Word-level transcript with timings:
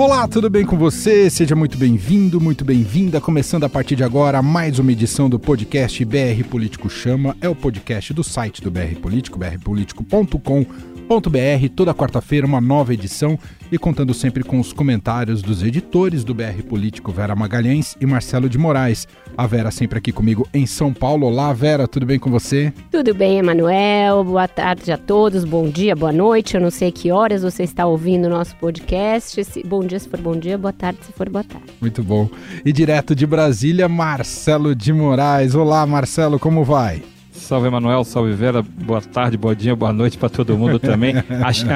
Olá, 0.00 0.26
tudo 0.26 0.48
bem 0.48 0.64
com 0.64 0.78
você? 0.78 1.28
Seja 1.28 1.54
muito 1.54 1.76
bem-vindo, 1.76 2.40
muito 2.40 2.64
bem-vinda. 2.64 3.20
Começando 3.20 3.64
a 3.64 3.68
partir 3.68 3.96
de 3.96 4.02
agora 4.02 4.40
mais 4.40 4.78
uma 4.78 4.90
edição 4.90 5.28
do 5.28 5.38
podcast 5.38 6.02
BR 6.06 6.42
Político 6.48 6.88
Chama. 6.88 7.36
É 7.38 7.50
o 7.50 7.54
podcast 7.54 8.14
do 8.14 8.24
site 8.24 8.62
do 8.62 8.70
BR 8.70 8.98
Político, 8.98 9.38
brpolitico.com.br 9.38 10.89
br 11.18 11.68
toda 11.74 11.92
quarta-feira 11.92 12.46
uma 12.46 12.60
nova 12.60 12.94
edição 12.94 13.36
e 13.72 13.76
contando 13.76 14.14
sempre 14.14 14.44
com 14.44 14.60
os 14.60 14.72
comentários 14.72 15.42
dos 15.42 15.62
editores 15.62 16.22
do 16.22 16.32
BR 16.32 16.62
Político 16.68 17.10
Vera 17.10 17.34
Magalhães 17.34 17.96
e 18.00 18.06
Marcelo 18.06 18.48
de 18.48 18.56
Moraes. 18.56 19.08
A 19.36 19.46
Vera 19.46 19.72
sempre 19.72 19.98
aqui 19.98 20.12
comigo 20.12 20.46
em 20.54 20.66
São 20.66 20.92
Paulo. 20.92 21.26
Olá, 21.26 21.52
Vera, 21.52 21.88
tudo 21.88 22.06
bem 22.06 22.18
com 22.18 22.30
você? 22.30 22.72
Tudo 22.92 23.12
bem, 23.12 23.38
Emanuel. 23.38 24.22
Boa 24.22 24.46
tarde 24.46 24.92
a 24.92 24.96
todos, 24.96 25.44
bom 25.44 25.68
dia, 25.68 25.96
boa 25.96 26.12
noite. 26.12 26.54
Eu 26.54 26.60
não 26.60 26.70
sei 26.70 26.92
que 26.92 27.10
horas 27.10 27.42
você 27.42 27.64
está 27.64 27.86
ouvindo 27.86 28.26
o 28.26 28.30
nosso 28.30 28.54
podcast. 28.56 29.40
Bom 29.64 29.80
dia 29.80 29.98
se 29.98 30.08
for 30.08 30.20
bom 30.20 30.36
dia, 30.36 30.56
boa 30.56 30.72
tarde 30.72 31.00
se 31.04 31.12
for 31.12 31.28
boa 31.28 31.42
tarde. 31.42 31.66
Muito 31.80 32.04
bom. 32.04 32.28
E 32.64 32.72
direto 32.72 33.16
de 33.16 33.26
Brasília, 33.26 33.88
Marcelo 33.88 34.76
de 34.76 34.92
Moraes. 34.92 35.56
Olá, 35.56 35.84
Marcelo, 35.86 36.38
como 36.38 36.62
vai? 36.62 37.02
Salve 37.50 37.66
Emanuel, 37.66 38.04
salve 38.04 38.30
Vera, 38.30 38.62
boa 38.62 39.00
tarde, 39.00 39.36
bom 39.36 39.52
dia, 39.52 39.74
boa 39.74 39.92
noite 39.92 40.16
para 40.16 40.28
todo 40.28 40.56
mundo 40.56 40.78
também. 40.78 41.14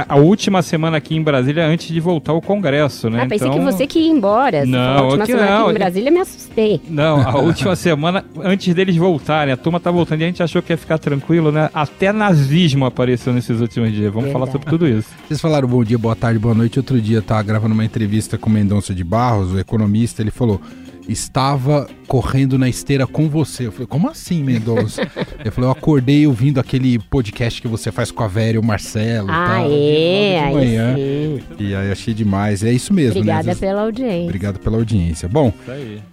A, 0.06 0.14
a, 0.14 0.16
última 0.16 0.62
semana 0.62 0.98
aqui 0.98 1.16
em 1.16 1.22
Brasília 1.22 1.66
antes 1.66 1.88
de 1.88 1.98
voltar 1.98 2.30
ao 2.30 2.40
Congresso, 2.40 3.10
né? 3.10 3.22
Ah, 3.22 3.26
pensei 3.26 3.48
então... 3.48 3.58
que 3.58 3.72
você 3.72 3.84
que 3.84 3.98
ia 3.98 4.08
embora. 4.08 4.64
Não, 4.64 4.98
a 4.98 5.02
última 5.02 5.26
semana 5.26 5.50
não. 5.50 5.62
aqui 5.62 5.70
em 5.70 5.74
Brasília 5.74 6.10
me 6.12 6.20
assustei. 6.20 6.80
Não, 6.88 7.20
a 7.20 7.38
última 7.42 7.74
semana 7.74 8.24
antes 8.44 8.72
deles 8.72 8.94
voltarem, 8.96 9.52
a 9.52 9.56
turma 9.56 9.80
tá 9.80 9.90
voltando 9.90 10.20
e 10.20 10.24
a 10.24 10.26
gente 10.28 10.44
achou 10.44 10.62
que 10.62 10.72
ia 10.72 10.76
ficar 10.76 10.96
tranquilo, 10.96 11.50
né? 11.50 11.68
Até 11.74 12.12
nazismo 12.12 12.86
apareceu 12.86 13.32
nesses 13.32 13.60
últimos 13.60 13.90
dias. 13.90 14.12
Vamos 14.12 14.26
Verdade. 14.26 14.32
falar 14.32 14.52
sobre 14.52 14.70
tudo 14.70 14.86
isso. 14.86 15.08
Vocês 15.26 15.40
falaram 15.40 15.66
bom 15.66 15.82
dia, 15.82 15.98
boa 15.98 16.14
tarde, 16.14 16.38
boa 16.38 16.54
noite. 16.54 16.78
Outro 16.78 17.00
dia 17.00 17.18
eu 17.18 17.22
tava 17.22 17.42
gravando 17.42 17.74
uma 17.74 17.84
entrevista 17.84 18.38
com 18.38 18.48
o 18.48 18.52
Mendonça 18.52 18.94
de 18.94 19.02
Barros, 19.02 19.52
o 19.52 19.58
economista, 19.58 20.22
ele 20.22 20.30
falou: 20.30 20.60
estava 21.08 21.86
correndo 22.06 22.58
na 22.58 22.68
esteira 22.68 23.06
com 23.06 23.28
você. 23.28 23.66
Eu 23.66 23.72
falei, 23.72 23.86
como 23.86 24.08
assim, 24.08 24.42
Mendonça? 24.42 25.02
eu 25.44 25.52
falei, 25.52 25.68
eu 25.68 25.72
acordei 25.72 26.26
ouvindo 26.26 26.58
aquele 26.58 26.98
podcast 26.98 27.60
que 27.60 27.68
você 27.68 27.90
faz 27.92 28.10
com 28.10 28.22
a 28.22 28.28
Vera 28.28 28.56
e 28.56 28.58
o 28.58 28.62
Marcelo. 28.62 29.28
Ah, 29.30 29.46
tal, 29.46 29.70
é? 29.70 30.46
De 30.48 30.54
manhã. 30.54 30.94
Aí 30.94 31.44
e 31.58 31.74
aí 31.74 31.90
achei 31.90 32.14
demais. 32.14 32.62
É 32.62 32.72
isso 32.72 32.92
mesmo, 32.92 33.18
Obrigada 33.18 33.42
né? 33.42 33.46
Vezes... 33.46 33.60
pela 33.60 33.82
audiência. 33.82 34.24
Obrigado 34.24 34.58
pela 34.58 34.76
audiência. 34.76 35.28
Bom, 35.28 35.52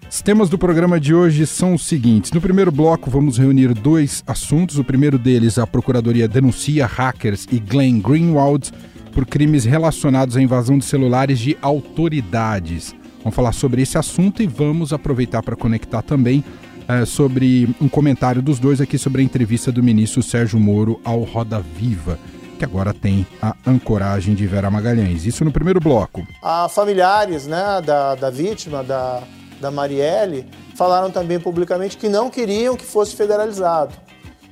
os 0.09 0.21
temas 0.21 0.49
do 0.49 0.57
programa 0.57 0.99
de 0.99 1.13
hoje 1.13 1.45
são 1.45 1.73
os 1.73 1.85
seguintes. 1.85 2.31
No 2.31 2.41
primeiro 2.41 2.71
bloco, 2.71 3.09
vamos 3.09 3.37
reunir 3.37 3.73
dois 3.73 4.23
assuntos. 4.27 4.77
O 4.77 4.83
primeiro 4.83 5.17
deles, 5.17 5.57
a 5.57 5.65
Procuradoria 5.65 6.27
denuncia 6.27 6.85
hackers 6.85 7.47
e 7.51 7.59
Glenn 7.59 7.99
Greenwald 7.99 8.71
por 9.11 9.25
crimes 9.25 9.65
relacionados 9.65 10.37
à 10.37 10.41
invasão 10.41 10.77
de 10.77 10.85
celulares 10.85 11.39
de 11.39 11.57
autoridades. 11.61 12.95
Vamos 13.23 13.35
falar 13.35 13.53
sobre 13.53 13.81
esse 13.81 13.97
assunto 13.97 14.41
e 14.41 14.47
vamos 14.47 14.93
aproveitar 14.93 15.43
para 15.43 15.55
conectar 15.55 16.01
também 16.01 16.43
é, 16.87 17.05
sobre 17.05 17.73
um 17.79 17.87
comentário 17.87 18.41
dos 18.41 18.59
dois 18.59 18.81
aqui 18.81 18.97
sobre 18.97 19.21
a 19.21 19.25
entrevista 19.25 19.71
do 19.71 19.83
ministro 19.83 20.23
Sérgio 20.23 20.59
Moro 20.59 20.99
ao 21.03 21.21
Roda 21.21 21.59
Viva 21.59 22.17
que 22.61 22.65
agora 22.65 22.93
tem 22.93 23.25
a 23.41 23.55
ancoragem 23.65 24.35
de 24.35 24.45
Vera 24.45 24.69
Magalhães. 24.69 25.25
Isso 25.25 25.43
no 25.43 25.51
primeiro 25.51 25.79
bloco. 25.79 26.21
A 26.43 26.69
familiares 26.69 27.47
né, 27.47 27.81
da, 27.83 28.13
da 28.13 28.29
vítima, 28.29 28.83
da, 28.83 29.23
da 29.59 29.71
Marielle, 29.71 30.45
falaram 30.75 31.09
também 31.09 31.39
publicamente 31.39 31.97
que 31.97 32.07
não 32.07 32.29
queriam 32.29 32.75
que 32.75 32.85
fosse 32.85 33.15
federalizado. 33.15 33.95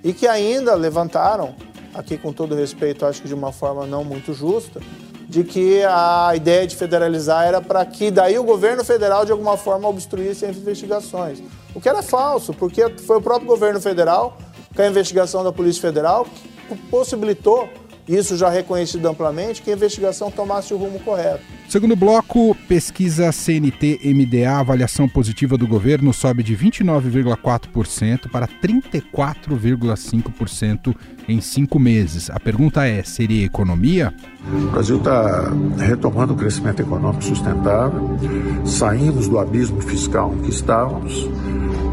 E 0.03 0.11
que 0.11 0.25
ainda 0.25 0.73
levantaram, 0.73 1.53
aqui 1.93 2.17
com 2.17 2.33
todo 2.33 2.55
respeito, 2.55 3.05
acho 3.05 3.21
que 3.21 3.27
de 3.27 3.35
uma 3.35 3.51
forma 3.51 3.85
não 3.85 4.03
muito 4.03 4.33
justa, 4.33 4.81
de 5.29 5.43
que 5.43 5.83
a 5.83 6.31
ideia 6.35 6.65
de 6.65 6.75
federalizar 6.75 7.45
era 7.45 7.61
para 7.61 7.85
que 7.85 8.09
daí 8.09 8.39
o 8.39 8.43
governo 8.43 8.83
federal 8.83 9.23
de 9.23 9.31
alguma 9.31 9.55
forma 9.55 9.87
obstruísse 9.87 10.43
as 10.43 10.57
investigações. 10.57 11.43
O 11.75 11.79
que 11.79 11.87
era 11.87 12.01
falso, 12.01 12.51
porque 12.51 12.89
foi 13.05 13.17
o 13.17 13.21
próprio 13.21 13.47
governo 13.47 13.79
federal, 13.79 14.35
com 14.75 14.81
a 14.81 14.87
investigação 14.87 15.43
da 15.43 15.51
Polícia 15.51 15.79
Federal, 15.79 16.25
que 16.67 16.75
possibilitou 16.89 17.69
isso 18.07 18.35
já 18.35 18.49
reconhecido 18.49 19.05
amplamente, 19.05 19.61
que 19.61 19.69
a 19.69 19.75
investigação 19.75 20.31
tomasse 20.31 20.73
o 20.73 20.77
rumo 20.77 20.99
correto. 21.01 21.43
Segundo 21.69 21.95
bloco, 21.95 22.57
pesquisa 22.67 23.31
CNT-MDA, 23.31 24.57
avaliação 24.57 25.07
positiva 25.07 25.55
do 25.55 25.67
governo 25.67 26.11
sobe 26.11 26.41
de 26.41 26.57
29,4% 26.57 28.31
para 28.31 28.47
34,5% 28.47 30.95
em 31.31 31.41
cinco 31.41 31.79
meses. 31.79 32.29
A 32.29 32.39
pergunta 32.39 32.85
é: 32.85 33.03
seria 33.03 33.45
economia? 33.45 34.13
O 34.51 34.71
Brasil 34.71 34.97
está 34.97 35.51
retomando 35.77 36.33
o 36.33 36.35
crescimento 36.35 36.81
econômico 36.81 37.23
sustentável, 37.23 38.17
saímos 38.65 39.27
do 39.27 39.37
abismo 39.37 39.81
fiscal 39.81 40.33
em 40.33 40.43
que 40.43 40.49
estávamos. 40.49 41.29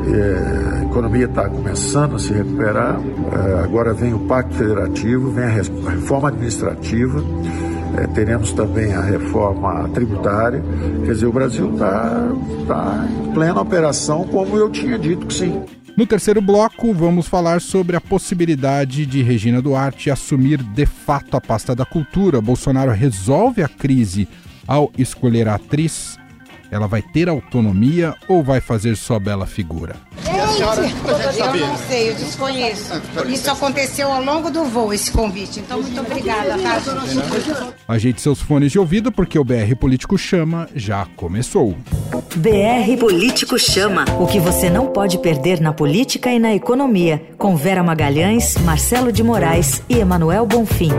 É, 0.09 0.79
a 0.79 0.85
economia 0.85 1.27
está 1.27 1.49
começando 1.49 2.15
a 2.15 2.19
se 2.19 2.33
recuperar. 2.33 3.01
É, 3.33 3.65
agora 3.65 3.93
vem 3.93 4.15
o 4.15 4.21
Pacto 4.21 4.55
Federativo, 4.55 5.31
vem 5.33 5.45
a 5.45 5.49
reforma 5.49 6.29
administrativa, 6.29 7.23
é, 7.99 8.07
teremos 8.09 8.53
também 8.53 8.93
a 8.95 9.01
reforma 9.01 9.89
tributária. 9.89 10.63
Quer 11.05 11.13
dizer, 11.13 11.27
o 11.27 11.33
Brasil 11.33 11.73
está 11.73 12.29
tá 12.69 13.09
em 13.11 13.33
plena 13.33 13.61
operação, 13.61 14.25
como 14.25 14.57
eu 14.57 14.71
tinha 14.71 14.99
dito 14.99 15.27
que 15.27 15.35
sim. 15.35 15.63
No 15.97 16.07
terceiro 16.07 16.43
bloco, 16.43 16.93
vamos 16.93 17.27
falar 17.27 17.61
sobre 17.61 17.97
a 17.97 18.01
possibilidade 18.01 19.07
de 19.07 19.23
Regina 19.23 19.63
Duarte 19.63 20.11
assumir 20.11 20.63
de 20.63 20.85
fato 20.85 21.37
a 21.37 21.41
pasta 21.41 21.75
da 21.75 21.87
cultura. 21.87 22.41
Bolsonaro 22.41 22.93
resolve 22.93 23.63
a 23.63 23.69
crise 23.69 24.29
ao 24.67 24.93
escolher 24.99 25.49
a 25.49 25.55
atriz 25.55 26.19
ela 26.71 26.87
vai 26.87 27.03
ter 27.03 27.29
autonomia 27.29 28.15
ou 28.29 28.43
vai 28.43 28.61
fazer 28.61 28.97
sua 28.97 29.21
bela 29.21 29.47
figura? 29.47 29.97
Eu 30.61 31.67
não 31.67 31.77
sei, 31.77 32.11
eu 32.11 32.15
desconheço. 32.15 33.03
Isso 33.29 33.51
aconteceu 33.51 34.11
ao 34.11 34.23
longo 34.23 34.51
do 34.51 34.65
voo, 34.65 34.93
esse 34.93 35.11
convite. 35.11 35.61
Então, 35.61 35.81
muito 35.81 36.01
obrigada, 36.01 36.59
tá? 36.59 36.81
Ajeite 37.89 38.21
seus 38.21 38.41
fones 38.41 38.73
de 38.73 38.79
ouvido 38.79 39.13
porque 39.13 39.39
o 39.39 39.45
BR 39.45 39.75
Político 39.79 40.17
Chama 40.17 40.69
já 40.75 41.07
começou. 41.17 41.77
BR 42.37 42.97
Político 42.99 43.59
Chama. 43.59 44.05
O 44.19 44.27
que 44.27 44.41
você 44.41 44.71
não 44.71 44.87
pode 44.89 45.19
perder 45.19 45.61
na 45.61 45.73
política 45.73 46.31
e 46.31 46.39
na 46.39 46.55
economia. 46.55 47.23
Com 47.39 47.57
Vera 47.57 47.83
Magalhães, 47.83 48.57
Marcelo 48.59 49.13
de 49.13 49.23
Moraes 49.23 49.83
e 49.89 49.99
Emanuel 49.99 50.47
Bonfim. 50.47 50.91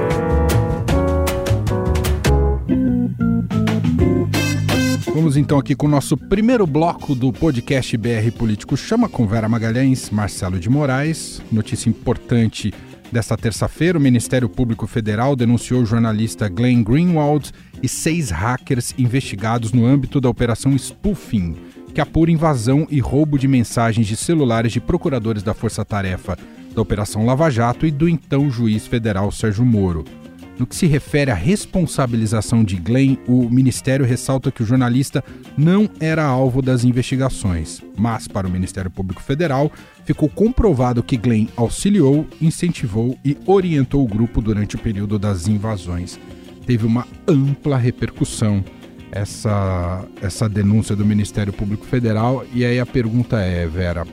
Vamos 5.17 5.35
então 5.35 5.57
aqui 5.57 5.73
com 5.73 5.87
o 5.87 5.89
nosso 5.89 6.15
primeiro 6.15 6.67
bloco 6.67 7.15
do 7.15 7.33
podcast 7.33 7.97
BR 7.97 8.31
Político 8.37 8.77
Chama 8.77 9.09
com 9.09 9.25
Vera 9.25 9.49
Magalhães, 9.49 10.11
Marcelo 10.11 10.59
de 10.59 10.69
Moraes. 10.69 11.41
Notícia 11.51 11.89
importante 11.89 12.71
desta 13.11 13.35
terça-feira: 13.35 13.97
o 13.97 14.01
Ministério 14.01 14.47
Público 14.47 14.85
Federal 14.85 15.35
denunciou 15.35 15.81
o 15.81 15.85
jornalista 15.87 16.47
Glenn 16.47 16.83
Greenwald 16.83 17.51
e 17.81 17.89
seis 17.89 18.29
hackers 18.29 18.93
investigados 18.95 19.73
no 19.73 19.87
âmbito 19.87 20.21
da 20.21 20.29
Operação 20.29 20.77
Spoofing, 20.77 21.55
que 21.95 21.99
apura 21.99 22.29
invasão 22.29 22.85
e 22.87 22.99
roubo 22.99 23.39
de 23.39 23.47
mensagens 23.47 24.05
de 24.05 24.15
celulares 24.15 24.71
de 24.71 24.79
procuradores 24.79 25.41
da 25.41 25.55
Força 25.55 25.83
Tarefa 25.83 26.37
da 26.75 26.81
Operação 26.83 27.25
Lava 27.25 27.49
Jato 27.49 27.87
e 27.87 27.91
do 27.91 28.07
então 28.07 28.51
juiz 28.51 28.85
federal 28.85 29.31
Sérgio 29.31 29.65
Moro. 29.65 30.05
No 30.59 30.65
que 30.65 30.75
se 30.75 30.87
refere 30.87 31.29
à 31.29 31.35
responsabilização 31.35 32.63
de 32.63 32.77
Glenn, 32.77 33.17
o 33.27 33.47
Ministério 33.47 34.05
ressalta 34.05 34.51
que 34.51 34.63
o 34.63 34.65
jornalista 34.65 35.23
não 35.55 35.87
era 35.99 36.25
alvo 36.25 36.63
das 36.63 36.83
investigações, 36.83 37.83
mas, 37.95 38.27
para 38.27 38.47
o 38.47 38.51
Ministério 38.51 38.89
Público 38.89 39.21
Federal, 39.21 39.71
ficou 40.03 40.27
comprovado 40.27 41.03
que 41.03 41.15
Glenn 41.15 41.47
auxiliou, 41.55 42.25
incentivou 42.41 43.17
e 43.23 43.37
orientou 43.45 44.03
o 44.03 44.07
grupo 44.07 44.41
durante 44.41 44.75
o 44.75 44.79
período 44.79 45.19
das 45.19 45.47
invasões. 45.47 46.19
Teve 46.65 46.87
uma 46.87 47.07
ampla 47.27 47.77
repercussão 47.77 48.63
essa, 49.11 50.05
essa 50.21 50.49
denúncia 50.49 50.95
do 50.95 51.05
Ministério 51.05 51.53
Público 51.53 51.85
Federal, 51.85 52.43
e 52.51 52.65
aí 52.65 52.79
a 52.79 52.85
pergunta 52.85 53.39
é, 53.39 53.67
Vera, 53.67 54.07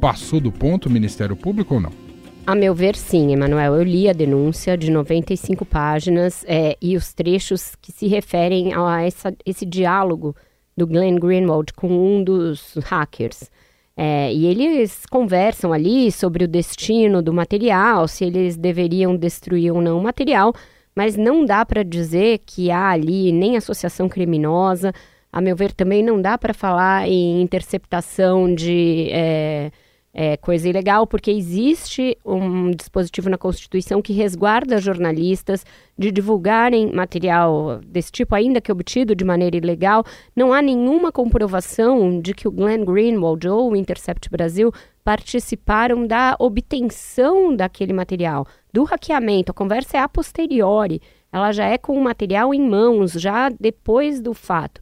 passou 0.00 0.40
do 0.40 0.52
ponto 0.52 0.86
o 0.86 0.90
Ministério 0.90 1.34
Público 1.34 1.74
ou 1.74 1.80
não? 1.80 2.09
A 2.50 2.54
meu 2.56 2.74
ver, 2.74 2.96
sim, 2.96 3.32
Emanuel. 3.32 3.76
Eu 3.76 3.84
li 3.84 4.08
a 4.08 4.12
denúncia 4.12 4.76
de 4.76 4.90
95 4.90 5.64
páginas 5.64 6.44
é, 6.48 6.76
e 6.82 6.96
os 6.96 7.12
trechos 7.14 7.76
que 7.80 7.92
se 7.92 8.08
referem 8.08 8.74
a 8.74 9.02
essa, 9.02 9.32
esse 9.46 9.64
diálogo 9.64 10.34
do 10.76 10.84
Glenn 10.84 11.14
Greenwald 11.14 11.72
com 11.74 11.86
um 11.86 12.24
dos 12.24 12.74
hackers. 12.86 13.48
É, 13.96 14.34
e 14.34 14.46
eles 14.46 15.06
conversam 15.06 15.72
ali 15.72 16.10
sobre 16.10 16.42
o 16.42 16.48
destino 16.48 17.22
do 17.22 17.32
material, 17.32 18.08
se 18.08 18.24
eles 18.24 18.56
deveriam 18.56 19.16
destruir 19.16 19.72
ou 19.72 19.80
não 19.80 20.00
o 20.00 20.02
material, 20.02 20.52
mas 20.92 21.16
não 21.16 21.44
dá 21.44 21.64
para 21.64 21.84
dizer 21.84 22.40
que 22.44 22.68
há 22.68 22.90
ali 22.90 23.30
nem 23.30 23.56
associação 23.56 24.08
criminosa. 24.08 24.92
A 25.32 25.40
meu 25.40 25.54
ver, 25.54 25.72
também 25.72 26.02
não 26.02 26.20
dá 26.20 26.36
para 26.36 26.52
falar 26.52 27.08
em 27.08 27.40
interceptação 27.40 28.52
de. 28.52 29.08
É, 29.12 29.70
é 30.12 30.36
coisa 30.36 30.68
ilegal, 30.68 31.06
porque 31.06 31.30
existe 31.30 32.18
um 32.24 32.72
dispositivo 32.72 33.30
na 33.30 33.38
Constituição 33.38 34.02
que 34.02 34.12
resguarda 34.12 34.80
jornalistas 34.80 35.64
de 35.96 36.10
divulgarem 36.10 36.92
material 36.92 37.80
desse 37.86 38.10
tipo, 38.10 38.34
ainda 38.34 38.60
que 38.60 38.72
obtido 38.72 39.14
de 39.14 39.24
maneira 39.24 39.56
ilegal. 39.56 40.04
Não 40.34 40.52
há 40.52 40.60
nenhuma 40.60 41.12
comprovação 41.12 42.20
de 42.20 42.34
que 42.34 42.48
o 42.48 42.50
Glenn 42.50 42.84
Greenwald 42.84 43.46
ou 43.46 43.70
o 43.70 43.76
Intercept 43.76 44.28
Brasil 44.28 44.72
participaram 45.04 46.06
da 46.06 46.36
obtenção 46.38 47.54
daquele 47.54 47.92
material, 47.92 48.46
do 48.72 48.82
hackeamento. 48.82 49.52
A 49.52 49.54
conversa 49.54 49.96
é 49.96 50.00
a 50.00 50.08
posteriori, 50.08 51.00
ela 51.32 51.52
já 51.52 51.66
é 51.66 51.78
com 51.78 51.96
o 51.96 52.02
material 52.02 52.52
em 52.52 52.60
mãos, 52.60 53.12
já 53.12 53.48
depois 53.48 54.20
do 54.20 54.34
fato. 54.34 54.80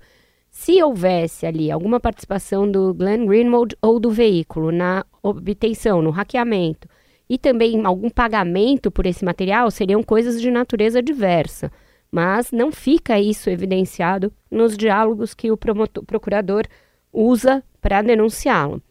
Se 0.51 0.83
houvesse 0.83 1.47
ali 1.47 1.71
alguma 1.71 2.01
participação 2.01 2.69
do 2.69 2.93
Glenn 2.95 3.27
Greenwald 3.27 3.77
ou 3.81 4.01
do 4.01 4.11
veículo 4.11 4.73
na 4.73 5.05
obtenção, 5.31 6.03
no 6.03 6.11
hackeamento, 6.11 6.89
e 7.29 7.37
também 7.37 7.85
algum 7.85 8.09
pagamento 8.09 8.91
por 8.91 9.05
esse 9.05 9.25
material, 9.25 9.71
seriam 9.71 10.03
coisas 10.03 10.41
de 10.41 10.51
natureza 10.51 11.03
diversa. 11.03 11.71
Mas 12.11 12.51
não 12.51 12.73
fica 12.73 13.21
isso 13.21 13.51
evidenciado 13.51 14.33
nos 14.51 14.77
diálogos 14.77 15.35
que 15.35 15.51
o 15.51 15.57
promotor, 15.57 16.05
procurador 16.05 16.65
usa 17.13 17.63
para 17.83 18.01
denunciá-lo. 18.01 18.83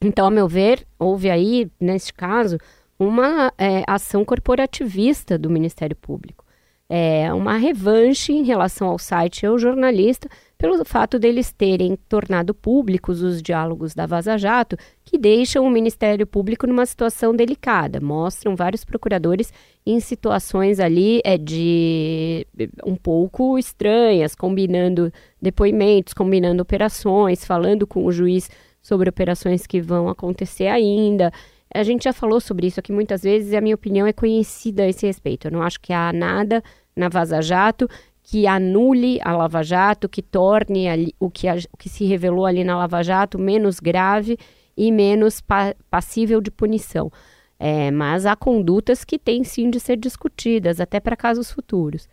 Então, 0.00 0.26
a 0.26 0.30
meu 0.30 0.48
ver, 0.48 0.86
houve 0.98 1.28
aí, 1.28 1.70
neste 1.78 2.14
caso, 2.14 2.58
uma 2.98 3.52
é, 3.58 3.82
ação 3.86 4.24
corporativista 4.24 5.36
do 5.38 5.50
Ministério 5.50 5.96
Público. 5.96 6.45
É 6.88 7.32
uma 7.34 7.56
revanche 7.56 8.32
em 8.32 8.44
relação 8.44 8.86
ao 8.88 8.98
site 8.98 9.42
e 9.42 9.46
ao 9.46 9.58
jornalista, 9.58 10.28
pelo 10.56 10.84
fato 10.84 11.18
deles 11.18 11.52
terem 11.52 11.98
tornado 12.08 12.54
públicos 12.54 13.22
os 13.22 13.42
diálogos 13.42 13.92
da 13.92 14.06
Vaza 14.06 14.38
Jato, 14.38 14.76
que 15.04 15.18
deixam 15.18 15.66
o 15.66 15.70
Ministério 15.70 16.26
Público 16.26 16.64
numa 16.64 16.86
situação 16.86 17.34
delicada. 17.34 18.00
Mostram 18.00 18.54
vários 18.54 18.84
procuradores 18.84 19.52
em 19.84 19.98
situações 19.98 20.78
ali 20.78 21.20
é, 21.24 21.36
de 21.36 22.46
um 22.84 22.94
pouco 22.94 23.58
estranhas, 23.58 24.36
combinando 24.36 25.12
depoimentos, 25.42 26.14
combinando 26.14 26.62
operações, 26.62 27.44
falando 27.44 27.84
com 27.84 28.04
o 28.04 28.12
juiz 28.12 28.48
sobre 28.80 29.10
operações 29.10 29.66
que 29.66 29.80
vão 29.80 30.08
acontecer 30.08 30.68
ainda. 30.68 31.32
A 31.74 31.82
gente 31.82 32.04
já 32.04 32.12
falou 32.12 32.40
sobre 32.40 32.66
isso 32.66 32.80
aqui 32.80 32.92
muitas 32.92 33.22
vezes 33.22 33.52
e 33.52 33.56
a 33.56 33.60
minha 33.60 33.74
opinião 33.74 34.06
é 34.06 34.12
conhecida 34.12 34.84
a 34.84 34.88
esse 34.88 35.06
respeito. 35.06 35.48
Eu 35.48 35.52
não 35.52 35.62
acho 35.62 35.80
que 35.80 35.92
há 35.92 36.12
nada 36.12 36.62
na 36.94 37.08
Vaza 37.08 37.42
Jato 37.42 37.88
que 38.26 38.44
anule 38.44 39.20
a 39.22 39.32
Lava 39.32 39.62
Jato, 39.62 40.08
que 40.08 40.20
torne 40.20 40.88
ali, 40.88 41.14
o, 41.20 41.30
que 41.30 41.46
a, 41.46 41.54
o 41.72 41.76
que 41.76 41.88
se 41.88 42.04
revelou 42.04 42.44
ali 42.44 42.64
na 42.64 42.76
Lava 42.76 43.00
Jato 43.00 43.38
menos 43.38 43.78
grave 43.78 44.36
e 44.76 44.90
menos 44.90 45.40
pa, 45.40 45.76
passível 45.88 46.40
de 46.40 46.50
punição. 46.50 47.10
É, 47.56 47.88
mas 47.92 48.26
há 48.26 48.34
condutas 48.34 49.04
que 49.04 49.16
têm 49.16 49.44
sim 49.44 49.70
de 49.70 49.78
ser 49.78 49.96
discutidas, 49.96 50.80
até 50.80 50.98
para 50.98 51.16
casos 51.16 51.52
futuros. 51.52 52.08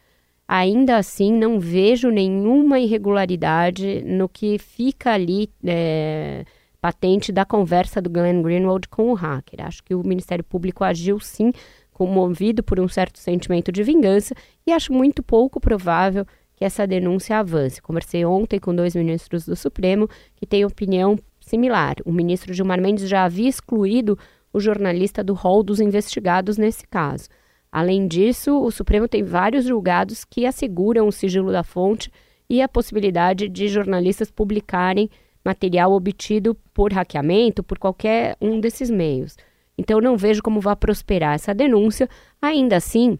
Ainda 0.47 0.97
assim, 0.97 1.33
não 1.33 1.59
vejo 1.59 2.11
nenhuma 2.11 2.79
irregularidade 2.79 4.03
no 4.05 4.29
que 4.29 4.59
fica 4.59 5.13
ali 5.13 5.49
é, 5.65 6.45
patente 6.83 7.31
da 7.31 7.45
conversa 7.45 8.01
do 8.01 8.09
Glenn 8.09 8.41
Greenwald 8.41 8.89
com 8.89 9.09
o 9.09 9.13
hacker. 9.13 9.65
Acho 9.65 9.81
que 9.81 9.95
o 9.95 10.05
Ministério 10.05 10.43
Público 10.43 10.83
agiu 10.83 11.17
sim 11.17 11.53
comovido 11.93 12.61
por 12.61 12.77
um 12.77 12.89
certo 12.89 13.19
sentimento 13.19 13.71
de 13.71 13.81
vingança 13.83 14.35
e 14.67 14.71
acho 14.73 14.91
muito 14.91 15.23
pouco 15.23 15.61
provável 15.61 16.25
que 16.53 16.65
essa 16.65 16.85
denúncia 16.85 17.39
avance. 17.39 17.81
Conversei 17.81 18.25
ontem 18.25 18.59
com 18.59 18.75
dois 18.75 18.95
ministros 18.95 19.45
do 19.45 19.55
Supremo 19.55 20.09
que 20.35 20.45
têm 20.45 20.65
opinião 20.65 21.17
similar. 21.39 21.95
O 22.03 22.11
ministro 22.11 22.53
Gilmar 22.53 22.81
Mendes 22.81 23.07
já 23.07 23.23
havia 23.23 23.47
excluído 23.47 24.19
o 24.51 24.59
jornalista 24.59 25.23
do 25.23 25.33
rol 25.33 25.63
dos 25.63 25.79
investigados 25.79 26.57
nesse 26.57 26.85
caso. 26.85 27.29
Além 27.71 28.09
disso, 28.09 28.61
o 28.61 28.69
Supremo 28.69 29.07
tem 29.07 29.23
vários 29.23 29.63
julgados 29.63 30.25
que 30.25 30.45
asseguram 30.45 31.07
o 31.07 31.13
sigilo 31.13 31.49
da 31.49 31.63
fonte 31.63 32.11
e 32.49 32.61
a 32.61 32.67
possibilidade 32.67 33.47
de 33.47 33.69
jornalistas 33.69 34.29
publicarem 34.29 35.09
material 35.43 35.91
obtido 35.91 36.55
por 36.73 36.93
hackeamento, 36.93 37.63
por 37.63 37.77
qualquer 37.77 38.37
um 38.41 38.59
desses 38.59 38.89
meios. 38.89 39.35
Então, 39.77 39.99
não 39.99 40.15
vejo 40.15 40.41
como 40.41 40.61
vai 40.61 40.75
prosperar 40.75 41.35
essa 41.35 41.53
denúncia. 41.53 42.07
Ainda 42.41 42.77
assim, 42.77 43.17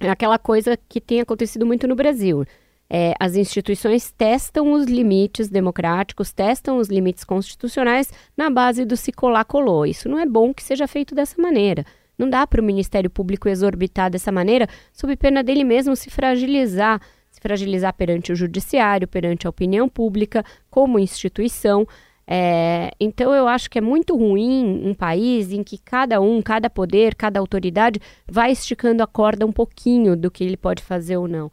é 0.00 0.10
aquela 0.10 0.38
coisa 0.38 0.78
que 0.88 1.00
tem 1.00 1.20
acontecido 1.20 1.64
muito 1.64 1.86
no 1.86 1.94
Brasil. 1.94 2.44
É, 2.88 3.14
as 3.18 3.34
instituições 3.34 4.12
testam 4.12 4.72
os 4.72 4.86
limites 4.86 5.48
democráticos, 5.48 6.32
testam 6.32 6.78
os 6.78 6.88
limites 6.88 7.24
constitucionais 7.24 8.12
na 8.36 8.48
base 8.48 8.84
do 8.84 8.96
se 8.96 9.10
colar 9.10 9.44
colou. 9.44 9.86
Isso 9.86 10.08
não 10.08 10.18
é 10.18 10.26
bom 10.26 10.54
que 10.54 10.62
seja 10.62 10.86
feito 10.86 11.14
dessa 11.14 11.40
maneira. 11.40 11.84
Não 12.16 12.30
dá 12.30 12.46
para 12.46 12.60
o 12.60 12.64
Ministério 12.64 13.10
Público 13.10 13.48
exorbitar 13.48 14.10
dessa 14.10 14.32
maneira, 14.32 14.68
sob 14.92 15.16
pena 15.16 15.42
dele 15.42 15.64
mesmo 15.64 15.94
se 15.96 16.10
fragilizar, 16.10 17.00
fragilizar 17.46 17.94
perante 17.94 18.32
o 18.32 18.36
judiciário, 18.36 19.06
perante 19.06 19.46
a 19.46 19.50
opinião 19.50 19.88
pública, 19.88 20.44
como 20.68 20.98
instituição. 20.98 21.86
É, 22.26 22.90
então 22.98 23.32
eu 23.32 23.46
acho 23.46 23.70
que 23.70 23.78
é 23.78 23.80
muito 23.80 24.16
ruim 24.16 24.82
um 24.84 24.92
país 24.92 25.52
em 25.52 25.62
que 25.62 25.78
cada 25.78 26.20
um, 26.20 26.42
cada 26.42 26.68
poder, 26.68 27.14
cada 27.14 27.38
autoridade 27.38 28.00
vai 28.28 28.50
esticando 28.50 29.00
a 29.00 29.06
corda 29.06 29.46
um 29.46 29.52
pouquinho 29.52 30.16
do 30.16 30.28
que 30.28 30.42
ele 30.42 30.56
pode 30.56 30.82
fazer 30.82 31.16
ou 31.16 31.28
não. 31.28 31.52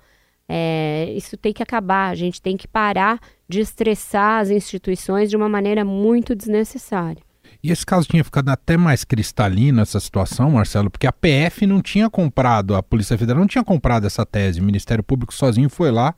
É, 0.50 1.14
isso 1.16 1.38
tem 1.38 1.54
que 1.54 1.62
acabar, 1.62 2.10
a 2.10 2.16
gente 2.16 2.42
tem 2.42 2.58
que 2.58 2.68
parar 2.68 3.20
de 3.48 3.60
estressar 3.60 4.42
as 4.42 4.50
instituições 4.50 5.30
de 5.30 5.38
uma 5.38 5.48
maneira 5.48 5.86
muito 5.86 6.36
desnecessária. 6.36 7.22
E 7.64 7.72
esse 7.72 7.86
caso 7.86 8.06
tinha 8.06 8.24
ficado 8.26 8.50
até 8.50 8.76
mais 8.76 9.06
cristalino, 9.06 9.82
essa 9.82 9.98
situação, 9.98 10.52
Marcelo, 10.52 10.90
porque 10.90 11.08
a 11.08 11.14
PF 11.14 11.66
não 11.66 11.82
tinha 11.82 12.10
comprado, 12.10 12.76
a 12.76 12.84
Polícia 12.84 13.18
Federal 13.18 13.40
não 13.40 13.48
tinha 13.48 13.64
comprado 13.64 14.06
essa 14.06 14.26
tese. 14.26 14.60
O 14.60 14.64
Ministério 14.64 15.02
Público 15.02 15.34
sozinho 15.34 15.70
foi 15.70 15.90
lá 15.90 16.14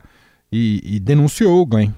e, 0.50 0.82
e 0.84 0.98
denunciou 0.98 1.62
o 1.62 1.66
Glenn. 1.66 1.92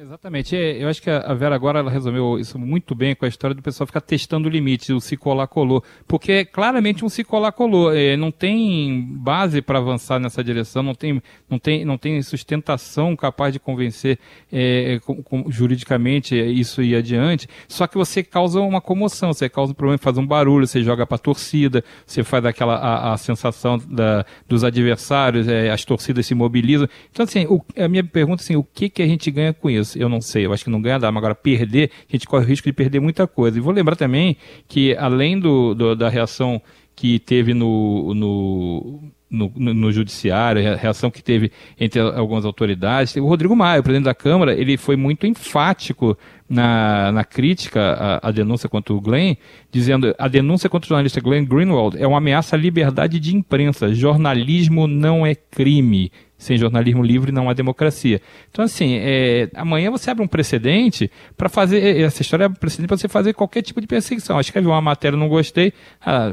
Exatamente. 0.00 0.56
É, 0.56 0.82
eu 0.82 0.88
acho 0.88 1.02
que 1.02 1.10
a 1.10 1.34
Vera 1.34 1.54
agora 1.54 1.78
ela 1.78 1.90
resumiu 1.90 2.38
isso 2.38 2.58
muito 2.58 2.94
bem 2.94 3.14
com 3.14 3.26
a 3.26 3.28
história 3.28 3.54
do 3.54 3.60
pessoal 3.60 3.86
ficar 3.86 4.00
testando 4.00 4.48
o 4.48 4.50
limite, 4.50 4.94
o 4.94 5.00
se 5.00 5.14
colar 5.14 5.46
colou. 5.46 5.84
Porque 6.08 6.32
é 6.32 6.44
claramente 6.44 7.04
um 7.04 7.08
se 7.10 7.22
colar 7.22 7.52
colou. 7.52 7.94
É, 7.94 8.16
não 8.16 8.30
tem 8.30 9.06
base 9.18 9.60
para 9.60 9.78
avançar 9.78 10.18
nessa 10.18 10.42
direção, 10.42 10.82
não 10.82 10.94
tem, 10.94 11.22
não 11.50 11.58
tem, 11.58 11.84
não 11.84 11.98
tem 11.98 12.22
sustentação 12.22 13.14
capaz 13.14 13.52
de 13.52 13.60
convencer 13.60 14.18
é, 14.50 14.98
com, 15.04 15.22
com, 15.22 15.50
juridicamente 15.50 16.34
isso 16.34 16.82
ir 16.82 16.96
adiante. 16.96 17.46
Só 17.68 17.86
que 17.86 17.98
você 17.98 18.22
causa 18.22 18.58
uma 18.58 18.80
comoção, 18.80 19.34
você 19.34 19.50
causa 19.50 19.72
um 19.72 19.74
problema, 19.74 19.98
faz 19.98 20.16
um 20.16 20.26
barulho, 20.26 20.66
você 20.66 20.82
joga 20.82 21.06
para 21.06 21.16
a 21.16 21.18
torcida, 21.18 21.84
você 22.06 22.24
faz 22.24 22.42
aquela 22.46 22.76
a, 22.76 23.12
a 23.12 23.16
sensação 23.18 23.76
da, 23.76 24.24
dos 24.48 24.64
adversários, 24.64 25.46
é, 25.46 25.68
as 25.70 25.84
torcidas 25.84 26.24
se 26.24 26.34
mobilizam. 26.34 26.88
Então, 27.10 27.24
assim, 27.24 27.44
o, 27.44 27.62
a 27.76 27.86
minha 27.86 28.02
pergunta 28.02 28.42
é 28.42 28.44
assim, 28.44 28.56
o 28.56 28.64
que, 28.64 28.88
que 28.88 29.02
a 29.02 29.06
gente 29.06 29.30
ganha 29.30 29.52
com 29.52 29.68
isso? 29.68 29.89
Eu 29.96 30.08
não 30.08 30.20
sei. 30.20 30.46
Eu 30.46 30.52
acho 30.52 30.64
que 30.64 30.70
não 30.70 30.80
ganha 30.80 30.98
mas 30.98 31.16
agora 31.16 31.34
perder, 31.34 31.90
a 32.08 32.12
gente 32.12 32.26
corre 32.26 32.44
o 32.44 32.48
risco 32.48 32.66
de 32.66 32.72
perder 32.72 33.00
muita 33.00 33.26
coisa. 33.26 33.58
E 33.58 33.60
vou 33.60 33.72
lembrar 33.72 33.96
também 33.96 34.36
que, 34.68 34.96
além 34.96 35.38
do, 35.38 35.74
do 35.74 35.94
da 35.94 36.08
reação 36.08 36.60
que 36.94 37.18
teve 37.18 37.54
no, 37.54 38.14
no 38.14 39.10
no, 39.30 39.52
no, 39.54 39.72
no, 39.72 39.92
judiciário, 39.92 40.72
a 40.72 40.74
reação 40.74 41.08
que 41.08 41.22
teve 41.22 41.52
entre 41.78 42.00
algumas 42.00 42.44
autoridades. 42.44 43.14
O 43.14 43.26
Rodrigo 43.26 43.54
Maia, 43.54 43.78
o 43.78 43.82
presidente 43.82 44.06
da 44.06 44.14
Câmara, 44.14 44.52
ele 44.52 44.76
foi 44.76 44.96
muito 44.96 45.24
enfático 45.24 46.18
na, 46.50 47.12
na 47.12 47.24
crítica 47.24 48.18
à, 48.20 48.32
denúncia 48.32 48.68
contra 48.68 48.92
o 48.92 49.00
Glenn, 49.00 49.36
dizendo 49.70 50.12
a 50.18 50.26
denúncia 50.26 50.68
contra 50.68 50.86
o 50.86 50.88
jornalista 50.88 51.20
Glenn 51.20 51.44
Greenwald 51.44 51.96
é 51.96 52.04
uma 52.04 52.18
ameaça 52.18 52.56
à 52.56 52.58
liberdade 52.58 53.20
de 53.20 53.36
imprensa. 53.36 53.94
Jornalismo 53.94 54.88
não 54.88 55.24
é 55.24 55.36
crime. 55.36 56.10
Sem 56.36 56.56
jornalismo 56.56 57.02
livre 57.02 57.30
não 57.30 57.50
há 57.50 57.52
democracia. 57.52 58.20
Então, 58.50 58.64
assim, 58.64 58.94
é, 58.94 59.50
amanhã 59.54 59.90
você 59.90 60.10
abre 60.10 60.24
um 60.24 60.26
precedente 60.26 61.10
para 61.36 61.50
fazer. 61.50 62.00
Essa 62.00 62.22
história 62.22 62.44
é 62.44 62.48
um 62.48 62.54
precedente 62.54 62.88
para 62.88 62.96
você 62.96 63.08
fazer 63.08 63.34
qualquer 63.34 63.60
tipo 63.60 63.78
de 63.78 63.86
perseguição. 63.86 64.40
Escreve 64.40 64.66
uma 64.66 64.80
matéria, 64.80 65.18
não 65.18 65.28
gostei. 65.28 65.72
Ah, 66.00 66.32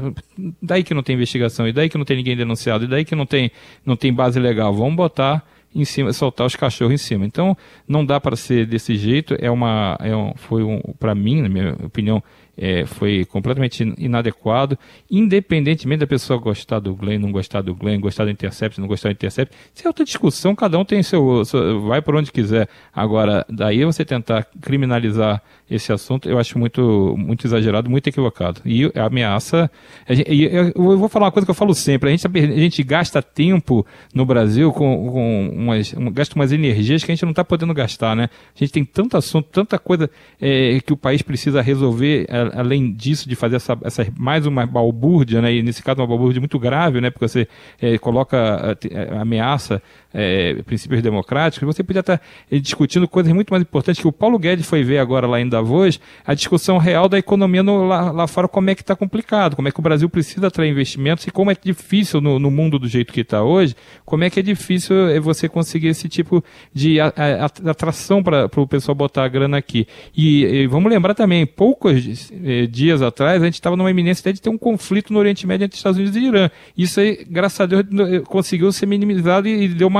daí 0.62 0.82
que 0.82 0.94
não 0.94 1.02
tem 1.02 1.14
investigação, 1.14 1.68
e 1.68 1.74
daí 1.74 1.90
que 1.90 1.98
não 1.98 2.06
tem 2.06 2.16
ninguém 2.16 2.34
denunciado, 2.34 2.84
e 2.84 2.88
daí 2.88 3.04
que 3.04 3.14
não 3.14 3.26
tem, 3.26 3.52
não 3.84 3.96
tem 3.96 4.10
base 4.12 4.40
legal. 4.40 4.72
Vamos 4.72 4.96
botar 4.96 5.44
em 5.74 5.84
cima, 5.84 6.12
soltar 6.12 6.46
os 6.46 6.56
cachorros 6.56 6.94
em 6.94 6.96
cima. 6.96 7.26
Então, 7.26 7.56
não 7.86 8.04
dá 8.04 8.20
para 8.20 8.36
ser 8.36 8.66
desse 8.66 8.96
jeito. 8.96 9.36
É 9.38 9.50
uma, 9.50 9.96
é 10.00 10.14
um, 10.16 10.32
foi 10.36 10.62
um, 10.62 10.80
para 10.98 11.14
mim, 11.14 11.42
na 11.42 11.48
minha 11.48 11.76
opinião, 11.84 12.22
é, 12.56 12.84
foi 12.84 13.24
completamente 13.24 13.84
inadequado, 13.96 14.76
independentemente 15.08 16.00
da 16.00 16.06
pessoa 16.08 16.40
gostar 16.40 16.80
do 16.80 16.94
Glenn, 16.94 17.20
não 17.20 17.30
gostar 17.30 17.62
do 17.62 17.72
Glenn, 17.72 18.00
gostar 18.00 18.24
do 18.24 18.30
Intercept, 18.30 18.80
não 18.80 18.88
gostar 18.88 19.10
do 19.10 19.12
Intercept. 19.12 19.54
Isso 19.72 19.86
é 19.86 19.88
outra 19.88 20.04
discussão, 20.04 20.56
cada 20.56 20.76
um 20.76 20.84
tem 20.84 21.00
seu, 21.02 21.44
seu 21.44 21.82
vai 21.82 22.02
por 22.02 22.16
onde 22.16 22.32
quiser. 22.32 22.68
Agora, 22.92 23.46
daí 23.48 23.84
você 23.84 24.04
tentar 24.04 24.44
criminalizar 24.60 25.40
esse 25.70 25.92
assunto, 25.92 26.28
eu 26.28 26.38
acho 26.38 26.58
muito, 26.58 27.14
muito 27.18 27.46
exagerado, 27.46 27.90
muito 27.90 28.08
equivocado. 28.08 28.60
E 28.64 28.90
a 28.94 29.04
ameaça. 29.04 29.70
A 30.08 30.14
gente, 30.14 30.30
eu 30.30 30.98
vou 30.98 31.08
falar 31.08 31.26
uma 31.26 31.32
coisa 31.32 31.44
que 31.44 31.50
eu 31.50 31.54
falo 31.54 31.74
sempre: 31.74 32.08
a 32.08 32.16
gente, 32.16 32.26
a 32.26 32.60
gente 32.60 32.82
gasta 32.82 33.22
tempo 33.22 33.86
no 34.14 34.24
Brasil 34.24 34.72
com, 34.72 35.10
com 35.10 35.50
umas, 35.54 35.92
gasta 36.12 36.34
umas 36.34 36.52
energias 36.52 37.04
que 37.04 37.12
a 37.12 37.14
gente 37.14 37.24
não 37.24 37.30
está 37.30 37.44
podendo 37.44 37.74
gastar, 37.74 38.16
né? 38.16 38.30
A 38.54 38.58
gente 38.58 38.72
tem 38.72 38.84
tanto 38.84 39.16
assunto, 39.16 39.48
tanta 39.50 39.78
coisa 39.78 40.10
é, 40.40 40.80
que 40.80 40.92
o 40.92 40.96
país 40.96 41.20
precisa 41.22 41.60
resolver. 41.60 42.26
Além 42.54 42.92
disso, 42.92 43.28
de 43.28 43.36
fazer 43.36 43.56
essa, 43.56 43.78
essa 43.82 44.06
mais 44.18 44.46
uma 44.46 44.64
balbúrdia, 44.66 45.42
né, 45.42 45.52
e 45.54 45.62
nesse 45.62 45.82
caso 45.82 46.00
uma 46.00 46.06
balbúrdia 46.06 46.40
muito 46.40 46.58
grave, 46.58 47.00
né, 47.00 47.10
porque 47.10 47.28
você 47.28 47.46
é, 47.80 47.98
coloca, 47.98 48.78
ameaça 49.20 49.82
é, 50.12 50.54
princípios 50.64 51.02
democráticos, 51.02 51.66
você 51.66 51.82
podia 51.82 52.00
estar 52.00 52.20
discutindo 52.50 53.06
coisas 53.06 53.32
muito 53.32 53.50
mais 53.50 53.62
importantes 53.62 54.00
que 54.00 54.08
o 54.08 54.12
Paulo 54.12 54.38
Guedes 54.38 54.66
foi 54.66 54.82
ver 54.82 54.98
agora 54.98 55.26
lá 55.26 55.40
em 55.40 55.48
Davos, 55.48 56.00
a 56.26 56.34
discussão 56.34 56.78
real 56.78 57.08
da 57.08 57.18
economia 57.18 57.62
no, 57.62 57.86
lá, 57.86 58.10
lá 58.10 58.26
fora, 58.26 58.48
como 58.48 58.70
é 58.70 58.74
que 58.74 58.82
está 58.82 58.96
complicado, 58.96 59.56
como 59.56 59.68
é 59.68 59.70
que 59.70 59.78
o 59.78 59.82
Brasil 59.82 60.08
precisa 60.08 60.46
atrair 60.46 60.70
investimentos 60.70 61.26
e 61.26 61.30
como 61.30 61.50
é 61.50 61.56
difícil 61.60 62.20
no, 62.20 62.38
no 62.38 62.50
mundo 62.50 62.78
do 62.78 62.88
jeito 62.88 63.12
que 63.12 63.20
está 63.20 63.42
hoje, 63.42 63.74
como 64.04 64.24
é 64.24 64.30
que 64.30 64.40
é 64.40 64.42
difícil 64.42 64.94
você 65.20 65.48
conseguir 65.48 65.88
esse 65.88 66.08
tipo 66.08 66.42
de 66.72 66.98
atração 67.00 68.22
para 68.22 68.48
o 68.56 68.66
pessoal 68.66 68.94
botar 68.94 69.24
a 69.24 69.28
grana 69.28 69.58
aqui. 69.58 69.86
E, 70.16 70.44
e 70.44 70.66
vamos 70.66 70.90
lembrar 70.90 71.14
também, 71.14 71.46
poucos 71.46 72.30
eh, 72.32 72.66
dias 72.66 73.02
atrás, 73.02 73.42
a 73.42 73.44
gente 73.44 73.54
estava 73.54 73.76
numa 73.76 73.90
iminência 73.90 74.32
de 74.32 74.40
ter 74.40 74.50
um 74.50 74.58
conflito 74.58 75.12
no 75.12 75.18
Oriente 75.18 75.46
Médio 75.46 75.64
entre 75.64 75.76
Estados 75.76 75.98
Unidos 75.98 76.16
e 76.16 76.24
Irã. 76.24 76.50
Isso 76.76 77.00
aí, 77.00 77.26
graças 77.28 77.60
a 77.60 77.66
Deus, 77.66 77.84
conseguiu 78.26 78.70
ser 78.72 78.86
minimizado 78.86 79.48
e, 79.48 79.64
e 79.64 79.68
deu 79.68 79.88
uma. 79.88 79.97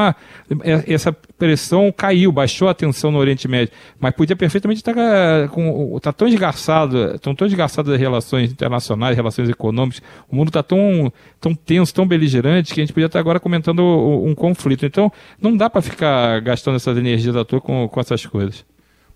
É, 0.63 0.93
essa 0.93 1.13
pressão 1.13 1.93
caiu, 1.93 2.33
baixou 2.33 2.69
a 2.69 2.75
tensão 2.75 3.11
no 3.11 3.19
Oriente 3.19 3.49
Médio. 3.49 3.73
Mas 3.99 4.15
podia 4.15 4.37
perfeitamente 4.37 4.81
estar 4.81 4.95
tá 4.95 5.49
com. 5.49 5.97
Está 5.97 6.13
tão 6.13 6.29
desgraçado, 6.29 7.15
estão 7.15 7.35
tão 7.35 7.47
desgastadas 7.47 7.95
as 7.95 8.01
relações 8.01 8.51
internacionais, 8.51 9.17
relações 9.17 9.49
econômicas, 9.49 10.03
o 10.29 10.37
mundo 10.37 10.49
está 10.49 10.63
tão, 10.63 11.13
tão 11.41 11.55
tenso, 11.55 11.95
tão 11.95 12.07
beligerante, 12.07 12.75
que 12.75 12.81
a 12.81 12.85
gente 12.85 12.93
podia 12.93 13.07
estar 13.07 13.19
agora 13.19 13.41
comentando 13.41 13.81
um 13.81 14.35
conflito. 14.35 14.87
Então, 14.87 15.11
não 15.41 15.57
dá 15.57 15.69
para 15.69 15.83
ficar 15.83 16.41
gastando 16.41 16.77
essas 16.77 16.97
energias 16.97 17.37
à 17.37 17.45
toa 17.45 17.61
com, 17.61 17.89
com 17.89 18.01
essas 18.01 18.25
coisas. 18.27 18.65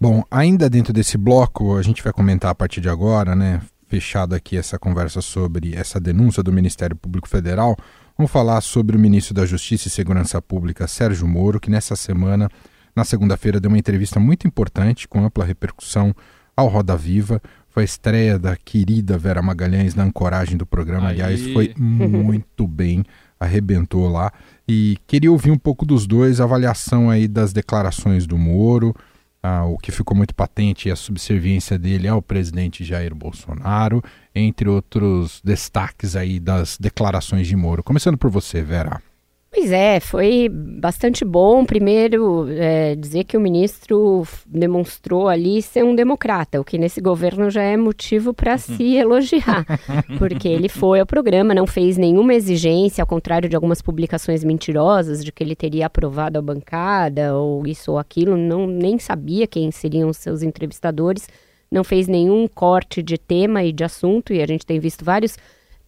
Bom, 0.01 0.25
ainda 0.29 0.69
dentro 0.69 0.93
desse 0.93 1.17
bloco, 1.17 1.77
a 1.77 1.83
gente 1.83 2.03
vai 2.03 2.13
comentar 2.13 2.51
a 2.51 2.55
partir 2.55 2.81
de 2.81 2.89
agora, 2.89 3.37
né? 3.37 3.61
Fechado 3.87 4.35
aqui 4.35 4.57
essa 4.57 4.79
conversa 4.79 5.21
sobre 5.21 5.75
essa 5.77 6.01
denúncia 6.01 6.43
do 6.43 6.51
Ministério 6.51 6.97
Público 6.97 7.29
Federal. 7.29 7.77
Vamos 8.23 8.31
falar 8.31 8.61
sobre 8.61 8.97
o 8.97 9.01
ministro 9.01 9.35
da 9.35 9.45
Justiça 9.45 9.89
e 9.89 9.91
Segurança 9.91 10.41
Pública, 10.41 10.87
Sérgio 10.87 11.27
Moro, 11.27 11.59
que 11.59 11.69
nessa 11.69 11.97
semana, 11.97 12.49
na 12.95 13.03
segunda-feira, 13.03 13.59
deu 13.59 13.69
uma 13.69 13.77
entrevista 13.77 14.21
muito 14.21 14.47
importante, 14.47 15.09
com 15.09 15.25
ampla 15.25 15.45
repercussão 15.45 16.15
ao 16.57 16.69
Roda 16.69 16.97
Viva. 16.97 17.43
Foi 17.69 17.83
a 17.83 17.85
estreia 17.85 18.39
da 18.39 18.55
querida 18.55 19.19
Vera 19.19 19.43
Magalhães 19.43 19.97
na 19.97 20.05
ancoragem 20.05 20.57
do 20.57 20.65
programa. 20.65 21.09
Aí. 21.09 21.21
Aliás, 21.21 21.53
foi 21.53 21.75
muito 21.77 22.65
bem, 22.69 23.05
arrebentou 23.41 24.09
lá. 24.09 24.33
E 24.69 24.99
queria 25.05 25.33
ouvir 25.33 25.51
um 25.51 25.59
pouco 25.59 25.85
dos 25.85 26.07
dois, 26.07 26.41
avaliação 26.41 27.11
aí 27.11 27.27
das 27.27 27.53
declarações 27.53 28.25
do 28.25 28.39
Moro, 28.39 28.95
ah, 29.43 29.65
o 29.65 29.77
que 29.77 29.91
ficou 29.91 30.17
muito 30.17 30.35
patente 30.35 30.89
é 30.89 30.93
a 30.93 30.97
subserviência 30.97 31.79
dele 31.79 32.07
ao 32.07 32.23
presidente 32.23 32.85
Jair 32.85 33.15
Bolsonaro, 33.15 34.03
entre 34.35 34.69
outros 34.69 35.41
destaques 35.45 36.15
aí 36.15 36.39
das 36.39 36.79
declarações 36.79 37.47
de 37.47 37.57
Moro. 37.57 37.83
Começando 37.83 38.17
por 38.17 38.31
você, 38.31 38.63
Vera. 38.63 39.03
Pois 39.55 39.71
é, 39.71 40.01
foi 40.01 40.49
bastante 40.49 41.27
bom. 41.27 41.63
Primeiro, 41.67 42.47
é, 42.49 42.97
dizer 42.97 43.25
que 43.25 43.37
o 43.37 43.41
ministro 43.41 44.27
demonstrou 44.47 45.29
ali 45.29 45.61
ser 45.61 45.85
um 45.85 45.95
democrata, 45.95 46.59
o 46.59 46.65
que 46.65 46.79
nesse 46.79 47.03
governo 47.03 47.51
já 47.51 47.63
é 47.63 47.77
motivo 47.77 48.33
para 48.33 48.57
se 48.57 48.97
elogiar, 48.97 49.67
porque 50.19 50.49
ele 50.49 50.71
foi 50.71 51.01
ao 51.01 51.07
programa, 51.07 51.55
não 51.55 51.67
fez 51.67 51.99
nenhuma 51.99 52.33
exigência, 52.33 53.03
ao 53.03 53.07
contrário 53.07 53.47
de 53.47 53.55
algumas 53.55 53.83
publicações 53.83 54.43
mentirosas 54.43 55.23
de 55.23 55.31
que 55.31 55.45
ele 55.45 55.55
teria 55.55 55.85
aprovado 55.85 56.39
a 56.39 56.43
bancada 56.43 57.37
ou 57.37 57.67
isso 57.67 57.93
ou 57.93 57.99
aquilo, 57.99 58.39
não 58.39 58.67
nem 58.67 58.99
sabia 58.99 59.47
quem 59.47 59.71
seriam 59.71 60.09
os 60.09 60.17
seus 60.17 60.43
entrevistadores, 60.43 61.29
não 61.71 61.85
fez 61.85 62.09
nenhum 62.09 62.49
corte 62.49 63.03
de 63.03 63.19
tema 63.19 63.63
e 63.63 63.71
de 63.71 63.85
assunto, 63.85 64.33
e 64.33 64.41
a 64.41 64.47
gente 64.47 64.65
tem 64.65 64.81
visto 64.81 65.05
vários 65.05 65.37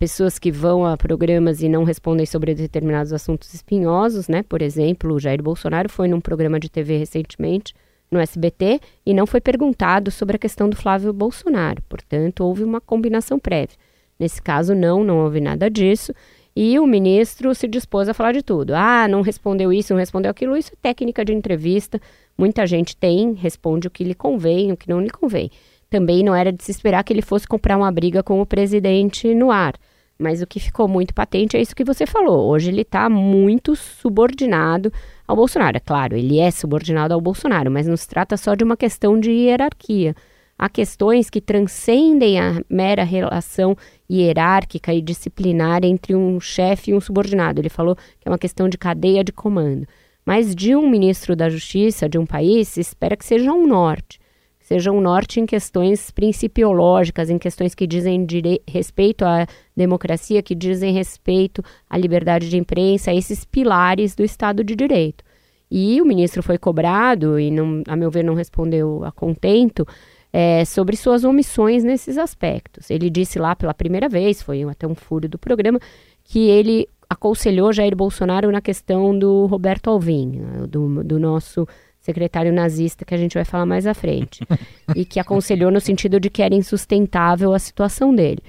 pessoas 0.05 0.39
que 0.39 0.53
vão 0.53 0.85
a 0.85 0.99
programas 0.99 1.63
e 1.63 1.69
não 1.69 1.83
respondem 1.83 2.27
sobre 2.27 2.55
determinados 2.55 3.11
assuntos 3.11 3.55
espinhosos, 3.55 4.29
né? 4.29 4.43
Por 4.43 4.61
exemplo, 4.61 5.15
o 5.15 5.19
Jair 5.19 5.43
Bolsonaro 5.43 5.89
foi 5.89 6.09
num 6.09 6.21
programa 6.21 6.61
de 6.61 6.71
TV 6.71 6.99
recentemente 6.99 7.73
no 8.11 8.21
SBT 8.21 8.81
e 9.07 9.15
não 9.15 9.27
foi 9.27 9.41
perguntado 9.41 10.11
sobre 10.11 10.37
a 10.37 10.39
questão 10.39 10.69
do 10.69 10.77
Flávio 10.77 11.11
Bolsonaro. 11.11 11.83
Portanto, 11.89 12.45
houve 12.45 12.63
uma 12.63 12.83
combinação 12.83 13.39
prévia. 13.39 13.79
Nesse 14.21 14.43
caso, 14.43 14.75
não, 14.75 15.03
não 15.03 15.21
houve 15.21 15.41
nada 15.41 15.71
disso. 15.71 16.13
E 16.55 16.79
o 16.79 16.87
ministro 16.87 17.55
se 17.55 17.67
dispôs 17.67 18.07
a 18.07 18.13
falar 18.13 18.33
de 18.33 18.43
tudo. 18.43 18.75
Ah, 18.75 19.09
não 19.09 19.23
respondeu 19.23 19.73
isso, 19.73 19.95
não 19.95 20.01
respondeu 20.01 20.31
aquilo. 20.31 20.55
Isso 20.55 20.71
é 20.75 20.77
técnica 20.83 21.25
de 21.25 21.33
entrevista. 21.33 21.99
Muita 22.37 22.67
gente 22.67 22.95
tem, 22.95 23.33
responde 23.33 23.89
o 23.89 23.91
que 23.91 24.05
lhe 24.05 24.15
convém, 24.15 24.71
o 24.71 24.77
que 24.77 24.87
não 24.87 25.01
lhe 25.01 25.09
convém. 25.09 25.51
Também 25.89 26.23
não 26.23 26.35
era 26.35 26.53
de 26.53 26.63
se 26.63 26.71
esperar 26.71 27.03
que 27.05 27.13
ele 27.15 27.23
fosse 27.23 27.49
comprar 27.49 27.79
uma 27.79 27.91
briga 27.91 28.23
com 28.23 28.39
o 28.43 28.45
presidente 28.45 29.35
no 29.35 29.51
ar. 29.51 29.73
Mas 30.19 30.41
o 30.41 30.47
que 30.47 30.61
ficou 30.61 30.87
muito 30.87 31.13
patente 31.13 31.57
é 31.57 31.61
isso 31.61 31.75
que 31.75 31.85
você 31.85 32.07
falou. 32.07 32.49
Hoje 32.49 32.71
ele 32.71 32.83
está 32.83 33.09
muito 33.09 33.75
subordinado 33.75 34.93
ao 35.27 35.35
Bolsonaro. 35.35 35.77
É 35.77 35.81
claro, 35.81 36.17
ele 36.17 36.39
é 36.39 36.51
subordinado 36.51 37.13
ao 37.13 37.21
Bolsonaro, 37.21 37.71
mas 37.71 37.87
não 37.87 37.97
se 37.97 38.09
trata 38.09 38.37
só 38.37 38.55
de 38.55 38.63
uma 38.63 38.77
questão 38.77 39.19
de 39.19 39.31
hierarquia. 39.31 40.15
Há 40.57 40.69
questões 40.69 41.29
que 41.29 41.41
transcendem 41.41 42.39
a 42.39 42.63
mera 42.71 43.03
relação 43.03 43.77
hierárquica 44.09 44.95
e 44.95 45.03
disciplinar 45.03 45.85
entre 45.85 46.15
um 46.15 46.39
chefe 46.39 46.93
e 46.93 46.95
um 46.95 47.01
subordinado. 47.01 47.61
Ele 47.61 47.69
falou 47.69 47.97
que 47.97 48.29
é 48.29 48.31
uma 48.31 48.39
questão 48.39 48.69
de 48.69 48.79
cadeia 48.79 49.25
de 49.25 49.33
comando. 49.33 49.85
Mas 50.25 50.55
de 50.55 50.77
um 50.77 50.89
ministro 50.89 51.35
da 51.35 51.51
Justiça 51.51 52.09
de 52.09 52.19
um 52.19 52.25
país, 52.25 52.69
se 52.69 52.81
espera 52.81 53.17
que 53.17 53.25
seja 53.25 53.53
um 53.53 53.67
norte 53.67 54.21
seja 54.65 54.91
um 54.91 55.01
norte 55.01 55.39
em 55.39 55.47
questões 55.47 56.11
principiológicas, 56.11 57.29
em 57.29 57.39
questões 57.39 57.75
que 57.75 57.87
dizem 57.87 58.27
respeito 58.67 59.23
à 59.23 59.47
democracia, 59.77 60.43
que 60.43 60.55
dizem 60.55 60.95
respeito 60.95 61.63
à 61.89 61.99
liberdade 61.99 62.49
de 62.49 62.57
imprensa, 62.57 63.11
a 63.11 63.15
esses 63.15 63.45
pilares 63.45 64.15
do 64.15 64.25
Estado 64.25 64.65
de 64.65 64.75
Direito. 64.75 65.23
E 65.71 66.01
o 66.01 66.07
ministro 66.07 66.43
foi 66.43 66.57
cobrado, 66.57 67.39
e 67.39 67.51
não, 67.51 67.83
a 67.87 67.95
meu 67.95 68.11
ver 68.11 68.25
não 68.25 68.33
respondeu 68.33 69.05
a 69.05 69.13
contento, 69.13 69.87
é, 70.33 70.65
sobre 70.65 70.97
suas 70.97 71.25
omissões 71.25 71.85
nesses 71.85 72.17
aspectos. 72.17 72.91
Ele 72.91 73.11
disse 73.11 73.39
lá 73.39 73.55
pela 73.55 73.75
primeira 73.75 74.09
vez, 74.09 74.41
foi 74.41 74.63
até 74.63 74.87
um 74.87 74.95
furo 74.95 75.29
do 75.29 75.39
programa, 75.39 75.79
que 76.25 76.49
ele 76.49 76.89
aconselhou 77.09 77.71
Jair 77.71 77.95
Bolsonaro 77.95 78.51
na 78.51 78.63
questão 78.63 79.17
do 79.17 79.45
Roberto 79.45 79.91
Alvim, 79.91 80.41
do, 80.71 81.05
do 81.05 81.19
nosso 81.21 81.69
secretário 82.05 82.53
nazista, 82.53 83.03
que 83.03 83.15
a 83.15 83.17
gente 83.17 83.33
vai 83.33 83.47
falar 83.47 83.65
mais 83.65 83.87
à 83.87 83.95
frente, 83.95 84.47
e 84.95 85.07
que 85.07 85.19
aconselhou 85.19 85.71
no 85.71 85.81
sentido 85.81 86.21
de 86.21 86.29
que 86.29 86.43
era 86.43 86.55
insustentável 86.55 87.55
a 87.55 87.59
situação 87.59 88.15
dele. 88.15 88.43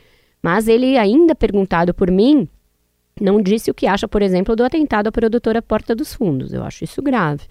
Mas 0.44 0.68
ele, 0.68 0.98
ainda 0.98 1.34
perguntado 1.34 1.94
por 1.94 2.12
mim, 2.12 2.50
não 3.20 3.42
disse 3.42 3.72
o 3.72 3.74
que 3.74 3.88
acha, 3.88 4.10
por 4.10 4.22
exemplo, 4.22 4.58
do 4.58 4.64
atentado 4.66 5.08
à 5.08 5.12
produtora 5.12 5.62
Porta 5.62 5.96
dos 5.96 6.14
Fundos. 6.14 6.52
Eu 6.52 6.64
acho 6.64 6.84
isso 6.84 7.02
grave. 7.02 7.44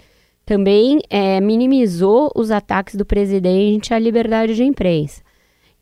Também 0.44 1.00
é, 1.08 1.40
minimizou 1.40 2.30
os 2.34 2.50
ataques 2.50 2.96
do 2.96 3.06
presidente 3.06 3.94
à 3.94 3.98
liberdade 3.98 4.54
de 4.54 4.62
imprensa. 4.62 5.22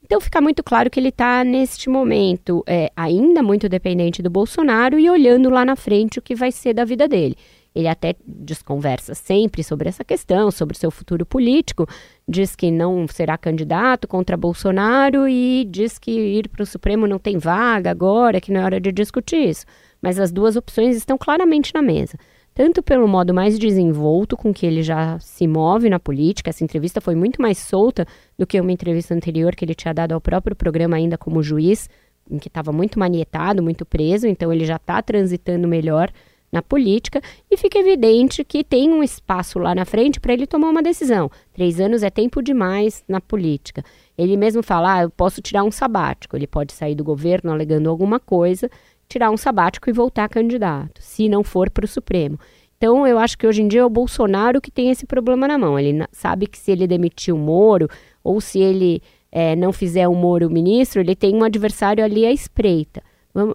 Então 0.05 0.21
fica 0.21 0.41
muito 0.41 0.63
claro 0.63 0.89
que 0.89 1.01
ele 1.01 1.09
está, 1.09 1.43
neste 1.43 1.91
momento, 1.91 2.63
é, 2.65 2.93
ainda 2.95 3.43
muito 3.43 3.69
dependente 3.69 4.23
do 4.23 4.31
Bolsonaro 4.31 5.01
e 5.01 5.11
olhando 5.11 5.51
lá 5.51 5.65
na 5.65 5.75
frente 5.75 6.21
o 6.21 6.23
que 6.23 6.37
vai 6.37 6.53
ser 6.53 6.75
da 6.75 6.85
vida 6.85 7.09
dele. 7.09 7.37
Ele 7.75 7.89
até 7.89 8.15
desconversa 8.27 9.15
sempre 9.15 9.65
sobre 9.65 9.89
essa 9.89 10.05
questão, 10.05 10.51
sobre 10.51 10.77
seu 10.77 10.91
futuro 10.91 11.25
político, 11.25 11.87
diz 12.29 12.55
que 12.55 12.71
não 12.71 13.07
será 13.09 13.39
candidato 13.39 14.07
contra 14.07 14.37
Bolsonaro 14.37 15.27
e 15.27 15.67
diz 15.71 15.99
que 15.99 16.11
ir 16.11 16.49
para 16.49 16.63
o 16.63 16.67
Supremo 16.67 17.07
não 17.07 17.19
tem 17.19 17.39
vaga 17.39 17.91
agora, 17.91 18.41
que 18.41 18.53
não 18.53 18.61
é 18.61 18.65
hora 18.65 18.81
de 18.81 18.93
discutir 18.93 19.49
isso. 19.49 19.65
Mas 20.03 20.19
as 20.19 20.31
duas 20.31 20.57
opções 20.57 20.97
estão 20.97 21.17
claramente 21.17 21.73
na 21.75 21.81
mesa. 21.81 22.19
Tanto 22.55 22.83
pelo 22.83 23.09
modo 23.09 23.33
mais 23.33 23.59
desenvolto 23.59 24.37
com 24.37 24.53
que 24.53 24.67
ele 24.67 24.83
já 24.83 25.19
se 25.19 25.47
move 25.47 25.89
na 25.89 25.99
política, 25.99 26.51
essa 26.51 26.63
entrevista 26.63 27.01
foi 27.01 27.15
muito 27.15 27.41
mais 27.41 27.57
solta 27.57 28.07
do 28.39 28.47
que 28.47 28.61
uma 28.61 28.71
entrevista 28.71 29.15
anterior 29.15 29.57
que 29.57 29.65
ele 29.65 29.75
tinha 29.75 29.95
dado 29.95 30.13
ao 30.13 30.21
próprio 30.21 30.55
programa 30.55 30.97
ainda 30.97 31.17
como 31.17 31.43
juiz, 31.43 31.89
em 32.31 32.39
que 32.39 32.49
estava 32.49 32.71
muito 32.71 32.99
manietado, 32.99 33.63
muito 33.63 33.87
preso, 33.87 34.27
então 34.27 34.53
ele 34.53 34.67
já 34.67 34.77
está 34.77 35.01
transitando 35.01 35.67
melhor 35.67 36.11
na 36.53 36.61
política 36.61 37.23
e 37.51 37.57
fica 37.57 37.79
evidente 37.79 38.45
que 38.45 38.63
tem 38.63 38.91
um 38.91 39.03
espaço 39.03 39.59
lá 39.59 39.75
na 39.75 39.87
frente 39.87 40.21
para 40.21 40.35
ele 40.35 40.47
tomar 40.47 40.69
uma 40.69 40.83
decisão. 40.83 41.31
Três 41.55 41.81
anos 41.81 42.03
é 42.03 42.11
tempo 42.11 42.43
demais 42.43 43.03
na 43.09 43.21
política. 43.21 43.83
Ele 44.17 44.37
mesmo 44.37 44.63
fala: 44.63 44.97
ah, 44.97 45.03
eu 45.03 45.11
posso 45.11 45.41
tirar 45.41 45.65
um 45.65 45.71
sabático. 45.71 46.37
Ele 46.37 46.47
pode 46.47 46.75
sair 46.75 46.95
do 46.95 47.03
governo 47.03 47.51
alegando 47.51 47.89
alguma 47.89 48.21
coisa, 48.21 48.71
tirar 49.09 49.31
um 49.31 49.37
sabático 49.37 49.89
e 49.89 49.93
voltar 49.93 50.29
candidato, 50.29 51.01
se 51.01 51.29
não 51.29 51.43
for 51.43 51.71
para 51.71 51.87
o 51.87 51.89
Supremo. 51.89 52.39
Então, 52.77 53.07
eu 53.07 53.17
acho 53.19 53.39
que 53.39 53.47
hoje 53.47 53.63
em 53.63 53.69
dia 53.69 53.81
é 53.81 53.85
o 53.85 53.91
Bolsonaro 53.91 54.61
que 54.61 54.71
tem 54.71 54.91
esse 54.91 55.07
problema 55.07 55.47
na 55.47 55.57
mão. 55.57 55.79
Ele 55.79 56.05
sabe 56.11 56.49
que 56.49 56.59
se 56.59 56.73
ele 56.73 56.87
demitir 56.87 57.33
o 57.33 57.39
Moro, 57.39 57.89
ou 58.25 58.41
se 58.41 58.59
ele 58.59 59.01
é, 59.31 59.55
não 59.55 59.73
fizer 59.73 60.09
o 60.09 60.15
Moro 60.15 60.51
ministro, 60.51 61.01
ele 61.01 61.15
tem 61.15 61.33
um 61.33 61.45
adversário 61.45 62.05
ali 62.05 62.27
à 62.27 62.33
espreita 62.33 63.01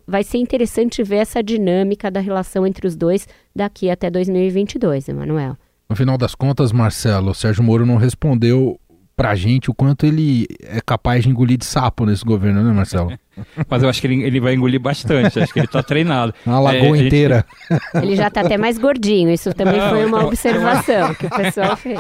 vai 0.08 0.24
ser 0.24 0.38
interessante 0.38 1.04
ver 1.04 1.18
essa 1.18 1.44
dinâmica 1.44 2.10
da 2.10 2.20
relação 2.20 2.66
entre 2.66 2.88
os 2.88 2.96
dois 2.96 3.28
daqui 3.56 3.90
até 3.90 4.10
2022, 4.10 5.10
Emanuel. 5.10 5.58
No 5.90 5.96
final 5.96 6.18
das 6.18 6.36
contas, 6.36 6.72
Marcelo, 6.72 7.32
o 7.32 7.36
Sérgio 7.36 7.64
Moro 7.64 7.86
não 7.86 7.96
respondeu 7.96 8.80
pra 9.16 9.36
gente 9.36 9.70
o 9.70 9.74
quanto 9.74 10.06
ele 10.06 10.46
é 10.62 10.80
capaz 10.86 11.24
de 11.24 11.30
engolir 11.30 11.58
de 11.58 11.66
sapo 11.66 12.06
nesse 12.06 12.24
governo, 12.24 12.64
né, 12.64 12.72
Marcelo? 12.72 13.12
Mas 13.70 13.84
eu 13.84 13.90
acho 13.90 14.02
que 14.02 14.08
ele, 14.08 14.24
ele 14.24 14.40
vai 14.40 14.54
engolir 14.54 14.80
bastante, 14.80 15.40
acho 15.40 15.54
que 15.54 15.60
ele 15.60 15.68
tá 15.68 15.84
treinado. 15.84 16.34
Uma 16.46 16.60
lagoa 16.60 16.98
é, 16.98 17.06
inteira. 17.06 17.46
Gente... 17.70 17.82
Ele 18.08 18.16
já 18.16 18.30
tá 18.30 18.42
até 18.42 18.58
mais 18.58 18.78
gordinho, 18.78 19.30
isso 19.30 19.54
também 19.54 19.80
foi 19.90 20.06
uma 20.06 20.26
observação 20.26 21.14
que 21.16 21.26
o 21.26 21.30
pessoal 21.30 21.76
fez. 21.76 22.00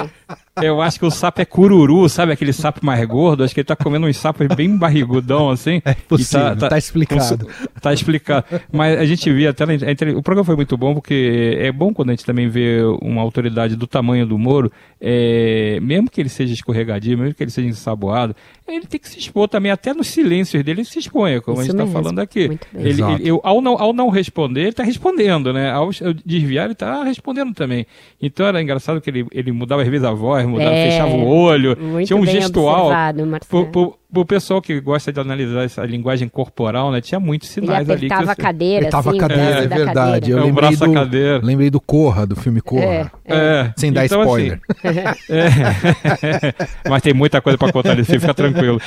Eu 0.61 0.81
acho 0.81 0.99
que 0.99 1.05
o 1.05 1.11
sapo 1.11 1.41
é 1.41 1.45
cururu, 1.45 2.07
sabe 2.09 2.31
aquele 2.31 2.53
sapo 2.53 2.85
mais 2.85 3.03
gordo? 3.05 3.43
Acho 3.43 3.53
que 3.53 3.59
ele 3.59 3.65
tá 3.65 3.75
comendo 3.75 4.07
uns 4.07 4.17
sapos 4.17 4.47
bem 4.55 4.75
barrigudão, 4.75 5.49
assim. 5.49 5.81
É 5.85 5.93
possível, 5.93 6.49
tá, 6.49 6.55
tá, 6.55 6.69
tá, 6.69 6.77
explicado. 6.77 7.47
Tá 7.79 7.93
explicado. 7.93 8.45
Mas 8.71 8.97
a 8.97 9.05
gente 9.05 9.31
via 9.31 9.51
até... 9.51 9.63
O 10.15 10.23
programa 10.23 10.45
foi 10.45 10.55
muito 10.55 10.75
bom, 10.77 10.95
porque 10.95 11.57
é 11.59 11.71
bom 11.71 11.93
quando 11.93 12.09
a 12.09 12.13
gente 12.13 12.25
também 12.25 12.49
vê 12.49 12.81
uma 13.01 13.21
autoridade 13.21 13.75
do 13.75 13.85
tamanho 13.85 14.25
do 14.25 14.37
Moro, 14.37 14.71
é, 14.99 15.79
mesmo 15.81 16.09
que 16.09 16.19
ele 16.19 16.29
seja 16.29 16.53
escorregadio, 16.53 17.17
mesmo 17.17 17.33
que 17.33 17.43
ele 17.43 17.51
seja 17.51 17.67
ensaboado, 17.67 18.35
ele 18.67 18.85
tem 18.85 18.99
que 18.99 19.07
se 19.07 19.19
expor 19.19 19.47
também, 19.47 19.71
até 19.71 19.93
nos 19.93 20.07
silêncios 20.07 20.63
dele, 20.63 20.81
ele 20.81 20.87
se 20.87 20.99
exponha, 20.99 21.41
como 21.41 21.61
Isso 21.61 21.71
a 21.71 21.73
gente 21.73 21.81
está 21.81 21.91
falando 21.91 22.19
aqui. 22.19 22.39
Ele, 22.73 23.01
ele, 23.01 23.01
eu, 23.23 23.39
ao, 23.43 23.61
não, 23.61 23.81
ao 23.81 23.93
não 23.93 24.09
responder, 24.09 24.61
ele 24.61 24.69
está 24.69 24.83
respondendo, 24.83 25.53
né? 25.53 25.71
Ao 25.71 25.89
desviar, 26.25 26.65
ele 26.65 26.73
está 26.73 27.03
respondendo 27.03 27.53
também. 27.53 27.85
Então 28.21 28.45
era 28.45 28.61
engraçado 28.61 28.99
que 28.99 29.09
ele, 29.09 29.25
ele 29.31 29.51
mudava 29.51 29.81
às 29.81 29.87
vezes 29.87 30.05
a 30.05 30.11
voz, 30.11 30.45
mudava, 30.45 30.71
é, 30.71 30.91
fechava 30.91 31.15
o 31.15 31.25
olho, 31.25 31.77
tinha 32.05 32.17
um 32.17 32.25
gestual. 32.25 32.89
Por, 33.65 33.97
o 34.15 34.25
pessoal 34.25 34.61
que 34.61 34.79
gosta 34.79 35.11
de 35.11 35.19
analisar 35.19 35.63
essa 35.63 35.85
linguagem 35.85 36.29
corporal, 36.29 36.91
né, 36.91 37.01
tinha 37.01 37.19
muitos 37.19 37.49
sinais 37.49 37.89
ali. 37.89 38.05
Ele 38.05 38.13
a 38.13 38.35
cadeira, 38.35 38.85
ele 38.85 38.91
tava 38.91 39.09
assim, 39.09 39.19
a 39.19 39.21
cadeira, 39.21 39.63
é, 39.63 39.67
verdade. 39.67 39.95
Cadeira. 39.95 40.27
Eu 40.29 40.37
é, 40.37 40.45
lembrei, 40.45 40.75
do, 40.75 40.93
cadeira. 40.93 41.41
lembrei 41.43 41.69
do 41.69 41.81
Corra, 41.81 42.25
do 42.25 42.35
filme 42.35 42.61
Corra. 42.61 43.11
É, 43.25 43.35
é. 43.35 43.73
Sem 43.75 43.91
dar 43.91 44.05
então, 44.05 44.21
spoiler. 44.21 44.61
Assim, 44.83 44.99
é. 45.29 46.89
Mas 46.89 47.01
tem 47.01 47.13
muita 47.13 47.41
coisa 47.41 47.57
para 47.57 47.71
contar 47.71 47.95
filme, 47.95 48.19
fica 48.19 48.33
tranquilo. 48.33 48.81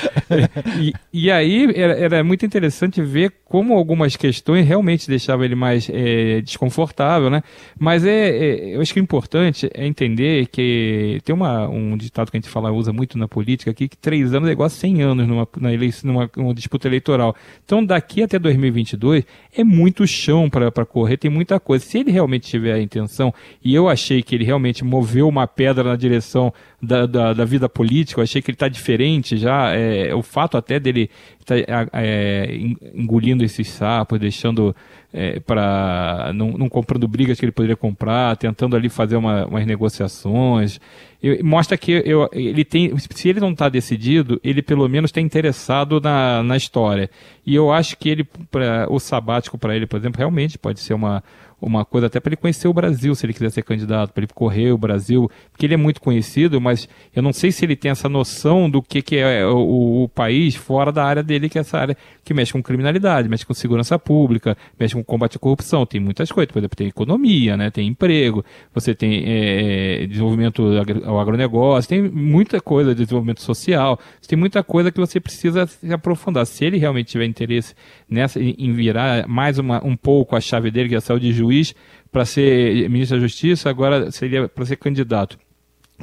E, 0.78 0.94
e 1.12 1.30
aí 1.30 1.70
era, 1.74 1.92
era, 1.98 2.24
muito 2.24 2.46
interessante 2.46 3.02
ver 3.02 3.32
como 3.44 3.74
algumas 3.74 4.16
questões 4.16 4.66
realmente 4.66 5.06
deixavam 5.06 5.44
ele 5.44 5.54
mais 5.54 5.90
é, 5.92 6.40
desconfortável, 6.40 7.28
né? 7.28 7.42
Mas 7.78 8.06
é, 8.06 8.28
é, 8.30 8.76
eu 8.76 8.80
acho 8.80 8.94
que 8.94 9.00
o 9.00 9.02
importante 9.02 9.70
é 9.74 9.86
entender 9.86 10.46
que 10.46 11.20
tem 11.24 11.34
uma, 11.34 11.68
um 11.68 11.96
ditado 11.96 12.30
que 12.30 12.38
a 12.38 12.40
gente 12.40 12.50
fala, 12.50 12.72
usa 12.72 12.92
muito 12.92 13.18
na 13.18 13.28
política 13.28 13.70
aqui, 13.70 13.86
que 13.86 13.98
três 13.98 14.32
anos 14.32 14.48
é 14.48 14.52
igual 14.52 14.66
a 14.66 14.70
100 14.70 15.02
anos 15.02 15.09
numa, 15.14 15.48
na 15.58 15.72
eleição, 15.72 16.12
numa, 16.12 16.30
numa 16.36 16.54
disputa 16.54 16.88
eleitoral. 16.88 17.34
Então, 17.64 17.84
daqui 17.84 18.22
até 18.22 18.38
2022 18.38 19.24
é 19.56 19.64
muito 19.64 20.06
chão 20.06 20.48
para 20.48 20.84
correr, 20.84 21.16
tem 21.16 21.30
muita 21.30 21.58
coisa. 21.60 21.84
Se 21.84 21.98
ele 21.98 22.10
realmente 22.10 22.48
tiver 22.48 22.72
a 22.72 22.80
intenção, 22.80 23.32
e 23.64 23.74
eu 23.74 23.88
achei 23.88 24.22
que 24.22 24.34
ele 24.34 24.44
realmente 24.44 24.84
moveu 24.84 25.28
uma 25.28 25.46
pedra 25.46 25.84
na 25.84 25.96
direção 25.96 26.52
da, 26.82 27.06
da, 27.06 27.32
da 27.32 27.44
vida 27.44 27.68
política, 27.68 28.20
eu 28.20 28.24
achei 28.24 28.40
que 28.40 28.50
ele 28.50 28.56
está 28.56 28.68
diferente 28.68 29.36
já. 29.36 29.74
É, 29.74 30.14
o 30.14 30.22
fato 30.22 30.56
até 30.56 30.78
dele 30.78 31.10
estar 31.40 31.64
tá, 31.64 31.88
é, 31.94 32.58
engolindo 32.94 33.44
esses 33.44 33.68
sapos, 33.68 34.18
deixando 34.18 34.74
é, 35.12 35.40
para 35.40 36.30
não, 36.34 36.52
não, 36.52 36.68
comprando 36.68 37.08
brigas 37.08 37.38
que 37.38 37.44
ele 37.44 37.52
poderia 37.52 37.76
comprar, 37.76 38.36
tentando 38.36 38.76
ali 38.76 38.88
fazer 38.88 39.16
uma, 39.16 39.46
umas 39.46 39.66
negociações. 39.66 40.80
Eu, 41.22 41.44
mostra 41.44 41.76
que 41.76 41.90
eu, 41.92 42.28
ele 42.32 42.64
tem, 42.64 42.96
se 42.98 43.28
ele 43.28 43.40
não 43.40 43.50
está 43.50 43.68
decidido, 43.68 44.40
ele 44.42 44.62
pelo 44.62 44.88
menos 44.88 45.08
está 45.08 45.20
interessado 45.20 46.00
na, 46.00 46.42
na 46.42 46.56
história. 46.56 47.10
E 47.44 47.54
eu 47.54 47.72
acho 47.72 47.96
que 47.98 48.08
ele, 48.08 48.24
pra, 48.50 48.86
o 48.88 48.98
sabático 49.00 49.58
para 49.58 49.74
ele, 49.74 49.86
por 49.86 49.98
exemplo, 49.98 50.18
realmente 50.18 50.58
pode 50.58 50.80
ser 50.80 50.94
uma, 50.94 51.22
uma 51.60 51.84
coisa 51.84 52.06
até 52.06 52.18
para 52.18 52.30
ele 52.30 52.36
conhecer 52.36 52.68
o 52.68 52.72
Brasil, 52.72 53.14
se 53.14 53.26
ele 53.26 53.32
quiser 53.32 53.50
ser 53.50 53.62
candidato, 53.62 54.12
para 54.12 54.22
ele 54.22 54.32
correr 54.34 54.72
o 54.72 54.78
Brasil, 54.78 55.30
porque 55.50 55.66
ele 55.66 55.74
é 55.74 55.76
muito 55.76 56.00
conhecido, 56.00 56.60
mas 56.60 56.88
eu 57.14 57.22
não 57.22 57.32
sei 57.32 57.52
se 57.52 57.64
ele 57.64 57.76
tem 57.76 57.90
essa 57.90 58.08
noção 58.08 58.68
do 58.68 58.82
que, 58.82 59.02
que 59.02 59.16
é 59.16 59.46
o, 59.46 60.04
o, 60.04 60.08
país 60.08 60.54
fora 60.54 60.90
da 60.90 61.04
área 61.04 61.22
dele, 61.22 61.48
que 61.48 61.58
é 61.58 61.60
essa 61.60 61.78
área 61.78 61.96
que 62.24 62.32
mexe 62.32 62.52
com 62.52 62.62
criminalidade, 62.62 63.28
mexe 63.28 63.44
com 63.44 63.54
segurança 63.54 63.98
pública, 63.98 64.56
mexe 64.78 64.94
com 64.94 65.04
combate 65.04 65.36
à 65.36 65.40
corrupção, 65.40 65.84
tem 65.84 66.00
muitas 66.00 66.32
coisas, 66.32 66.50
por 66.52 66.58
exemplo, 66.58 66.76
tem 66.76 66.88
economia, 66.88 67.56
né, 67.56 67.70
tem 67.70 67.88
emprego, 67.88 68.44
você 68.74 68.94
tem 68.94 69.22
é, 69.26 70.06
desenvolvimento 70.06 70.62
ao 71.04 71.20
agronegócio, 71.20 71.88
tem 71.88 72.02
muita 72.02 72.60
coisa 72.60 72.94
de 72.94 73.04
desenvolvimento 73.04 73.42
social, 73.42 73.98
tem 74.26 74.38
muita 74.38 74.62
coisa 74.62 74.90
que 74.90 75.00
você 75.00 75.18
precisa 75.18 75.66
se 75.66 75.92
aprofundar. 75.92 76.46
Se 76.46 76.64
ele 76.64 76.78
realmente 76.78 77.08
tiver 77.08 77.24
interesse 77.24 77.74
nessa, 78.10 78.40
em 78.40 78.72
virar 78.72 79.26
mais 79.28 79.58
uma, 79.58 79.84
um 79.84 79.96
pouco 79.96 80.34
a 80.34 80.40
chave 80.40 80.70
dele, 80.70 80.88
que 80.88 80.94
é 80.94 81.00
saúde 81.00 81.28
de 81.28 81.32
juiz 81.32 81.74
para 82.10 82.24
ser 82.24 82.88
ministro 82.90 83.16
da 83.16 83.22
Justiça, 83.22 83.70
agora 83.70 84.10
seria 84.10 84.48
para 84.48 84.66
ser 84.66 84.76
candidato 84.76 85.38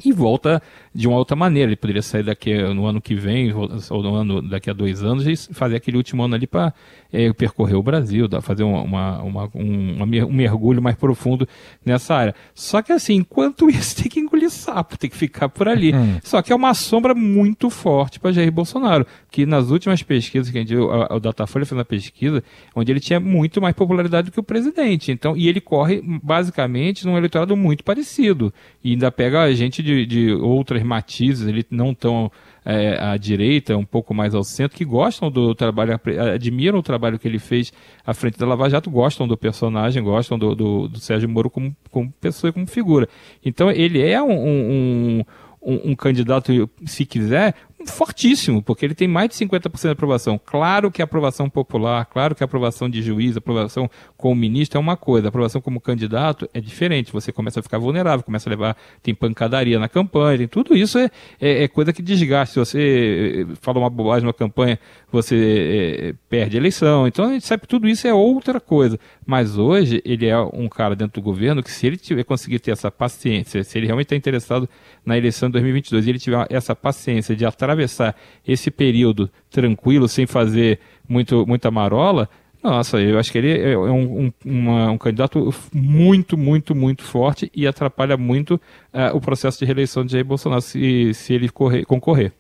e 0.04 0.12
volta 0.12 0.62
de 0.94 1.08
uma 1.08 1.18
outra 1.18 1.36
maneira. 1.36 1.70
Ele 1.70 1.76
poderia 1.76 2.02
sair 2.02 2.24
daqui 2.24 2.56
no 2.74 2.86
ano 2.86 3.02
que 3.02 3.16
vem, 3.16 3.54
ou 3.54 4.04
no 4.04 4.16
ano 4.16 4.42
daqui 4.42 4.70
a 4.70 4.74
dois 4.74 5.04
anos, 5.04 5.28
e 5.28 5.54
fazer 5.54 5.76
aquele 5.76 5.98
último 5.98 6.24
ano 6.24 6.36
ali 6.36 6.48
para 6.48 6.74
é, 7.12 7.32
percorrer 7.34 7.76
o 7.76 7.84
Brasil, 7.84 8.28
fazer 8.42 8.64
uma, 8.64 9.22
uma, 9.22 9.50
um, 9.56 10.04
um, 10.04 10.34
mergulho 10.34 10.82
mais 10.82 10.96
profundo 10.96 11.48
nessa 11.86 12.16
área. 12.16 12.36
Só 12.54 12.82
que 12.82 12.92
assim, 12.92 13.16
enquanto 13.16 13.70
isso, 13.72 13.98
tem 13.98 14.10
que 14.10 14.20
engolir 14.20 14.50
sapo, 14.50 14.98
tem 14.98 15.10
que 15.10 15.18
ficar 15.18 15.50
por 15.50 15.68
ali. 15.68 15.94
Hum. 15.94 16.20
Só 16.24 16.42
que 16.42 16.52
é 16.52 16.56
uma 16.56 16.74
sombra 16.74 17.14
muito 17.14 17.70
forte 17.70 18.20
para 18.20 18.32
Jair 18.32 18.52
Bolsonaro, 18.52 19.06
que 19.32 19.46
nas 19.46 19.70
últimas 19.70 20.04
pesquisas 20.04 20.50
que 20.52 20.58
a 20.58 20.62
gente, 20.62 20.76
o, 20.76 20.90
o 21.16 21.20
Datafolha 21.20 21.66
fez 21.66 21.78
uma 21.78 21.86
pesquisa, 21.86 22.44
onde 22.76 22.92
ele 22.92 23.00
tinha 23.00 23.20
muito 23.20 23.62
mais 23.62 23.76
popularidade 23.76 24.30
do 24.30 24.32
que 24.32 24.40
o 24.40 24.44
presidente. 24.44 25.12
Então, 25.12 25.36
e 25.36 25.48
ele 25.48 25.62
corre 25.62 26.02
basicamente 26.24 27.06
num 27.06 27.18
eleitorado 27.18 27.56
muito 27.56 27.84
parecido. 27.84 28.54
E 28.84 28.92
ainda 28.92 29.12
pega 29.12 29.42
a 29.42 29.54
gente 29.54 29.82
de, 29.88 30.06
de 30.06 30.32
outras 30.34 30.84
matizes, 30.84 31.48
ele 31.48 31.66
não 31.72 31.94
tão 31.94 32.30
é, 32.66 33.02
à 33.02 33.16
direita, 33.16 33.78
um 33.78 33.86
pouco 33.86 34.14
mais 34.14 34.36
ao 34.36 34.44
centro, 34.44 34.78
que 34.78 34.84
gostam 34.84 35.32
do 35.32 35.56
trabalho, 35.56 36.00
admiram 36.34 36.80
o 36.80 36.84
trabalho 36.84 37.18
que 37.18 37.28
ele 37.28 37.40
fez 37.40 37.72
à 38.06 38.14
frente 38.14 38.38
da 38.38 38.46
Lava 38.46 38.70
Jato, 38.70 38.90
gostam 38.90 39.28
do 39.28 39.38
personagem, 39.38 40.04
gostam 40.04 40.38
do, 40.38 40.54
do, 40.54 40.88
do 40.90 41.00
Sérgio 41.00 41.30
Moro 41.30 41.50
como, 41.50 41.76
como 41.90 42.12
pessoa 42.20 42.50
e 42.50 42.54
como 42.54 42.68
figura. 42.68 43.08
Então 43.44 43.72
ele 43.72 44.02
é 44.02 44.22
um, 44.22 44.32
um, 44.32 45.26
um, 45.62 45.92
um 45.92 45.96
candidato, 45.96 46.70
se 46.86 47.06
quiser, 47.06 47.56
fortíssimo, 47.86 48.62
porque 48.62 48.86
ele 48.86 48.96
tem 48.96 49.08
mais 49.08 49.30
de 49.30 49.36
50% 49.36 49.82
de 49.82 49.90
aprovação. 49.90 50.40
Claro 50.44 50.90
que 50.90 51.02
a 51.02 51.06
aprovação 51.06 51.50
popular, 51.50 52.06
claro 52.06 52.34
que 52.34 52.44
a 52.44 52.46
aprovação 52.46 52.90
de 52.90 53.02
juiz, 53.02 53.36
a 53.36 53.40
aprovação 53.40 53.90
como 54.16 54.36
ministro 54.36 54.78
é 54.78 54.82
uma 54.82 54.98
coisa, 54.98 55.28
a 55.28 55.30
aprovação 55.30 55.62
como 55.62 55.80
candidato 55.80 56.50
é 56.54 56.60
diferente. 56.60 57.12
Você 57.12 57.32
começa 57.32 57.60
a 57.60 57.64
ficar 57.64 57.78
vulnerável, 57.78 58.24
começa 58.24 58.50
a 58.50 58.52
levar, 58.52 58.76
tem 59.04 59.14
pancadaria 59.14 59.78
na 59.78 59.88
campanha, 59.88 60.40
tem 60.40 60.48
tudo 60.48 60.76
isso 60.76 60.98
é, 60.98 61.12
é, 61.40 61.64
é 61.64 61.68
coisa 61.68 61.94
que 61.94 62.02
desgasta. 62.02 62.54
Se 62.54 62.60
você 62.60 63.46
eh, 63.48 63.56
fala 63.62 63.80
uma 63.80 63.90
bobagem 63.90 64.26
na 64.26 64.34
campanha, 64.34 64.80
você 65.12 66.10
é, 66.10 66.16
perde 66.30 66.58
a 66.58 66.60
eleição. 66.60 67.08
Então 67.08 67.26
a 67.26 67.34
gente 67.34 67.46
sabe 67.46 67.62
que 67.62 67.68
tudo 67.68 67.88
isso 67.88 68.08
é 68.08 68.14
outra 68.14 68.60
coisa. 68.60 69.00
Mas 69.26 69.58
hoje 69.58 70.02
ele 70.06 70.26
é 70.26 70.38
um 70.38 70.68
cara 70.68 70.96
dentro 70.96 71.22
do 71.22 71.24
governo 71.24 71.64
que 71.64 71.72
se 71.72 71.88
ele 71.88 71.98
tiver 71.98 72.24
conseguir 72.24 72.60
ter 72.60 72.72
essa 72.72 72.92
paciência, 72.92 73.64
se 73.64 73.78
ele 73.78 73.86
realmente 73.86 74.08
está 74.08 74.16
interessado 74.16 74.68
na 75.06 75.18
eleição 75.18 75.50
de 75.50 75.54
2022 75.54 76.06
e 76.06 76.10
ele 76.10 76.20
tiver 76.20 76.46
essa 76.50 76.76
paciência 76.76 77.36
de 77.36 77.46
atravessar 77.46 78.16
esse 78.46 78.70
período 78.70 79.30
tranquilo, 79.50 80.08
sem 80.08 80.26
fazer 80.26 80.80
muito, 81.08 81.46
muita 81.48 81.72
marola, 81.72 82.30
nossa, 82.62 83.00
eu 83.00 83.18
acho 83.20 83.32
que 83.32 83.38
ele 83.38 83.62
é 83.62 83.78
um, 83.78 84.26
um, 84.26 84.34
uma, 84.44 84.92
um 84.92 84.98
candidato 84.98 85.54
muito, 85.72 86.38
muito, 86.38 86.76
muito 86.76 87.04
forte 87.04 87.52
e 87.56 87.68
atrapalha 87.68 88.18
muito 88.18 88.56
uh, 88.94 89.16
o 89.16 89.22
processo 89.22 89.60
de 89.60 89.66
reeleição 89.66 90.04
de 90.04 90.14
Jair 90.14 90.26
Bolsonaro 90.26 90.62
se, 90.62 91.14
se 91.14 91.34
ele 91.34 91.50
correr, 91.50 91.86
concorrer. 91.86 92.34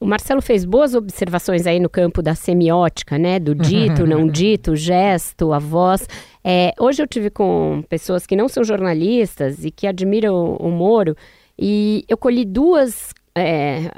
O 0.00 0.06
Marcelo 0.06 0.40
fez 0.40 0.64
boas 0.64 0.94
observações 0.94 1.66
aí 1.66 1.78
no 1.78 1.90
campo 1.90 2.22
da 2.22 2.34
semiótica, 2.34 3.18
né? 3.18 3.38
Do 3.38 3.54
dito, 3.54 4.06
não 4.06 4.26
dito, 4.32 4.74
gesto, 4.74 5.52
a 5.52 5.58
voz. 5.58 6.08
É, 6.42 6.72
hoje 6.80 7.02
eu 7.02 7.06
tive 7.06 7.28
com 7.28 7.84
pessoas 7.86 8.26
que 8.26 8.34
não 8.34 8.48
são 8.48 8.64
jornalistas 8.64 9.62
e 9.62 9.70
que 9.70 9.86
admiram 9.86 10.56
o 10.56 10.70
Moro 10.70 11.14
e 11.58 12.02
eu 12.08 12.16
colhi 12.16 12.46
duas 12.46 13.12
é, 13.34 13.90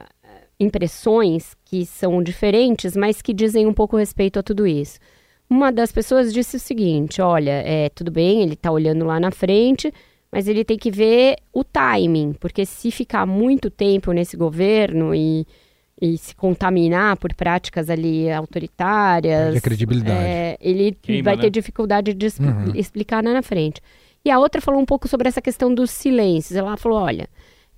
impressões 0.59 1.55
que 1.65 1.87
são 1.87 2.21
diferentes, 2.21 2.97
mas 2.97 3.23
que 3.23 3.33
dizem 3.33 3.65
um 3.65 3.73
pouco 3.73 3.97
respeito 3.97 4.41
a 4.41 4.43
tudo 4.43 4.67
isso. 4.67 4.99
Uma 5.49 5.71
das 5.71 5.93
pessoas 5.93 6.33
disse 6.33 6.57
o 6.57 6.61
seguinte: 6.61 7.23
olha, 7.23 7.62
é, 7.65 7.88
tudo 7.91 8.11
bem, 8.11 8.43
ele 8.43 8.55
está 8.55 8.73
olhando 8.73 9.05
lá 9.05 9.21
na 9.21 9.31
frente, 9.31 9.95
mas 10.33 10.49
ele 10.49 10.65
tem 10.65 10.77
que 10.77 10.91
ver 10.91 11.37
o 11.53 11.62
timing, 11.62 12.33
porque 12.33 12.67
se 12.67 12.91
ficar 12.91 13.25
muito 13.25 13.71
tempo 13.71 14.11
nesse 14.11 14.37
governo 14.37 15.15
e 15.15 15.47
e 16.03 16.19
se 16.19 16.35
contaminar 16.35 17.17
por 17.17 17.33
práticas 17.33 17.88
ali 17.88 18.29
autoritárias. 18.29 19.55
De 19.55 19.61
credibilidade. 19.61 20.19
É, 20.19 20.59
ele 20.61 20.99
Queima, 21.01 21.23
vai 21.23 21.37
ter 21.37 21.45
né? 21.45 21.51
dificuldade 21.51 22.12
de 22.12 22.27
uhum. 22.27 22.73
explicar 22.75 23.23
lá 23.23 23.33
na 23.33 23.41
frente. 23.41 23.81
E 24.25 24.31
a 24.31 24.37
outra 24.37 24.61
falou 24.61 24.81
um 24.81 24.85
pouco 24.85 25.07
sobre 25.07 25.29
essa 25.29 25.41
questão 25.41 25.73
dos 25.73 25.93
silêncios. 25.93 26.57
Ela 26.57 26.77
falou: 26.77 26.99
olha, 26.99 27.29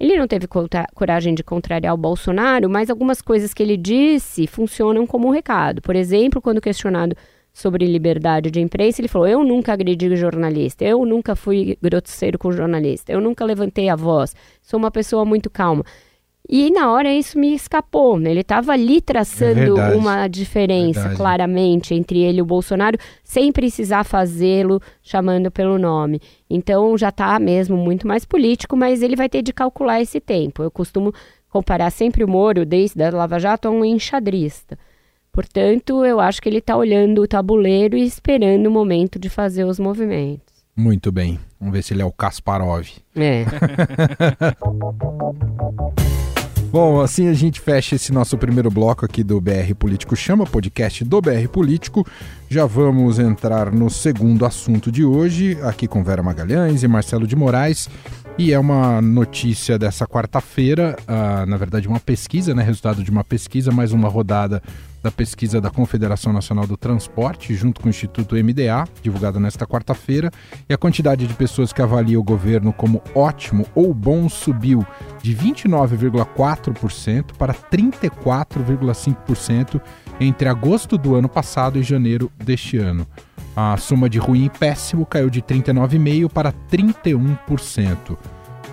ele 0.00 0.16
não 0.16 0.26
teve 0.26 0.46
coragem 0.94 1.34
de 1.34 1.44
contrariar 1.44 1.92
o 1.92 1.98
Bolsonaro, 1.98 2.70
mas 2.70 2.88
algumas 2.88 3.20
coisas 3.20 3.52
que 3.52 3.62
ele 3.62 3.76
disse 3.76 4.46
funcionam 4.46 5.06
como 5.06 5.28
um 5.28 5.30
recado. 5.30 5.82
Por 5.82 5.94
exemplo, 5.94 6.40
quando 6.40 6.62
questionado 6.62 7.14
sobre 7.52 7.86
liberdade 7.86 8.50
de 8.50 8.58
imprensa, 8.58 9.02
ele 9.02 9.08
falou: 9.08 9.28
Eu 9.28 9.44
nunca 9.44 9.74
agredi 9.74 10.16
jornalista, 10.16 10.82
eu 10.82 11.04
nunca 11.04 11.36
fui 11.36 11.76
grosseiro 11.82 12.38
com 12.38 12.50
jornalista, 12.50 13.12
eu 13.12 13.20
nunca 13.20 13.44
levantei 13.44 13.90
a 13.90 13.96
voz, 13.96 14.34
sou 14.62 14.78
uma 14.78 14.90
pessoa 14.90 15.26
muito 15.26 15.50
calma. 15.50 15.84
E 16.48 16.70
na 16.70 16.92
hora 16.92 17.12
isso 17.12 17.38
me 17.38 17.54
escapou. 17.54 18.18
Né? 18.18 18.30
Ele 18.30 18.40
estava 18.40 18.72
ali 18.72 19.00
traçando 19.00 19.80
É 19.80 19.96
uma 19.96 20.28
diferença 20.28 21.00
Verdade. 21.00 21.16
claramente 21.16 21.94
entre 21.94 22.20
ele 22.20 22.38
e 22.38 22.42
o 22.42 22.46
Bolsonaro, 22.46 22.98
sem 23.22 23.50
precisar 23.50 24.04
fazê-lo 24.04 24.80
chamando 25.02 25.50
pelo 25.50 25.78
nome. 25.78 26.20
Então 26.48 26.96
já 26.98 27.08
está 27.08 27.38
mesmo 27.38 27.76
muito 27.76 28.06
mais 28.06 28.24
político, 28.24 28.76
mas 28.76 29.02
ele 29.02 29.16
vai 29.16 29.28
ter 29.28 29.42
de 29.42 29.52
calcular 29.52 30.00
esse 30.00 30.20
tempo. 30.20 30.62
Eu 30.62 30.70
costumo 30.70 31.12
comparar 31.48 31.90
sempre 31.90 32.22
o 32.22 32.28
Moro, 32.28 32.66
desde 32.66 33.02
a 33.02 33.10
Lava 33.10 33.38
Jato, 33.38 33.68
a 33.68 33.70
um 33.70 33.84
enxadrista. 33.84 34.78
Portanto, 35.32 36.04
eu 36.04 36.20
acho 36.20 36.40
que 36.42 36.48
ele 36.48 36.58
está 36.58 36.76
olhando 36.76 37.22
o 37.22 37.26
tabuleiro 37.26 37.96
e 37.96 38.04
esperando 38.04 38.66
o 38.66 38.70
momento 38.70 39.18
de 39.18 39.28
fazer 39.28 39.64
os 39.64 39.80
movimentos. 39.80 40.44
Muito 40.76 41.10
bem. 41.10 41.38
Vamos 41.58 41.74
ver 41.74 41.82
se 41.82 41.94
ele 41.94 42.02
é 42.02 42.04
o 42.04 42.12
Kasparov. 42.12 42.86
É. 43.16 43.44
Bom, 46.74 47.00
assim 47.00 47.28
a 47.28 47.32
gente 47.32 47.60
fecha 47.60 47.94
esse 47.94 48.12
nosso 48.12 48.36
primeiro 48.36 48.68
bloco 48.68 49.04
aqui 49.04 49.22
do 49.22 49.40
BR 49.40 49.72
Político 49.78 50.16
Chama, 50.16 50.44
podcast 50.44 51.04
do 51.04 51.20
BR 51.20 51.46
Político. 51.48 52.04
Já 52.48 52.66
vamos 52.66 53.20
entrar 53.20 53.70
no 53.70 53.88
segundo 53.88 54.44
assunto 54.44 54.90
de 54.90 55.04
hoje, 55.04 55.56
aqui 55.62 55.86
com 55.86 56.02
Vera 56.02 56.20
Magalhães 56.20 56.82
e 56.82 56.88
Marcelo 56.88 57.28
de 57.28 57.36
Moraes. 57.36 57.88
E 58.36 58.52
é 58.52 58.58
uma 58.58 59.00
notícia 59.00 59.78
dessa 59.78 60.04
quarta-feira, 60.04 60.96
ah, 61.06 61.46
na 61.46 61.56
verdade 61.56 61.86
uma 61.86 62.00
pesquisa, 62.00 62.52
né? 62.56 62.64
Resultado 62.64 63.04
de 63.04 63.10
uma 63.12 63.22
pesquisa, 63.22 63.70
mais 63.70 63.92
uma 63.92 64.08
rodada 64.08 64.60
da 65.04 65.10
pesquisa 65.10 65.60
da 65.60 65.68
Confederação 65.68 66.32
Nacional 66.32 66.66
do 66.66 66.78
Transporte, 66.78 67.54
junto 67.54 67.78
com 67.78 67.88
o 67.88 67.90
Instituto 67.90 68.36
MDA, 68.36 68.88
divulgada 69.02 69.38
nesta 69.38 69.66
quarta-feira, 69.66 70.30
e 70.66 70.72
a 70.72 70.78
quantidade 70.78 71.26
de 71.26 71.34
pessoas 71.34 71.74
que 71.74 71.82
avaliam 71.82 72.22
o 72.22 72.24
governo 72.24 72.72
como 72.72 73.02
ótimo 73.14 73.66
ou 73.74 73.92
bom 73.92 74.30
subiu 74.30 74.82
de 75.22 75.36
29,4% 75.36 77.36
para 77.36 77.52
34,5% 77.52 79.78
entre 80.18 80.48
agosto 80.48 80.96
do 80.96 81.14
ano 81.14 81.28
passado 81.28 81.78
e 81.78 81.82
janeiro 81.82 82.32
deste 82.42 82.78
ano. 82.78 83.06
A 83.54 83.76
soma 83.76 84.08
de 84.08 84.18
ruim 84.18 84.46
e 84.46 84.50
péssimo 84.50 85.04
caiu 85.04 85.28
de 85.28 85.42
39,5% 85.42 86.32
para 86.32 86.50
31%. 86.50 88.16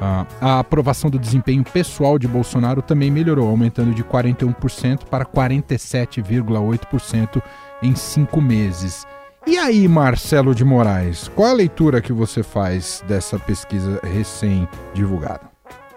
A 0.01 0.59
aprovação 0.59 1.09
do 1.09 1.19
desempenho 1.19 1.63
pessoal 1.63 2.17
de 2.17 2.27
Bolsonaro 2.27 2.81
também 2.81 3.11
melhorou, 3.11 3.47
aumentando 3.47 3.93
de 3.93 4.03
41% 4.03 5.05
para 5.05 5.25
47,8% 5.25 7.41
em 7.83 7.95
cinco 7.95 8.41
meses. 8.41 9.05
E 9.45 9.57
aí, 9.57 9.87
Marcelo 9.87 10.53
de 10.53 10.63
Moraes, 10.63 11.27
qual 11.29 11.49
a 11.49 11.53
leitura 11.53 12.01
que 12.01 12.13
você 12.13 12.43
faz 12.43 13.03
dessa 13.07 13.39
pesquisa 13.39 13.99
recém-divulgada? 14.03 15.49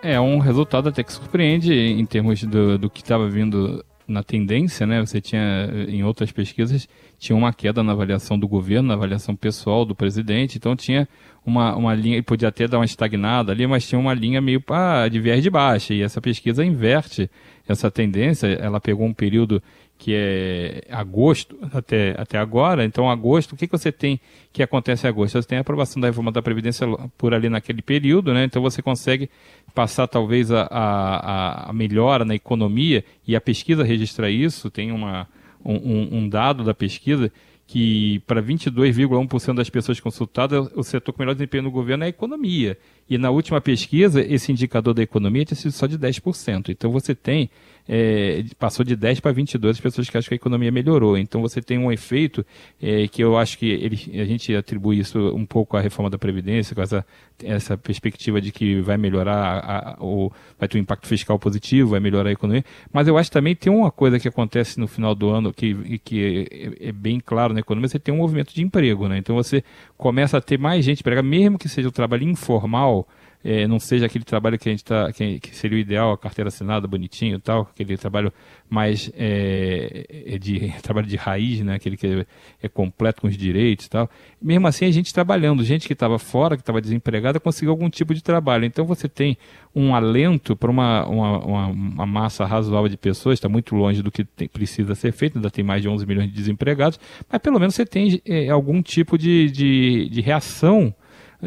É 0.02 0.18
um 0.20 0.38
resultado 0.38 0.90
até 0.90 1.02
que 1.02 1.12
surpreende 1.12 1.72
em 1.72 2.04
termos 2.04 2.44
do, 2.44 2.78
do 2.78 2.90
que 2.90 3.02
estava 3.02 3.28
vindo 3.28 3.84
na 4.06 4.22
tendência, 4.22 4.86
né? 4.86 5.00
Você 5.00 5.20
tinha, 5.20 5.68
em 5.88 6.04
outras 6.04 6.30
pesquisas, 6.30 6.88
tinha 7.18 7.36
uma 7.36 7.52
queda 7.52 7.82
na 7.82 7.92
avaliação 7.92 8.38
do 8.38 8.46
governo, 8.46 8.88
na 8.88 8.94
avaliação 8.94 9.34
pessoal 9.34 9.84
do 9.84 9.94
presidente, 9.94 10.58
então 10.58 10.76
tinha 10.76 11.08
uma, 11.44 11.74
uma 11.74 11.94
linha, 11.94 12.22
podia 12.22 12.48
até 12.48 12.68
dar 12.68 12.78
uma 12.78 12.84
estagnada 12.84 13.52
ali, 13.52 13.66
mas 13.66 13.88
tinha 13.88 13.98
uma 13.98 14.14
linha 14.14 14.40
meio 14.40 14.60
pá, 14.60 15.08
de 15.08 15.20
viés 15.20 15.42
de 15.42 15.50
baixa, 15.50 15.94
e 15.94 16.02
essa 16.02 16.20
pesquisa 16.20 16.64
inverte 16.64 17.30
essa 17.66 17.90
tendência, 17.90 18.46
ela 18.46 18.80
pegou 18.80 19.06
um 19.06 19.14
período 19.14 19.62
que 20.04 20.12
é 20.14 20.82
agosto 20.90 21.56
até, 21.72 22.14
até 22.18 22.36
agora, 22.36 22.84
então 22.84 23.08
agosto, 23.08 23.54
o 23.54 23.56
que, 23.56 23.66
que 23.66 23.72
você 23.72 23.90
tem 23.90 24.20
que 24.52 24.62
acontece 24.62 25.06
em 25.06 25.08
agosto? 25.08 25.40
Você 25.40 25.48
tem 25.48 25.56
a 25.56 25.62
aprovação 25.62 25.98
da 25.98 26.08
reforma 26.08 26.30
da 26.30 26.42
Previdência 26.42 26.86
por 27.16 27.32
ali 27.32 27.48
naquele 27.48 27.80
período, 27.80 28.34
né? 28.34 28.44
então 28.44 28.60
você 28.60 28.82
consegue 28.82 29.30
passar 29.74 30.06
talvez 30.06 30.50
a, 30.50 30.68
a, 30.70 31.70
a 31.70 31.72
melhora 31.72 32.22
na 32.22 32.34
economia, 32.34 33.02
e 33.26 33.34
a 33.34 33.40
pesquisa 33.40 33.82
registra 33.82 34.28
isso, 34.28 34.70
tem 34.70 34.92
uma, 34.92 35.26
um, 35.64 36.18
um 36.18 36.28
dado 36.28 36.62
da 36.64 36.74
pesquisa 36.74 37.32
que 37.66 38.18
para 38.26 38.42
22,1% 38.42 39.54
das 39.54 39.70
pessoas 39.70 39.98
consultadas, 39.98 40.68
o 40.74 40.82
setor 40.82 41.12
com 41.12 41.22
melhor 41.22 41.34
desempenho 41.34 41.62
no 41.62 41.70
governo 41.70 42.04
é 42.04 42.08
a 42.08 42.10
economia. 42.10 42.76
E 43.08 43.16
na 43.16 43.30
última 43.30 43.60
pesquisa, 43.60 44.20
esse 44.20 44.52
indicador 44.52 44.92
da 44.92 45.02
economia 45.02 45.46
tinha 45.46 45.56
sido 45.56 45.72
só 45.72 45.86
de 45.86 45.98
10%. 45.98 46.68
Então 46.68 46.90
você 46.90 47.14
tem, 47.14 47.48
é, 47.88 48.44
passou 48.58 48.84
de 48.84 48.96
10 48.96 49.20
para 49.20 49.32
22 49.32 49.76
as 49.76 49.80
pessoas 49.80 50.08
que 50.08 50.16
acham 50.16 50.28
que 50.28 50.34
a 50.34 50.36
economia 50.36 50.70
melhorou. 50.70 51.18
Então 51.18 51.40
você 51.40 51.60
tem 51.60 51.78
um 51.78 51.92
efeito 51.92 52.44
é, 52.80 53.06
que 53.08 53.22
eu 53.22 53.36
acho 53.36 53.58
que 53.58 53.66
ele, 53.66 54.20
a 54.20 54.24
gente 54.24 54.54
atribui 54.54 54.98
isso 54.98 55.18
um 55.34 55.44
pouco 55.44 55.76
à 55.76 55.80
reforma 55.80 56.10
da 56.10 56.18
Previdência, 56.18 56.74
com 56.74 56.82
essa, 56.82 57.04
essa 57.42 57.76
perspectiva 57.76 58.40
de 58.40 58.50
que 58.50 58.80
vai 58.80 58.96
melhorar, 58.96 59.36
a, 59.36 59.90
a, 59.90 59.96
o, 60.00 60.32
vai 60.58 60.68
ter 60.68 60.78
um 60.78 60.80
impacto 60.80 61.06
fiscal 61.06 61.38
positivo, 61.38 61.90
vai 61.90 62.00
melhorar 62.00 62.30
a 62.30 62.32
economia. 62.32 62.64
Mas 62.92 63.06
eu 63.06 63.18
acho 63.18 63.30
também 63.30 63.54
tem 63.54 63.72
uma 63.72 63.90
coisa 63.90 64.18
que 64.18 64.28
acontece 64.28 64.80
no 64.80 64.86
final 64.86 65.14
do 65.14 65.28
ano 65.30 65.52
que, 65.52 65.98
que 65.98 66.48
é, 66.80 66.88
é 66.88 66.92
bem 66.92 67.20
claro 67.20 67.52
na 67.52 67.60
economia, 67.60 67.88
você 67.88 67.98
tem 67.98 68.14
um 68.14 68.18
movimento 68.18 68.54
de 68.54 68.62
emprego. 68.62 69.08
Né? 69.08 69.18
Então 69.18 69.36
você 69.36 69.62
começa 69.96 70.38
a 70.38 70.40
ter 70.40 70.58
mais 70.58 70.84
gente 70.84 71.00
empregada, 71.00 71.26
mesmo 71.26 71.58
que 71.58 71.68
seja 71.68 71.88
o 71.88 71.92
trabalho 71.92 72.22
informal, 72.24 73.06
é, 73.44 73.68
não 73.68 73.78
seja 73.78 74.06
aquele 74.06 74.24
trabalho 74.24 74.58
que 74.58 74.70
a 74.70 74.72
gente 74.72 74.78
está, 74.78 75.12
que, 75.12 75.38
que, 75.38 75.54
seria 75.54 75.76
o 75.76 75.80
ideal, 75.80 76.12
a 76.12 76.18
carteira 76.18 76.48
assinada, 76.48 76.88
bonitinho 76.88 77.38
tal, 77.38 77.68
aquele 77.70 77.98
trabalho 77.98 78.32
mais 78.70 79.12
é, 79.14 80.38
de 80.40 80.72
trabalho 80.82 81.06
de 81.06 81.16
raiz, 81.16 81.60
né, 81.60 81.74
aquele 81.74 81.98
que 81.98 82.06
é, 82.06 82.26
é, 82.62 82.68
completo 82.68 83.20
com 83.20 83.28
os 83.28 83.36
direitos 83.36 83.86
tal. 83.86 84.08
Mesmo 84.40 84.66
assim, 84.66 84.86
a 84.86 84.90
gente 84.90 85.12
trabalhando, 85.12 85.62
gente 85.62 85.86
que 85.86 85.92
estava 85.92 86.18
fora, 86.18 86.56
que 86.56 86.62
estava 86.62 86.80
desempregada, 86.80 87.38
conseguiu 87.38 87.70
algum 87.70 87.90
tipo 87.90 88.14
de 88.14 88.22
trabalho. 88.22 88.64
Então 88.64 88.86
você 88.86 89.08
tem 89.10 89.36
um 89.74 89.94
alento 89.94 90.56
para 90.56 90.70
uma, 90.70 91.06
uma, 91.06 91.38
uma, 91.44 91.66
uma, 91.66 92.06
massa 92.06 92.46
razoável 92.46 92.88
de 92.88 92.96
pessoas, 92.96 93.34
está 93.34 93.48
muito 93.48 93.74
longe 93.74 94.02
do 94.02 94.10
que 94.10 94.24
tem, 94.24 94.48
precisa 94.48 94.94
ser 94.94 95.12
feito, 95.12 95.36
ainda 95.36 95.50
tem 95.50 95.62
mais 95.62 95.82
de 95.82 95.88
11 95.88 96.06
milhões 96.06 96.28
de 96.30 96.34
desempregados, 96.34 96.98
mas 97.30 97.42
pelo 97.42 97.58
menos 97.58 97.74
você 97.74 97.84
tem 97.84 98.22
é, 98.24 98.48
algum 98.48 98.80
tipo 98.80 99.18
de, 99.18 99.50
de, 99.50 100.08
de 100.08 100.20
reação 100.22 100.94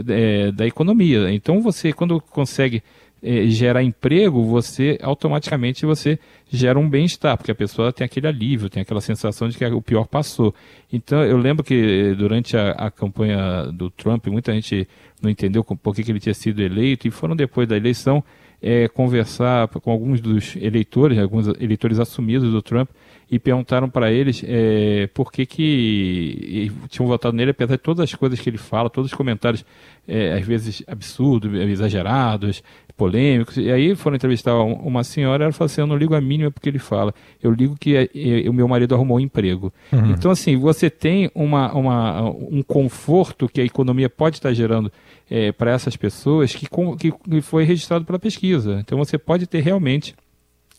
é, 0.08 0.52
da 0.52 0.66
economia. 0.66 1.32
Então 1.32 1.62
você, 1.62 1.94
quando 1.94 2.20
consegue 2.22 2.84
é, 3.22 3.48
gerar 3.48 3.84
emprego, 3.84 4.44
você 4.44 4.98
automaticamente 5.02 5.86
você 5.86 6.20
gera 6.50 6.78
um 6.78 6.90
bem-estar, 6.90 7.36
porque 7.36 7.52
a 7.52 7.56
pessoa 7.56 7.92
tem 7.92 8.06
aquele 8.06 8.28
alívio, 8.28 8.70
tem 8.70 8.82
aquela 8.82 9.02
sensação 9.02 9.50
de 9.50 9.58
que 9.58 9.66
o 9.66 9.82
pior 9.82 10.06
passou. 10.06 10.54
Então 10.92 11.24
eu 11.24 11.38
lembro 11.38 11.64
que 11.64 12.14
durante 12.16 12.56
a, 12.56 12.72
a 12.72 12.92
campanha 12.92 13.72
do 13.74 13.90
Trump, 13.90 14.28
muita 14.28 14.54
gente 14.54 14.88
não 15.22 15.30
entendeu 15.30 15.64
por 15.64 15.96
que, 15.96 16.04
que 16.04 16.12
ele 16.12 16.20
tinha 16.20 16.34
sido 16.34 16.62
eleito, 16.62 17.08
e 17.08 17.12
foram 17.12 17.36
depois 17.36 17.68
da 17.68 17.76
eleição 17.76 18.24
é, 18.62 18.88
conversar 18.88 19.68
com 19.68 19.92
alguns 19.92 20.22
dos 20.22 20.56
eleitores, 20.56 21.18
alguns 21.18 21.48
eleitores 21.60 22.00
assumidos 22.00 22.52
do 22.52 22.62
Trump, 22.62 22.90
e 23.30 23.38
perguntaram 23.38 23.90
para 23.90 24.12
eles 24.12 24.42
é, 24.46 25.08
por 25.14 25.32
que, 25.32 25.46
que 25.46 26.72
tinham 26.88 27.08
votado 27.08 27.36
nele, 27.36 27.52
apesar 27.52 27.76
de 27.76 27.82
todas 27.82 28.04
as 28.04 28.16
coisas 28.16 28.40
que 28.40 28.50
ele 28.50 28.58
fala, 28.58 28.90
todos 28.90 29.12
os 29.12 29.18
comentários, 29.18 29.66
é, 30.08 30.34
às 30.34 30.46
vezes 30.46 30.82
absurdos, 30.88 31.54
exagerados, 31.54 32.64
polêmicos. 32.98 33.58
E 33.58 33.72
aí 33.72 33.96
foram 33.96 34.16
entrevistar 34.16 34.56
uma 34.56 35.04
senhora, 35.04 35.46
ela 35.46 35.54
falou 35.54 35.68
assim: 35.68 35.82
Eu 35.82 35.88
não 35.88 35.96
ligo 35.96 36.16
a 36.16 36.22
mínima 36.22 36.50
porque 36.50 36.68
ele 36.68 36.80
fala, 36.80 37.14
eu 37.42 37.52
ligo 37.52 37.78
que 37.80 37.96
é, 37.96 38.50
o 38.50 38.54
meu 38.54 38.68
marido 38.68 38.96
arrumou 38.96 39.18
um 39.18 39.22
emprego. 39.22 39.72
Uhum. 39.92 40.12
Então, 40.12 40.32
assim, 40.32 40.58
você 40.58 40.90
tem 40.90 41.30
uma, 41.36 41.72
uma, 41.74 42.30
um 42.30 42.64
conforto 42.64 43.48
que 43.48 43.62
a 43.62 43.66
economia 43.66 44.10
pode 44.10 44.38
estar 44.38 44.54
gerando 44.54 44.92
é, 45.30 45.52
para 45.52 45.72
essas 45.72 45.96
pessoas 45.96 46.56
que, 46.56 46.68
que, 46.98 47.12
que 47.12 47.42
foi 47.42 47.64
registrado 47.64 48.04
pela 48.04 48.18
pesquisa. 48.18 48.80
Então, 48.80 48.98
você 48.98 49.18
pode 49.18 49.46
ter 49.46 49.62
realmente 49.62 50.16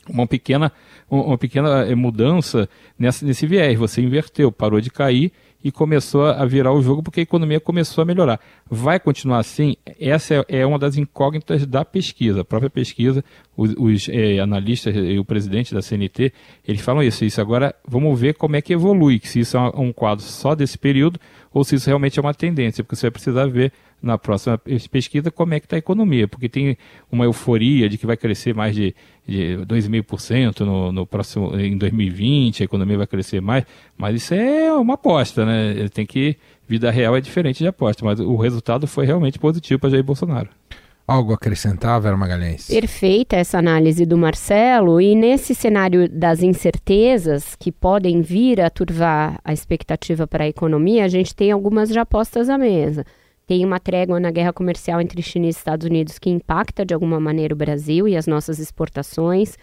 uma 0.09 0.27
pequena, 0.27 0.71
uma 1.09 1.37
pequena 1.37 1.85
eh, 1.85 1.95
mudança 1.95 2.69
nessa, 2.97 3.25
nesse 3.25 3.45
viés. 3.45 3.77
Você 3.77 4.01
inverteu, 4.01 4.51
parou 4.51 4.81
de 4.81 4.89
cair 4.89 5.31
e 5.63 5.71
começou 5.71 6.25
a 6.25 6.45
virar 6.45 6.73
o 6.73 6.81
jogo 6.81 7.03
porque 7.03 7.19
a 7.19 7.23
economia 7.23 7.59
começou 7.59 8.01
a 8.01 8.05
melhorar. 8.05 8.39
Vai 8.69 8.99
continuar 8.99 9.39
assim? 9.39 9.75
Essa 9.99 10.45
é, 10.47 10.59
é 10.59 10.65
uma 10.65 10.79
das 10.79 10.97
incógnitas 10.97 11.65
da 11.65 11.83
pesquisa. 11.83 12.41
A 12.41 12.45
própria 12.45 12.69
pesquisa, 12.69 13.23
os, 13.57 13.73
os 13.77 14.09
é, 14.09 14.39
analistas 14.39 14.95
e 14.95 15.19
o 15.19 15.25
presidente 15.25 15.73
da 15.73 15.81
CNT, 15.81 16.31
eles 16.65 16.81
falam 16.81 17.03
isso. 17.03 17.25
Isso 17.25 17.41
agora, 17.41 17.75
vamos 17.85 18.19
ver 18.19 18.35
como 18.35 18.55
é 18.55 18.61
que 18.61 18.73
evolui, 18.73 19.19
se 19.23 19.41
isso 19.41 19.57
é 19.57 19.61
um 19.75 19.91
quadro 19.91 20.23
só 20.23 20.55
desse 20.55 20.77
período 20.77 21.19
ou 21.53 21.63
se 21.63 21.75
isso 21.75 21.87
realmente 21.87 22.17
é 22.19 22.21
uma 22.21 22.33
tendência, 22.33 22.83
porque 22.83 22.95
você 22.95 23.07
vai 23.07 23.11
precisar 23.11 23.47
ver 23.47 23.73
na 24.01 24.17
próxima 24.17 24.57
pesquisa 24.91 25.29
como 25.29 25.53
é 25.53 25.59
que 25.59 25.65
está 25.65 25.75
a 25.75 25.79
economia, 25.79 26.27
porque 26.27 26.47
tem 26.47 26.77
uma 27.11 27.25
euforia 27.25 27.89
de 27.89 27.97
que 27.97 28.05
vai 28.05 28.15
crescer 28.15 28.53
mais 28.53 28.75
de, 28.75 28.95
de 29.27 29.57
2,5% 29.67 30.61
no, 30.61 30.91
no 30.91 31.05
próximo 31.05 31.57
em 31.59 31.77
2020, 31.77 32.63
a 32.63 32.65
economia 32.65 32.97
vai 32.97 33.07
crescer 33.07 33.41
mais, 33.41 33.65
mas 33.97 34.15
isso 34.15 34.33
é 34.33 34.73
uma 34.73 34.93
aposta, 34.93 35.45
né? 35.45 35.89
Tem 35.89 36.05
que 36.05 36.37
vida 36.67 36.91
real 36.91 37.17
é 37.17 37.21
diferente 37.21 37.59
de 37.59 37.67
aposta, 37.67 38.05
mas 38.05 38.19
o 38.19 38.35
resultado 38.35 38.85
foi 38.85 39.05
realmente 39.05 39.39
positivo 39.39 39.79
para 39.79 39.89
Jair 39.89 40.03
Bolsonaro. 40.03 40.49
Algo 41.07 41.31
a 41.31 41.35
acrescentar, 41.35 41.99
Vera 41.99 42.15
Magalhães? 42.15 42.67
Perfeita 42.67 43.35
essa 43.35 43.57
análise 43.57 44.05
do 44.05 44.15
Marcelo, 44.15 45.01
e 45.01 45.15
nesse 45.15 45.55
cenário 45.55 46.07
das 46.07 46.43
incertezas 46.43 47.55
que 47.55 47.71
podem 47.71 48.21
vir 48.21 48.61
a 48.61 48.69
turvar 48.69 49.39
a 49.43 49.51
expectativa 49.51 50.27
para 50.27 50.43
a 50.43 50.47
economia, 50.47 51.03
a 51.03 51.07
gente 51.07 51.35
tem 51.35 51.51
algumas 51.51 51.89
já 51.89 52.05
postas 52.05 52.47
à 52.47 52.59
mesa. 52.59 53.03
Tem 53.49 53.65
uma 53.65 53.79
trégua 53.79 54.19
na 54.19 54.29
guerra 54.29 54.53
comercial 54.53 55.01
entre 55.01 55.23
China 55.23 55.47
e 55.47 55.49
Estados 55.49 55.87
Unidos 55.87 56.19
que 56.19 56.29
impacta 56.29 56.85
de 56.85 56.93
alguma 56.93 57.19
maneira 57.19 57.51
o 57.51 57.57
Brasil 57.57 58.07
e 58.07 58.15
as 58.15 58.27
nossas 58.27 58.59
exportações. 58.59 59.57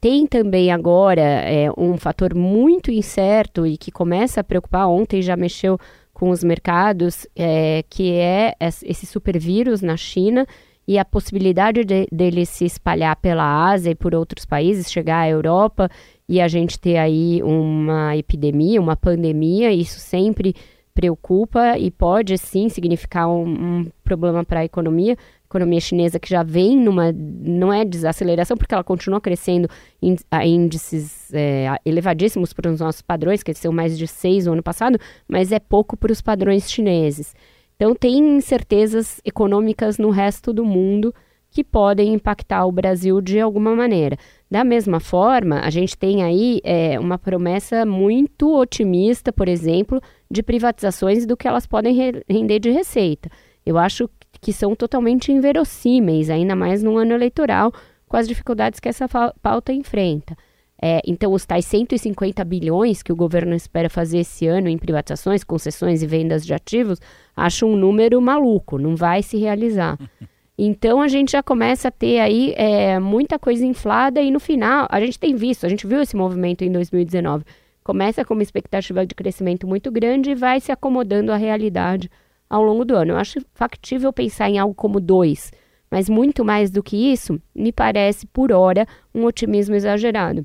Tem 0.00 0.26
também 0.26 0.72
agora 0.72 1.20
é, 1.20 1.68
um 1.76 1.98
fator 1.98 2.34
muito 2.34 2.90
incerto 2.90 3.66
e 3.66 3.76
que 3.76 3.92
começa 3.92 4.40
a 4.40 4.44
preocupar. 4.44 4.88
Ontem 4.88 5.20
já 5.20 5.36
mexeu 5.36 5.78
com 6.14 6.30
os 6.30 6.42
mercados, 6.42 7.26
é, 7.36 7.84
que 7.90 8.10
é 8.12 8.54
esse 8.58 9.04
supervírus 9.04 9.82
na 9.82 9.98
China 9.98 10.46
e 10.88 10.98
a 10.98 11.04
possibilidade 11.04 11.84
de, 11.84 12.06
dele 12.10 12.46
se 12.46 12.64
espalhar 12.64 13.16
pela 13.16 13.68
Ásia 13.70 13.90
e 13.90 13.94
por 13.94 14.14
outros 14.14 14.46
países, 14.46 14.90
chegar 14.90 15.18
à 15.18 15.28
Europa 15.28 15.90
e 16.26 16.40
a 16.40 16.48
gente 16.48 16.80
ter 16.80 16.96
aí 16.96 17.42
uma 17.42 18.16
epidemia, 18.16 18.80
uma 18.80 18.96
pandemia. 18.96 19.70
Isso 19.72 20.00
sempre 20.00 20.54
preocupa 20.96 21.76
e 21.76 21.90
pode 21.90 22.38
sim 22.38 22.70
significar 22.70 23.28
um, 23.28 23.44
um 23.44 23.86
problema 24.02 24.42
para 24.42 24.60
a 24.60 24.64
economia. 24.64 25.12
A 25.12 25.46
economia 25.46 25.78
chinesa 25.78 26.18
que 26.18 26.28
já 26.28 26.42
vem 26.42 26.74
numa, 26.74 27.12
não 27.12 27.70
é 27.70 27.84
desaceleração, 27.84 28.56
porque 28.56 28.72
ela 28.72 28.82
continua 28.82 29.20
crescendo 29.20 29.68
em 30.00 30.16
índices 30.42 31.32
é, 31.34 31.76
elevadíssimos 31.84 32.54
para 32.54 32.72
os 32.72 32.80
nossos 32.80 33.02
padrões, 33.02 33.42
que 33.42 33.52
são 33.52 33.72
mais 33.72 33.96
de 33.98 34.06
seis 34.06 34.46
no 34.46 34.54
ano 34.54 34.62
passado, 34.62 34.98
mas 35.28 35.52
é 35.52 35.60
pouco 35.60 35.98
para 35.98 36.10
os 36.10 36.22
padrões 36.22 36.70
chineses. 36.70 37.34
Então, 37.76 37.94
tem 37.94 38.16
incertezas 38.38 39.20
econômicas 39.22 39.98
no 39.98 40.08
resto 40.08 40.50
do 40.50 40.64
mundo 40.64 41.14
que 41.50 41.62
podem 41.62 42.14
impactar 42.14 42.66
o 42.66 42.72
Brasil 42.72 43.20
de 43.20 43.38
alguma 43.38 43.74
maneira. 43.74 44.16
Da 44.50 44.64
mesma 44.64 44.98
forma, 44.98 45.60
a 45.60 45.70
gente 45.70 45.96
tem 45.96 46.22
aí 46.22 46.60
é, 46.64 46.98
uma 46.98 47.18
promessa 47.18 47.84
muito 47.84 48.58
otimista, 48.58 49.32
por 49.32 49.48
exemplo, 49.48 50.00
de 50.30 50.42
privatizações 50.42 51.26
do 51.26 51.36
que 51.36 51.46
elas 51.46 51.66
podem 51.66 52.22
render 52.28 52.58
de 52.58 52.70
receita. 52.70 53.30
Eu 53.64 53.78
acho 53.78 54.08
que 54.40 54.52
são 54.52 54.74
totalmente 54.74 55.32
inverossímeis, 55.32 56.30
ainda 56.30 56.54
mais 56.54 56.82
no 56.82 56.96
ano 56.96 57.12
eleitoral, 57.12 57.72
com 58.08 58.16
as 58.16 58.28
dificuldades 58.28 58.80
que 58.80 58.88
essa 58.88 59.08
pauta 59.42 59.72
enfrenta. 59.72 60.36
É, 60.80 61.00
então, 61.06 61.32
os 61.32 61.46
tais 61.46 61.64
150 61.64 62.44
bilhões 62.44 63.02
que 63.02 63.12
o 63.12 63.16
governo 63.16 63.54
espera 63.54 63.88
fazer 63.88 64.18
esse 64.18 64.46
ano 64.46 64.68
em 64.68 64.76
privatizações, 64.76 65.42
concessões 65.42 66.02
e 66.02 66.06
vendas 66.06 66.44
de 66.44 66.52
ativos, 66.52 67.00
acho 67.34 67.66
um 67.66 67.76
número 67.76 68.20
maluco, 68.20 68.78
não 68.78 68.94
vai 68.94 69.22
se 69.22 69.36
realizar. 69.36 69.98
Então 70.58 71.02
a 71.02 71.08
gente 71.08 71.32
já 71.32 71.42
começa 71.42 71.88
a 71.88 71.90
ter 71.90 72.18
aí 72.18 72.54
é, 72.56 72.98
muita 72.98 73.38
coisa 73.38 73.66
inflada 73.66 74.22
e 74.22 74.30
no 74.30 74.40
final 74.40 74.86
a 74.90 74.98
gente 75.00 75.18
tem 75.18 75.34
visto, 75.34 75.66
a 75.66 75.68
gente 75.68 75.86
viu 75.86 76.00
esse 76.00 76.16
movimento 76.16 76.64
em 76.64 76.72
2019. 76.72 77.44
Começa 77.86 78.24
com 78.24 78.34
uma 78.34 78.42
expectativa 78.42 79.06
de 79.06 79.14
crescimento 79.14 79.64
muito 79.64 79.92
grande 79.92 80.30
e 80.32 80.34
vai 80.34 80.58
se 80.58 80.72
acomodando 80.72 81.30
à 81.30 81.36
realidade 81.36 82.10
ao 82.50 82.60
longo 82.60 82.84
do 82.84 82.96
ano. 82.96 83.12
Eu 83.12 83.16
acho 83.16 83.38
factível 83.54 84.12
pensar 84.12 84.50
em 84.50 84.58
algo 84.58 84.74
como 84.74 84.98
dois, 84.98 85.52
mas 85.88 86.08
muito 86.08 86.44
mais 86.44 86.68
do 86.68 86.82
que 86.82 86.96
isso, 86.96 87.40
me 87.54 87.70
parece 87.70 88.26
por 88.26 88.50
hora 88.50 88.88
um 89.14 89.24
otimismo 89.24 89.76
exagerado. 89.76 90.44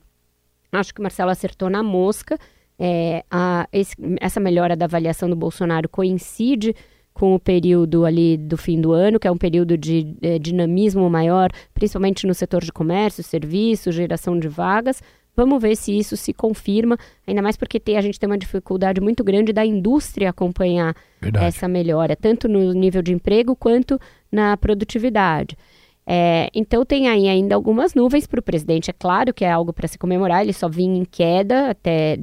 Acho 0.71 0.93
que 0.93 0.99
o 0.99 1.01
Marcelo 1.01 1.31
acertou 1.31 1.67
na 1.67 1.81
mosca. 1.81 2.37
É, 2.77 3.25
a, 3.31 3.67
esse, 3.73 3.95
essa 4.19 4.39
melhora 4.39 4.75
da 4.75 4.85
avaliação 4.85 5.27
do 5.27 5.35
Bolsonaro 5.35 5.89
coincide 5.89 6.75
com 7.11 7.33
o 7.33 7.39
período 7.39 8.05
ali 8.05 8.37
do 8.37 8.55
fim 8.55 8.79
do 8.79 8.91
ano, 8.91 9.19
que 9.19 9.27
é 9.27 9.31
um 9.31 9.37
período 9.37 9.75
de 9.75 10.15
é, 10.21 10.37
dinamismo 10.37 11.09
maior, 11.09 11.49
principalmente 11.73 12.27
no 12.27 12.35
setor 12.35 12.63
de 12.63 12.71
comércio, 12.71 13.23
serviços, 13.23 13.95
geração 13.95 14.37
de 14.37 14.47
vagas. 14.47 15.01
Vamos 15.35 15.61
ver 15.61 15.75
se 15.75 15.97
isso 15.97 16.17
se 16.17 16.33
confirma, 16.33 16.97
ainda 17.25 17.41
mais 17.41 17.55
porque 17.55 17.79
tem, 17.79 17.97
a 17.97 18.01
gente 18.01 18.19
tem 18.19 18.29
uma 18.29 18.37
dificuldade 18.37 18.99
muito 18.99 19.23
grande 19.23 19.53
da 19.53 19.65
indústria 19.65 20.29
acompanhar 20.29 20.95
Verdade. 21.21 21.45
essa 21.45 21.67
melhora, 21.67 22.15
tanto 22.15 22.47
no 22.47 22.73
nível 22.73 23.01
de 23.01 23.13
emprego 23.13 23.55
quanto 23.55 23.99
na 24.31 24.57
produtividade. 24.57 25.57
É, 26.05 26.49
então 26.53 26.83
tem 26.83 27.07
aí 27.07 27.27
ainda 27.27 27.55
algumas 27.55 27.93
nuvens 27.93 28.27
para 28.27 28.39
o 28.39 28.43
presidente. 28.43 28.89
É 28.89 28.93
claro 28.93 29.33
que 29.33 29.45
é 29.45 29.51
algo 29.51 29.71
para 29.71 29.87
se 29.87 29.97
comemorar, 29.97 30.41
ele 30.41 30.53
só 30.53 30.67
vinha 30.67 30.99
em 30.99 31.05
queda 31.05 31.69
até, 31.69 32.17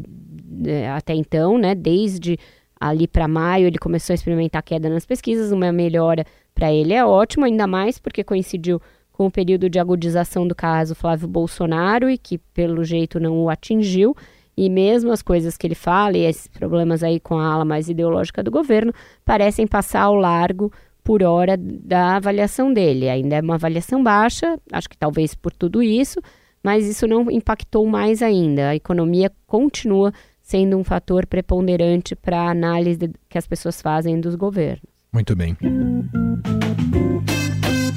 é, 0.67 0.91
até 0.91 1.15
então, 1.15 1.57
né? 1.57 1.75
Desde 1.75 2.39
ali 2.81 3.09
para 3.09 3.27
maio 3.27 3.67
ele 3.67 3.79
começou 3.79 4.13
a 4.13 4.15
experimentar 4.15 4.63
queda 4.63 4.89
nas 4.89 5.07
pesquisas, 5.07 5.51
uma 5.51 5.73
melhora 5.73 6.25
para 6.55 6.73
ele 6.73 6.93
é 6.93 7.05
ótimo, 7.05 7.45
ainda 7.45 7.67
mais 7.67 7.99
porque 7.99 8.23
coincidiu 8.23 8.81
com 9.19 9.27
o 9.27 9.31
período 9.31 9.69
de 9.69 9.81
agudização 9.81 10.47
do 10.47 10.55
caso 10.55 10.95
Flávio 10.95 11.27
Bolsonaro 11.27 12.09
e 12.09 12.17
que 12.17 12.39
pelo 12.39 12.85
jeito 12.85 13.19
não 13.19 13.43
o 13.43 13.51
atingiu. 13.51 14.17
E 14.57 14.71
mesmo 14.71 15.11
as 15.11 15.23
coisas 15.23 15.57
que 15.57 15.67
ele 15.67 15.75
fala 15.75 16.17
e 16.17 16.25
esses 16.25 16.47
problemas 16.47 17.03
aí 17.03 17.19
com 17.19 17.37
a 17.37 17.45
ala 17.45 17.65
mais 17.65 17.89
ideológica 17.89 18.45
do 18.45 18.51
governo 18.51 18.93
parecem 19.25 19.67
passar 19.67 20.03
ao 20.03 20.15
largo 20.15 20.73
por 21.03 21.25
hora 21.25 21.57
da 21.59 22.17
avaliação 22.17 22.73
dele. 22.73 23.09
Ainda 23.09 23.37
é 23.37 23.41
uma 23.41 23.57
avaliação 23.57 24.03
baixa, 24.05 24.57
acho 24.73 24.89
que 24.89 24.97
talvez 24.97 25.35
por 25.35 25.53
tudo 25.53 25.83
isso, 25.83 26.21
mas 26.63 26.87
isso 26.87 27.07
não 27.07 27.29
impactou 27.29 27.85
mais 27.87 28.23
ainda. 28.23 28.69
A 28.69 28.77
economia 28.77 29.33
continua 29.49 30.13
sendo 30.41 30.77
um 30.77 30.85
fator 30.85 31.27
preponderante 31.27 32.15
para 32.15 32.39
a 32.39 32.51
análise 32.51 33.11
que 33.29 33.37
as 33.37 33.49
pessoas 33.49 33.83
fazem 33.83 34.21
dos 34.21 34.37
governos. 34.37 34.83
Muito 35.13 35.35
bem. 35.35 35.57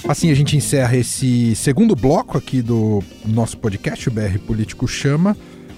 Assim 0.08 0.32
a 0.32 0.34
gente 0.34 0.58
encerra 0.58 0.98
esse 0.98 1.56
segundo 1.56 1.96
bloco 1.96 2.38
aqui 2.38 2.62
do 2.62 3.04
nosso 3.26 3.58
podcast, 3.58 4.10
o 4.10 4.12
BR 4.12 4.40
Político 4.46 4.88
Chama. 4.88 5.38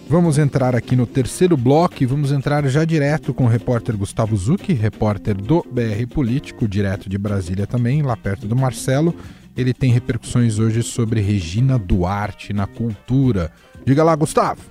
Vamos 0.09 0.37
entrar 0.37 0.75
aqui 0.75 0.95
no 0.95 1.05
terceiro 1.05 1.57
bloco 1.57 2.01
e 2.01 2.05
vamos 2.05 2.31
entrar 2.31 2.65
já 2.67 2.85
direto 2.85 3.33
com 3.33 3.43
o 3.43 3.47
repórter 3.47 3.97
Gustavo 3.97 4.35
Zucchi, 4.35 4.73
repórter 4.73 5.35
do 5.35 5.65
BR 5.69 6.07
Político, 6.13 6.67
direto 6.67 7.09
de 7.09 7.17
Brasília 7.17 7.67
também, 7.67 8.01
lá 8.01 8.15
perto 8.15 8.47
do 8.47 8.55
Marcelo. 8.55 9.13
Ele 9.55 9.73
tem 9.73 9.91
repercussões 9.91 10.57
hoje 10.57 10.81
sobre 10.83 11.21
Regina 11.21 11.77
Duarte 11.77 12.53
na 12.53 12.65
cultura. 12.65 13.51
Diga 13.85 14.03
lá, 14.03 14.15
Gustavo. 14.15 14.61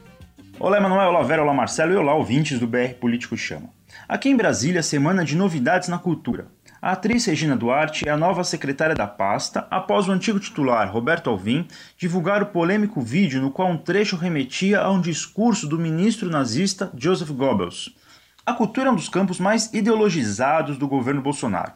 Olá, 0.59 0.79
Emanuel, 0.79 1.11
olá, 1.11 1.23
Vera, 1.23 1.43
olá, 1.43 1.53
Marcelo 1.53 1.93
e 1.93 1.97
olá, 1.97 2.15
ouvintes 2.15 2.59
do 2.59 2.67
BR 2.67 2.95
Político 3.01 3.37
Chama. 3.37 3.69
Aqui 4.09 4.29
em 4.29 4.37
Brasília, 4.37 4.83
semana 4.83 5.25
de 5.25 5.37
novidades 5.37 5.89
na 5.89 5.99
cultura. 5.99 6.47
A 6.85 6.91
atriz 6.91 7.27
Regina 7.27 7.55
Duarte 7.55 8.09
é 8.09 8.11
a 8.11 8.17
nova 8.17 8.43
secretária 8.43 8.97
da 8.97 9.07
pasta 9.07 9.69
após 9.71 10.09
o 10.09 10.11
antigo 10.11 10.41
titular, 10.41 10.91
Roberto 10.91 11.31
Alvim, 11.31 11.65
divulgar 11.97 12.43
o 12.43 12.47
polêmico 12.47 13.01
vídeo 13.01 13.41
no 13.41 13.53
qual 13.53 13.71
um 13.71 13.79
trecho 13.79 14.17
remetia 14.17 14.81
a 14.81 14.91
um 14.91 15.01
discurso 15.01 15.69
do 15.69 15.79
ministro 15.79 16.29
nazista 16.29 16.91
Joseph 16.99 17.31
Goebbels. 17.31 17.97
A 18.45 18.53
cultura 18.53 18.89
é 18.89 18.91
um 18.91 18.97
dos 18.97 19.09
campos 19.09 19.39
mais 19.39 19.73
ideologizados 19.73 20.77
do 20.77 20.89
governo 20.89 21.23
Bolsonaro. 21.23 21.73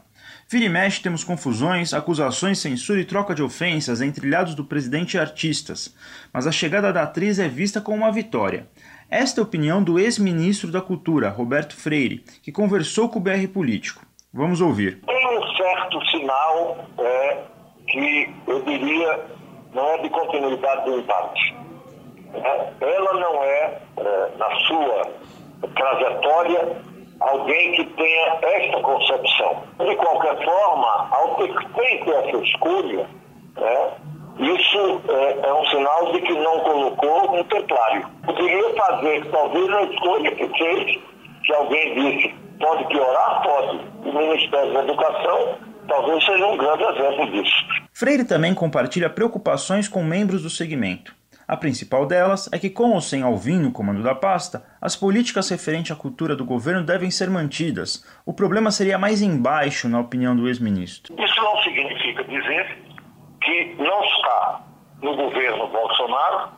Vira 0.49 0.65
e 0.65 0.69
mexe 0.69 1.01
temos 1.01 1.23
confusões, 1.23 1.93
acusações, 1.93 2.59
censura 2.59 2.99
e 2.99 3.05
troca 3.05 3.33
de 3.33 3.41
ofensas 3.41 4.01
entre 4.01 4.27
ilhados 4.27 4.55
do 4.55 4.65
presidente 4.65 5.13
e 5.13 5.19
artistas, 5.21 5.95
mas 6.33 6.45
a 6.45 6.51
chegada 6.51 6.91
da 6.91 7.03
atriz 7.03 7.39
é 7.39 7.47
vista 7.47 7.79
como 7.79 7.99
uma 7.99 8.11
vitória. 8.11 8.67
Esta 9.09 9.39
é 9.39 9.41
a 9.41 9.45
opinião 9.45 9.81
do 9.81 9.97
ex-ministro 9.97 10.69
da 10.69 10.81
Cultura, 10.81 11.29
Roberto 11.29 11.77
Freire, 11.77 12.25
que 12.43 12.51
conversou 12.51 13.07
com 13.07 13.19
o 13.19 13.21
BR 13.21 13.47
Político. 13.53 14.05
Vamos 14.37 14.61
ouvir. 14.61 15.01
Tem 15.07 15.27
um 15.35 15.55
certo 15.55 16.05
sinal 16.11 16.77
é, 16.99 17.37
que 17.87 18.35
eu 18.45 18.61
diria 18.61 19.19
não 19.73 19.89
é 19.89 19.97
de 19.97 20.09
continuidade 20.11 20.85
do 20.85 20.99
empate. 20.99 21.55
É, 22.35 22.71
ela 22.81 23.13
não 23.15 23.43
é, 23.43 23.79
é, 23.97 24.31
na 24.37 24.55
sua 24.67 25.11
trajetória, 25.75 26.77
alguém 27.19 27.71
que 27.71 27.85
tenha 27.95 28.37
esta 28.43 28.79
concepção. 28.79 29.63
De 29.79 29.95
qualquer 29.95 30.45
forma, 30.45 31.07
ao 31.09 31.35
ter 31.37 31.53
feito 31.73 32.13
essa 32.13 32.37
escolha, 32.37 33.09
né, 33.55 33.91
isso 34.37 35.01
é, 35.09 35.47
é, 35.47 35.53
um 35.53 35.65
sinal 35.65 36.11
de 36.11 36.21
que 36.21 36.33
não 36.33 36.59
colocou 36.59 37.39
um 37.39 37.43
templário. 37.45 38.07
Poderia 38.23 38.69
fazer, 38.75 39.31
talvez, 39.31 39.73
a 39.73 39.81
escolha 39.81 40.31
que 40.35 40.47
fez, 40.59 40.99
que 41.43 41.53
alguém 41.53 41.93
disse, 41.95 42.46
pode 42.59 42.87
piorar? 42.87 43.41
Pode. 43.43 43.87
O 44.05 44.13
Ministério 44.13 44.73
da 44.73 44.83
Educação 44.83 45.57
talvez 45.87 46.23
seja 46.25 46.45
um 46.45 46.57
grande 46.57 46.83
exemplo 46.83 47.31
disso. 47.31 47.55
Freire 47.93 48.25
também 48.25 48.53
compartilha 48.53 49.09
preocupações 49.09 49.87
com 49.87 50.03
membros 50.03 50.43
do 50.43 50.49
segmento. 50.49 51.15
A 51.47 51.55
principal 51.55 52.05
delas 52.05 52.49
é 52.51 52.59
que, 52.59 52.69
com 52.69 52.91
ou 52.91 52.99
sem 52.99 53.23
Alvim 53.23 53.57
no 53.57 53.71
comando 53.71 54.03
da 54.03 54.13
pasta, 54.13 54.65
as 54.81 54.97
políticas 54.97 55.49
referentes 55.49 55.93
à 55.93 55.95
cultura 55.95 56.35
do 56.35 56.43
governo 56.43 56.83
devem 56.83 57.09
ser 57.09 57.29
mantidas. 57.29 58.05
O 58.25 58.33
problema 58.33 58.69
seria 58.69 58.97
mais 58.97 59.21
embaixo, 59.21 59.87
na 59.87 60.01
opinião 60.01 60.35
do 60.35 60.49
ex-ministro. 60.49 61.15
Isso 61.17 61.41
não 61.41 61.57
significa 61.63 62.25
dizer 62.25 62.77
que 63.41 63.75
não 63.77 64.03
está 64.03 64.61
no 65.01 65.15
governo 65.15 65.67
Bolsonaro 65.69 66.49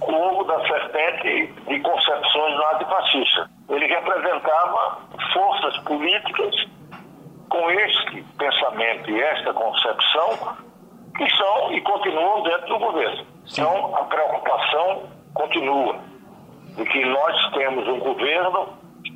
o 0.00 0.14
ovo 0.14 0.44
da 0.44 0.66
serpente 0.66 1.52
de 1.66 1.80
concepções 1.80 2.58
nazifascistas. 2.58 3.48
Ele 3.68 3.86
representava 3.86 4.98
forças 5.32 5.76
políticas 5.80 6.54
com 7.48 7.70
este 7.70 8.22
pensamento 8.38 9.10
e 9.10 9.22
esta 9.22 9.52
concepção 9.52 10.56
que 11.16 11.36
são 11.36 11.72
e 11.72 11.80
continuam 11.80 12.42
dentro 12.42 12.68
do 12.68 12.78
governo. 12.78 13.26
Sim. 13.46 13.62
Então, 13.62 13.96
a 13.96 14.04
preocupação 14.04 15.02
continua 15.34 15.96
de 16.76 16.84
que 16.84 17.04
nós 17.04 17.50
temos 17.52 17.88
um 17.88 17.98
governo 17.98 18.68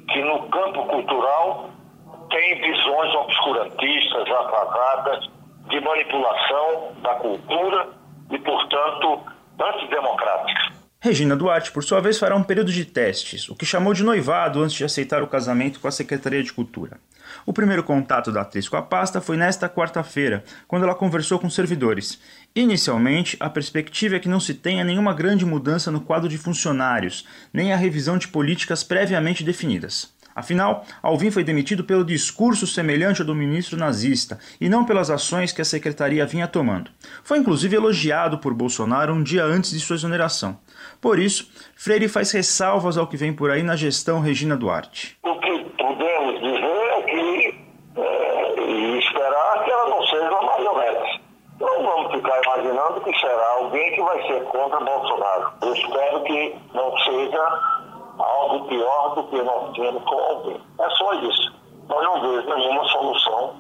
que, 0.09 0.21
no 0.23 0.49
campo 0.49 0.85
cultural, 0.87 1.71
tem 2.31 2.61
visões 2.61 3.15
obscurantistas, 3.15 4.31
atrasadas, 4.31 5.31
de 5.69 5.81
manipulação 5.81 6.93
da 7.03 7.15
cultura 7.17 7.89
e, 8.31 8.39
portanto, 8.39 9.21
antidemocráticas. 9.63 10.83
Regina 11.01 11.35
Duarte, 11.35 11.73
por 11.73 11.83
sua 11.83 12.01
vez, 12.01 12.17
fará 12.17 12.37
um 12.37 12.45
período 12.45 12.71
de 12.71 12.85
testes, 12.85 13.49
o 13.49 13.57
que 13.57 13.67
chamou 13.67 13.93
de 13.93 14.05
noivado 14.05 14.63
antes 14.63 14.77
de 14.77 14.85
aceitar 14.85 15.21
o 15.21 15.27
casamento 15.27 15.81
com 15.81 15.89
a 15.89 15.91
Secretaria 15.91 16.43
de 16.45 16.53
Cultura. 16.53 17.01
O 17.45 17.53
primeiro 17.53 17.83
contato 17.83 18.31
da 18.31 18.43
atriz 18.43 18.69
com 18.69 18.77
a 18.77 18.83
pasta 18.83 19.21
foi 19.21 19.37
nesta 19.37 19.69
quarta-feira, 19.69 20.45
quando 20.69 20.85
ela 20.85 20.95
conversou 20.95 21.41
com 21.41 21.51
servidores. 21.51 22.21
Inicialmente, 22.55 23.37
a 23.41 23.51
perspectiva 23.51 24.15
é 24.15 24.21
que 24.21 24.29
não 24.29 24.39
se 24.39 24.55
tenha 24.55 24.85
nenhuma 24.85 25.13
grande 25.13 25.45
mudança 25.45 25.91
no 25.91 26.01
quadro 26.01 26.29
de 26.29 26.39
funcionários, 26.39 27.27
nem 27.53 27.73
a 27.73 27.77
revisão 27.77 28.17
de 28.17 28.29
políticas 28.29 28.85
previamente 28.85 29.43
definidas. 29.43 30.15
Afinal, 30.35 30.85
Alvim 31.03 31.31
foi 31.31 31.45
demitido 31.45 31.85
pelo 31.85 32.05
discurso 32.05 32.67
semelhante 32.67 33.21
ao 33.21 33.27
do 33.27 33.35
ministro 33.35 33.79
nazista 33.79 34.39
e 34.61 34.69
não 34.69 34.85
pelas 34.85 35.11
ações 35.11 35.53
que 35.53 35.61
a 35.61 35.65
secretaria 35.65 36.27
vinha 36.27 36.49
tomando. 36.49 36.91
Foi 37.23 37.39
inclusive 37.39 37.77
elogiado 37.77 38.39
por 38.39 38.55
Bolsonaro 38.55 39.13
um 39.13 39.23
dia 39.23 39.45
antes 39.45 39.71
de 39.71 39.81
sua 39.81 39.97
exoneração. 39.97 40.59
Por 41.01 41.19
isso, 41.19 41.51
Freire 41.77 42.09
faz 42.09 42.33
ressalvas 42.33 42.97
ao 42.97 43.07
que 43.07 43.17
vem 43.17 43.33
por 43.33 43.51
aí 43.51 43.63
na 43.63 43.77
gestão 43.77 44.21
Regina 44.21 44.57
Duarte. 44.57 45.19
O 45.23 45.39
que 45.41 45.65
podemos 45.77 46.41
dizer 46.41 46.63
é 46.65 47.03
que 47.03 47.63
é, 47.97 48.61
e 48.61 48.99
esperar 48.99 49.65
que 49.65 49.71
ela 49.71 49.91
não 49.91 50.03
seja 50.07 50.31
uma 50.31 50.43
marionete. 50.43 51.23
Não 51.61 51.83
vamos 51.85 52.13
ficar 52.13 52.41
imaginando 52.43 53.01
que 53.03 53.19
será 53.21 53.49
alguém 53.59 53.95
que 53.95 54.03
vai 54.03 54.27
ser 54.27 54.43
contra 54.45 54.81
Bolsonaro. 54.81 55.53
Eu 55.63 55.75
espero 55.75 56.25
que 56.25 56.57
não 56.75 56.97
seja 56.99 57.82
algo 58.23 58.67
pior 58.69 59.15
do 59.15 59.25
que 59.25 59.43
nós 59.43 59.73
temos 59.75 60.03
com 60.05 60.19
alguém. 60.19 60.61
É 60.79 60.91
só 60.91 61.13
isso. 61.15 61.53
Mas 61.89 62.03
não 62.03 62.21
vejo 62.21 62.55
nenhuma 62.55 62.85
solução 62.89 63.55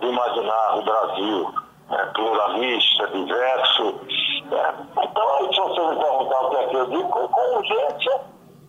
de 0.00 0.06
imaginar 0.06 0.78
o 0.78 0.82
Brasil 0.82 1.54
né, 1.90 2.10
pluralista, 2.14 3.06
diverso. 3.08 3.84
Né? 4.50 4.74
Então, 5.02 5.52
se 5.52 5.60
você 5.60 5.80
me 5.80 5.96
perguntar 5.96 6.40
o 6.40 6.50
que 6.50 6.56
é 6.56 6.66
que 6.68 6.76
eu 6.76 6.86
digo, 6.86 7.08
com, 7.08 7.56
urgência, 7.56 8.20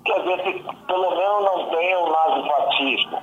que 0.06 0.12
a 0.12 0.20
gente 0.20 0.64
pelo 0.88 1.16
menos 1.16 1.44
não 1.44 1.70
tenha 1.70 2.00
um 2.00 2.12
nazifascismo 2.12 3.18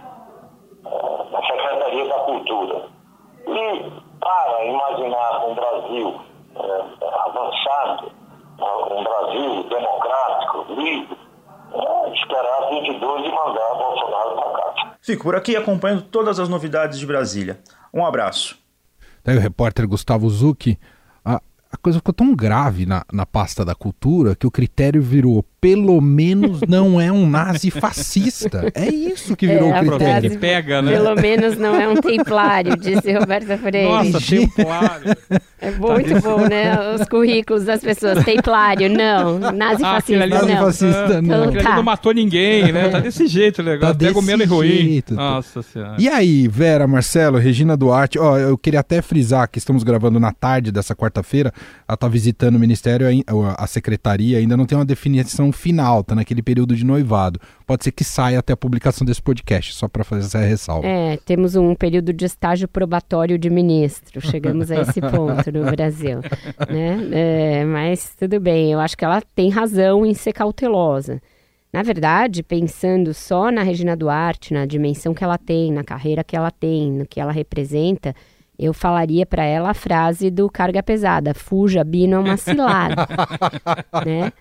é, 0.87 1.31
na 1.31 1.47
Secretaria 1.47 2.09
da 2.09 2.19
Cultura. 2.21 2.89
E 3.47 3.93
para 4.21 4.65
imaginar 4.65 5.47
um 5.47 5.55
Brasil 5.55 6.21
é, 6.57 7.07
avançado, 7.27 8.13
um 8.91 9.03
Brasil 9.03 9.63
democrático, 9.65 10.67
livre, 10.69 11.24
é, 11.75 12.15
esperar 12.15 12.71
22 12.71 13.27
e 13.27 13.29
mandar 13.29 13.75
Bolsonaro 13.75 14.35
para 14.37 14.63
casa. 14.63 14.97
Fico 15.01 15.25
por 15.25 15.37
aqui 15.37 15.57
acompanhando 15.57 16.03
todas 16.03 16.39
as 16.39 16.49
novidades 16.49 16.99
de 16.99 17.07
Brasília. 17.07 17.61
Um 17.93 18.05
abraço. 18.05 18.59
Daí 19.25 19.37
o 19.37 19.41
repórter 19.41 19.87
Gustavo 19.87 20.29
Zucchi, 20.29 20.79
a, 21.75 21.77
coisa 21.77 21.99
ficou 21.99 22.15
tão 22.15 22.35
grave 22.35 22.87
na, 22.87 23.05
na 23.13 23.27
pasta 23.27 23.65
da 23.65 23.75
cultura 23.75 24.35
que 24.35 24.47
o 24.47 24.51
critério 24.51 25.03
virou 25.03 25.45
pelo 25.65 25.99
menos 25.99 26.61
não 26.69 27.01
é 27.01 27.11
um 27.11 27.27
nazi 27.27 27.71
fascista. 27.71 28.71
É 28.75 28.87
isso 28.87 29.35
que 29.35 29.47
virou 29.47 29.73
é, 29.73 29.81
o 29.81 29.87
critério. 29.87 30.31
Que 30.31 30.37
pega, 30.37 30.83
né? 30.83 30.93
Pelo 30.93 31.15
menos 31.15 31.57
não 31.57 31.75
é 31.75 31.89
um 31.89 31.95
templário, 31.95 32.77
disse 32.77 33.11
Roberta 33.15 33.57
Freire. 33.57 33.89
Nossa, 33.89 34.21
templário. 34.21 35.17
É 35.59 35.71
muito 35.71 36.21
bom, 36.21 36.41
né? 36.47 36.95
Os 36.95 37.09
currículos 37.09 37.65
das 37.65 37.81
pessoas. 37.81 38.23
Templário, 38.25 38.91
não. 38.91 39.39
Nazi 39.39 39.83
Ah, 39.83 39.95
fascista, 39.95 40.23
ali 40.23 40.35
não. 40.35 40.47
Nazi 40.47 40.57
fascista, 40.59 41.23
não. 41.23 41.45
Então, 41.51 41.63
tá. 41.63 41.77
não 41.77 41.83
matou 41.83 42.13
ninguém, 42.13 42.71
né? 42.71 42.91
Tá 42.91 43.01
desse 43.01 43.27
jeito 43.27 43.63
o 43.63 43.65
negócio. 43.65 43.95
Tá 43.95 43.99
Pega 43.99 44.19
o 44.19 44.23
desse 44.23 44.27
menos 44.27 44.49
ruim. 44.51 44.69
jeito. 44.69 45.15
Nossa 45.15 45.63
senhora. 45.63 45.97
E 45.99 46.09
aí, 46.09 46.47
Vera, 46.47 46.87
Marcelo, 46.87 47.39
Regina 47.39 47.75
Duarte, 47.75 48.19
ó, 48.19 48.37
eu 48.37 48.59
queria 48.59 48.81
até 48.81 49.01
frisar 49.01 49.49
que 49.49 49.59
estamos 49.59 49.83
gravando 49.83 50.21
na 50.21 50.33
tarde 50.33 50.71
dessa 50.71 50.95
quarta-feira, 50.95 51.51
ela 51.87 51.97
tá 51.97 52.09
visitando 52.09 52.57
o 52.57 52.59
Ministério, 52.59 53.07
a 53.57 53.67
Secretaria, 53.67 54.39
ainda 54.39 54.57
não 54.57 54.67
tem 54.67 54.77
uma 54.77 54.85
definição 54.85 55.53
final, 55.53 56.03
tá 56.03 56.15
naquele 56.15 56.43
período 56.43 56.75
de 56.75 56.85
noivado. 56.85 57.41
Pode 57.67 57.85
ser 57.85 57.93
que 57.93 58.05
saia 58.05 58.39
até 58.39 58.53
a 58.53 58.57
publicação 58.57 59.05
desse 59.05 59.23
podcast, 59.23 59.75
só 59.75 59.89
para 59.89 60.05
fazer 60.05 60.27
essa 60.27 60.39
ressalva. 60.39 60.87
É, 60.87 61.17
temos 61.25 61.57
um 61.57 61.75
período 61.75 62.13
de 62.13 62.25
estágio 62.25 62.69
probatório 62.69 63.39
de 63.39 63.51
ministro. 63.51 64.21
Chegamos 64.21 64.71
a 64.71 64.83
esse 64.83 65.01
ponto 65.03 65.53
no 65.53 65.71
Brasil. 65.71 66.21
Né? 66.69 67.09
É, 67.13 67.65
mas 67.65 68.15
tudo 68.19 68.41
bem, 68.41 68.73
eu 68.73 68.81
acho 68.81 68.97
que 68.97 69.05
ela 69.05 69.23
tem 69.35 69.51
razão 69.51 70.05
em 70.05 70.15
ser 70.15 70.33
cautelosa. 70.33 71.21
Na 71.75 71.83
verdade, 71.83 72.45
pensando 72.45 73.13
só 73.13 73.51
na 73.51 73.65
Regina 73.65 73.97
Duarte, 73.97 74.55
na 74.55 74.65
dimensão 74.65 75.13
que 75.13 75.25
ela 75.25 75.37
tem, 75.37 75.73
na 75.73 75.83
carreira 75.83 76.23
que 76.23 76.37
ela 76.37 76.49
tem, 76.49 76.93
no 76.93 77.05
que 77.05 77.21
ela 77.21 77.33
representa, 77.33 78.15
eu 78.59 78.73
falaria 78.73 79.27
para 79.27 79.45
ela 79.45 79.71
a 79.71 79.75
frase 79.75 80.31
do 80.31 80.49
carga 80.49 80.83
pesada: 80.83 81.35
fuja, 81.35 81.83
Bino 81.83 82.17
é 82.17 82.19
uma 82.19 82.37
cilada. 82.37 83.07
né? 84.07 84.33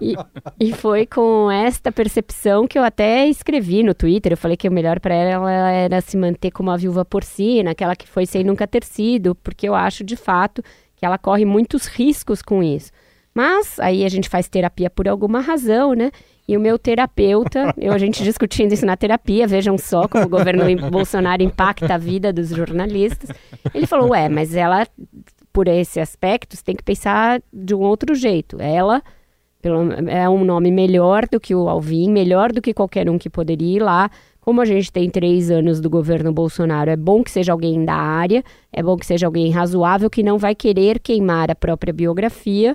E, 0.00 0.14
e 0.60 0.72
foi 0.72 1.06
com 1.06 1.50
esta 1.50 1.90
percepção 1.90 2.66
que 2.66 2.78
eu 2.78 2.84
até 2.84 3.26
escrevi 3.26 3.82
no 3.82 3.94
Twitter. 3.94 4.32
Eu 4.32 4.36
falei 4.36 4.56
que 4.56 4.68
o 4.68 4.72
melhor 4.72 5.00
para 5.00 5.14
ela 5.14 5.50
era 5.70 6.00
se 6.00 6.16
manter 6.16 6.50
como 6.50 6.70
a 6.70 6.76
viúva 6.76 7.04
porcina, 7.04 7.70
aquela 7.70 7.96
que 7.96 8.06
foi 8.06 8.26
sem 8.26 8.44
nunca 8.44 8.66
ter 8.66 8.84
sido, 8.84 9.34
porque 9.36 9.68
eu 9.68 9.74
acho 9.74 10.04
de 10.04 10.16
fato 10.16 10.62
que 10.94 11.06
ela 11.06 11.18
corre 11.18 11.44
muitos 11.44 11.86
riscos 11.86 12.42
com 12.42 12.62
isso. 12.62 12.92
Mas 13.34 13.80
aí 13.80 14.04
a 14.04 14.08
gente 14.08 14.28
faz 14.28 14.48
terapia 14.48 14.90
por 14.90 15.08
alguma 15.08 15.40
razão, 15.40 15.94
né? 15.94 16.10
E 16.48 16.56
o 16.56 16.60
meu 16.60 16.78
terapeuta, 16.78 17.72
eu 17.78 17.92
a 17.92 17.98
gente 17.98 18.22
discutindo 18.24 18.72
isso 18.72 18.84
na 18.84 18.96
terapia, 18.96 19.46
vejam 19.46 19.78
só 19.78 20.08
como 20.08 20.24
o 20.24 20.28
governo 20.28 20.64
Bolsonaro 20.90 21.42
impacta 21.42 21.94
a 21.94 21.98
vida 21.98 22.32
dos 22.32 22.48
jornalistas. 22.48 23.30
Ele 23.72 23.86
falou: 23.86 24.10
"Ué, 24.10 24.28
mas 24.28 24.54
ela 24.54 24.86
por 25.52 25.68
esse 25.68 26.00
aspecto, 26.00 26.56
você 26.56 26.64
tem 26.64 26.74
que 26.74 26.82
pensar 26.82 27.42
de 27.52 27.74
um 27.74 27.80
outro 27.80 28.14
jeito. 28.14 28.56
Ela 28.58 29.02
pelo, 29.60 29.92
é 30.08 30.28
um 30.28 30.44
nome 30.44 30.70
melhor 30.70 31.26
do 31.30 31.38
que 31.38 31.54
o 31.54 31.68
Alvin, 31.68 32.10
melhor 32.10 32.50
do 32.50 32.60
que 32.60 32.74
qualquer 32.74 33.08
um 33.08 33.18
que 33.18 33.30
poderia 33.30 33.76
ir 33.76 33.80
lá. 33.80 34.10
Como 34.40 34.60
a 34.60 34.64
gente 34.64 34.90
tem 34.90 35.08
três 35.08 35.52
anos 35.52 35.80
do 35.80 35.88
governo 35.88 36.32
Bolsonaro, 36.32 36.90
é 36.90 36.96
bom 36.96 37.22
que 37.22 37.30
seja 37.30 37.52
alguém 37.52 37.84
da 37.84 37.94
área, 37.94 38.42
é 38.72 38.82
bom 38.82 38.96
que 38.96 39.06
seja 39.06 39.26
alguém 39.26 39.52
razoável, 39.52 40.10
que 40.10 40.22
não 40.22 40.36
vai 40.36 40.52
querer 40.52 40.98
queimar 40.98 41.48
a 41.48 41.54
própria 41.54 41.92
biografia 41.92 42.74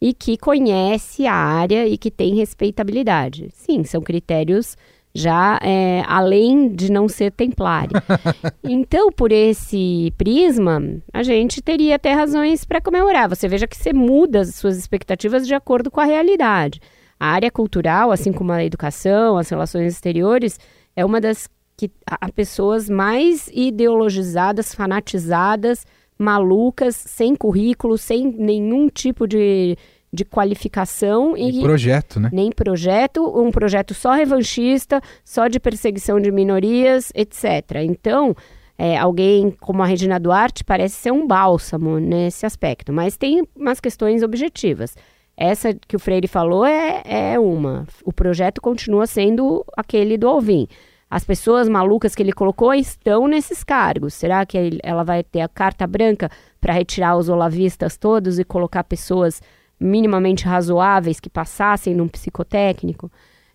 e 0.00 0.12
que 0.14 0.36
conhece 0.36 1.26
a 1.26 1.34
área 1.34 1.86
e 1.86 1.98
que 1.98 2.10
tem 2.10 2.34
respeitabilidade. 2.34 3.48
Sim, 3.52 3.84
são 3.84 4.00
critérios 4.00 4.76
já 5.14 5.58
é, 5.62 6.02
além 6.06 6.68
de 6.68 6.90
não 6.92 7.08
ser 7.08 7.32
templário. 7.32 7.92
Então, 8.62 9.10
por 9.10 9.32
esse 9.32 10.12
prisma, 10.16 10.80
a 11.12 11.22
gente 11.22 11.62
teria 11.62 11.96
até 11.96 12.12
razões 12.12 12.64
para 12.64 12.80
comemorar. 12.80 13.28
Você 13.28 13.48
veja 13.48 13.66
que 13.66 13.76
você 13.76 13.92
muda 13.92 14.40
as 14.40 14.54
suas 14.54 14.76
expectativas 14.76 15.46
de 15.46 15.54
acordo 15.54 15.90
com 15.90 16.00
a 16.00 16.04
realidade. 16.04 16.80
A 17.18 17.28
área 17.28 17.50
cultural, 17.50 18.12
assim 18.12 18.32
como 18.32 18.52
a 18.52 18.64
educação, 18.64 19.38
as 19.38 19.48
relações 19.48 19.94
exteriores, 19.94 20.60
é 20.94 21.04
uma 21.04 21.20
das 21.20 21.48
que 21.76 21.90
há 22.06 22.30
pessoas 22.30 22.90
mais 22.90 23.48
ideologizadas, 23.52 24.74
fanatizadas, 24.74 25.86
malucas, 26.18 26.96
sem 26.96 27.34
currículo, 27.36 27.96
sem 27.96 28.32
nenhum 28.32 28.88
tipo 28.88 29.26
de, 29.26 29.76
de 30.12 30.24
qualificação 30.24 31.36
E 31.36 31.62
projeto, 31.62 32.18
né? 32.18 32.28
nem 32.32 32.50
projeto, 32.50 33.22
um 33.40 33.50
projeto 33.50 33.94
só 33.94 34.12
revanchista, 34.12 35.00
só 35.24 35.46
de 35.46 35.60
perseguição 35.60 36.20
de 36.20 36.32
minorias, 36.32 37.12
etc. 37.14 37.76
Então, 37.84 38.34
é, 38.76 38.96
alguém 38.96 39.50
como 39.60 39.82
a 39.82 39.86
Regina 39.86 40.18
Duarte 40.18 40.64
parece 40.64 40.96
ser 40.96 41.12
um 41.12 41.26
bálsamo 41.26 41.98
nesse 41.98 42.44
aspecto, 42.44 42.92
mas 42.92 43.16
tem 43.16 43.42
umas 43.56 43.80
questões 43.80 44.22
objetivas. 44.22 44.94
Essa 45.36 45.72
que 45.72 45.94
o 45.94 46.00
Freire 46.00 46.26
falou 46.26 46.66
é, 46.66 47.02
é 47.04 47.38
uma. 47.38 47.86
O 48.04 48.12
projeto 48.12 48.60
continua 48.60 49.06
sendo 49.06 49.64
aquele 49.76 50.18
do 50.18 50.26
Alvin. 50.26 50.66
As 51.10 51.24
pessoas 51.24 51.68
malucas 51.68 52.14
que 52.14 52.22
ele 52.22 52.32
colocou 52.32 52.74
estão 52.74 53.26
nesses 53.26 53.64
cargos. 53.64 54.12
Será 54.12 54.44
que 54.44 54.78
ela 54.82 55.02
vai 55.02 55.22
ter 55.22 55.40
a 55.40 55.48
carta 55.48 55.86
branca 55.86 56.30
para 56.60 56.74
retirar 56.74 57.16
os 57.16 57.28
olavistas 57.28 57.96
todos 57.96 58.38
e 58.38 58.44
colocar 58.44 58.84
pessoas 58.84 59.40
minimamente 59.80 60.44
razoáveis 60.44 61.18
que 61.18 61.30
passassem 61.30 61.94
num 61.94 62.08
psicotécnico? 62.08 63.10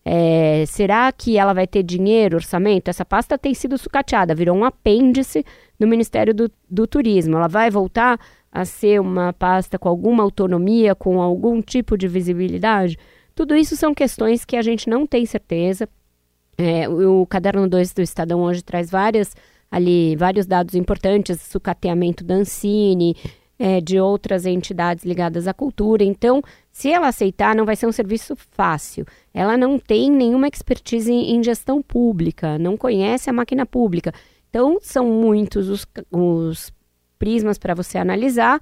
É, 0.05 0.65
será 0.67 1.11
que 1.11 1.37
ela 1.37 1.53
vai 1.53 1.67
ter 1.67 1.83
dinheiro, 1.83 2.35
orçamento? 2.35 2.89
Essa 2.89 3.05
pasta 3.05 3.37
tem 3.37 3.53
sido 3.53 3.77
sucateada, 3.77 4.35
virou 4.35 4.57
um 4.57 4.65
apêndice 4.65 5.45
no 5.79 5.87
Ministério 5.87 6.33
do, 6.33 6.51
do 6.69 6.87
Turismo. 6.87 7.37
Ela 7.37 7.47
vai 7.47 7.69
voltar 7.69 8.19
a 8.51 8.65
ser 8.65 8.99
uma 8.99 9.31
pasta 9.31 9.79
com 9.79 9.87
alguma 9.87 10.23
autonomia, 10.23 10.93
com 10.93 11.21
algum 11.21 11.61
tipo 11.61 11.97
de 11.97 12.07
visibilidade? 12.07 12.97
Tudo 13.33 13.55
isso 13.55 13.75
são 13.75 13.93
questões 13.93 14.43
que 14.43 14.55
a 14.55 14.61
gente 14.61 14.89
não 14.89 15.07
tem 15.07 15.25
certeza. 15.25 15.87
É, 16.57 16.87
o, 16.87 17.25
caderno 17.25 17.67
2 17.67 17.93
do 17.93 18.01
Estadão 18.01 18.41
hoje 18.41 18.63
traz 18.63 18.89
várias 18.89 19.35
ali 19.73 20.15
vários 20.15 20.45
dados 20.45 20.75
importantes, 20.75 21.41
sucateamento 21.41 22.23
da 22.23 22.35
Ancine, 22.35 23.15
é, 23.57 23.81
de 23.81 23.99
outras 23.99 24.45
entidades 24.45 25.03
ligadas 25.03 25.47
à 25.47 25.53
cultura. 25.53 26.03
Então, 26.03 26.43
se 26.71 26.91
ela 26.91 27.07
aceitar, 27.07 27.55
não 27.55 27.65
vai 27.65 27.75
ser 27.75 27.87
um 27.87 27.91
serviço 27.91 28.35
fácil. 28.35 29.03
Ela 29.33 29.57
não 29.57 29.79
tem 29.79 30.11
nenhuma 30.11 30.47
expertise 30.47 31.11
em, 31.11 31.35
em 31.35 31.43
gestão 31.43 31.81
pública, 31.81 32.59
não 32.59 32.77
conhece 32.77 33.31
a 33.31 33.33
máquina 33.33 33.65
pública. 33.65 34.13
Então, 34.47 34.77
são 34.79 35.07
muitos 35.07 35.67
os, 35.69 35.87
os 36.11 36.71
prismas 37.17 37.57
para 37.57 37.73
você 37.73 37.97
analisar. 37.97 38.59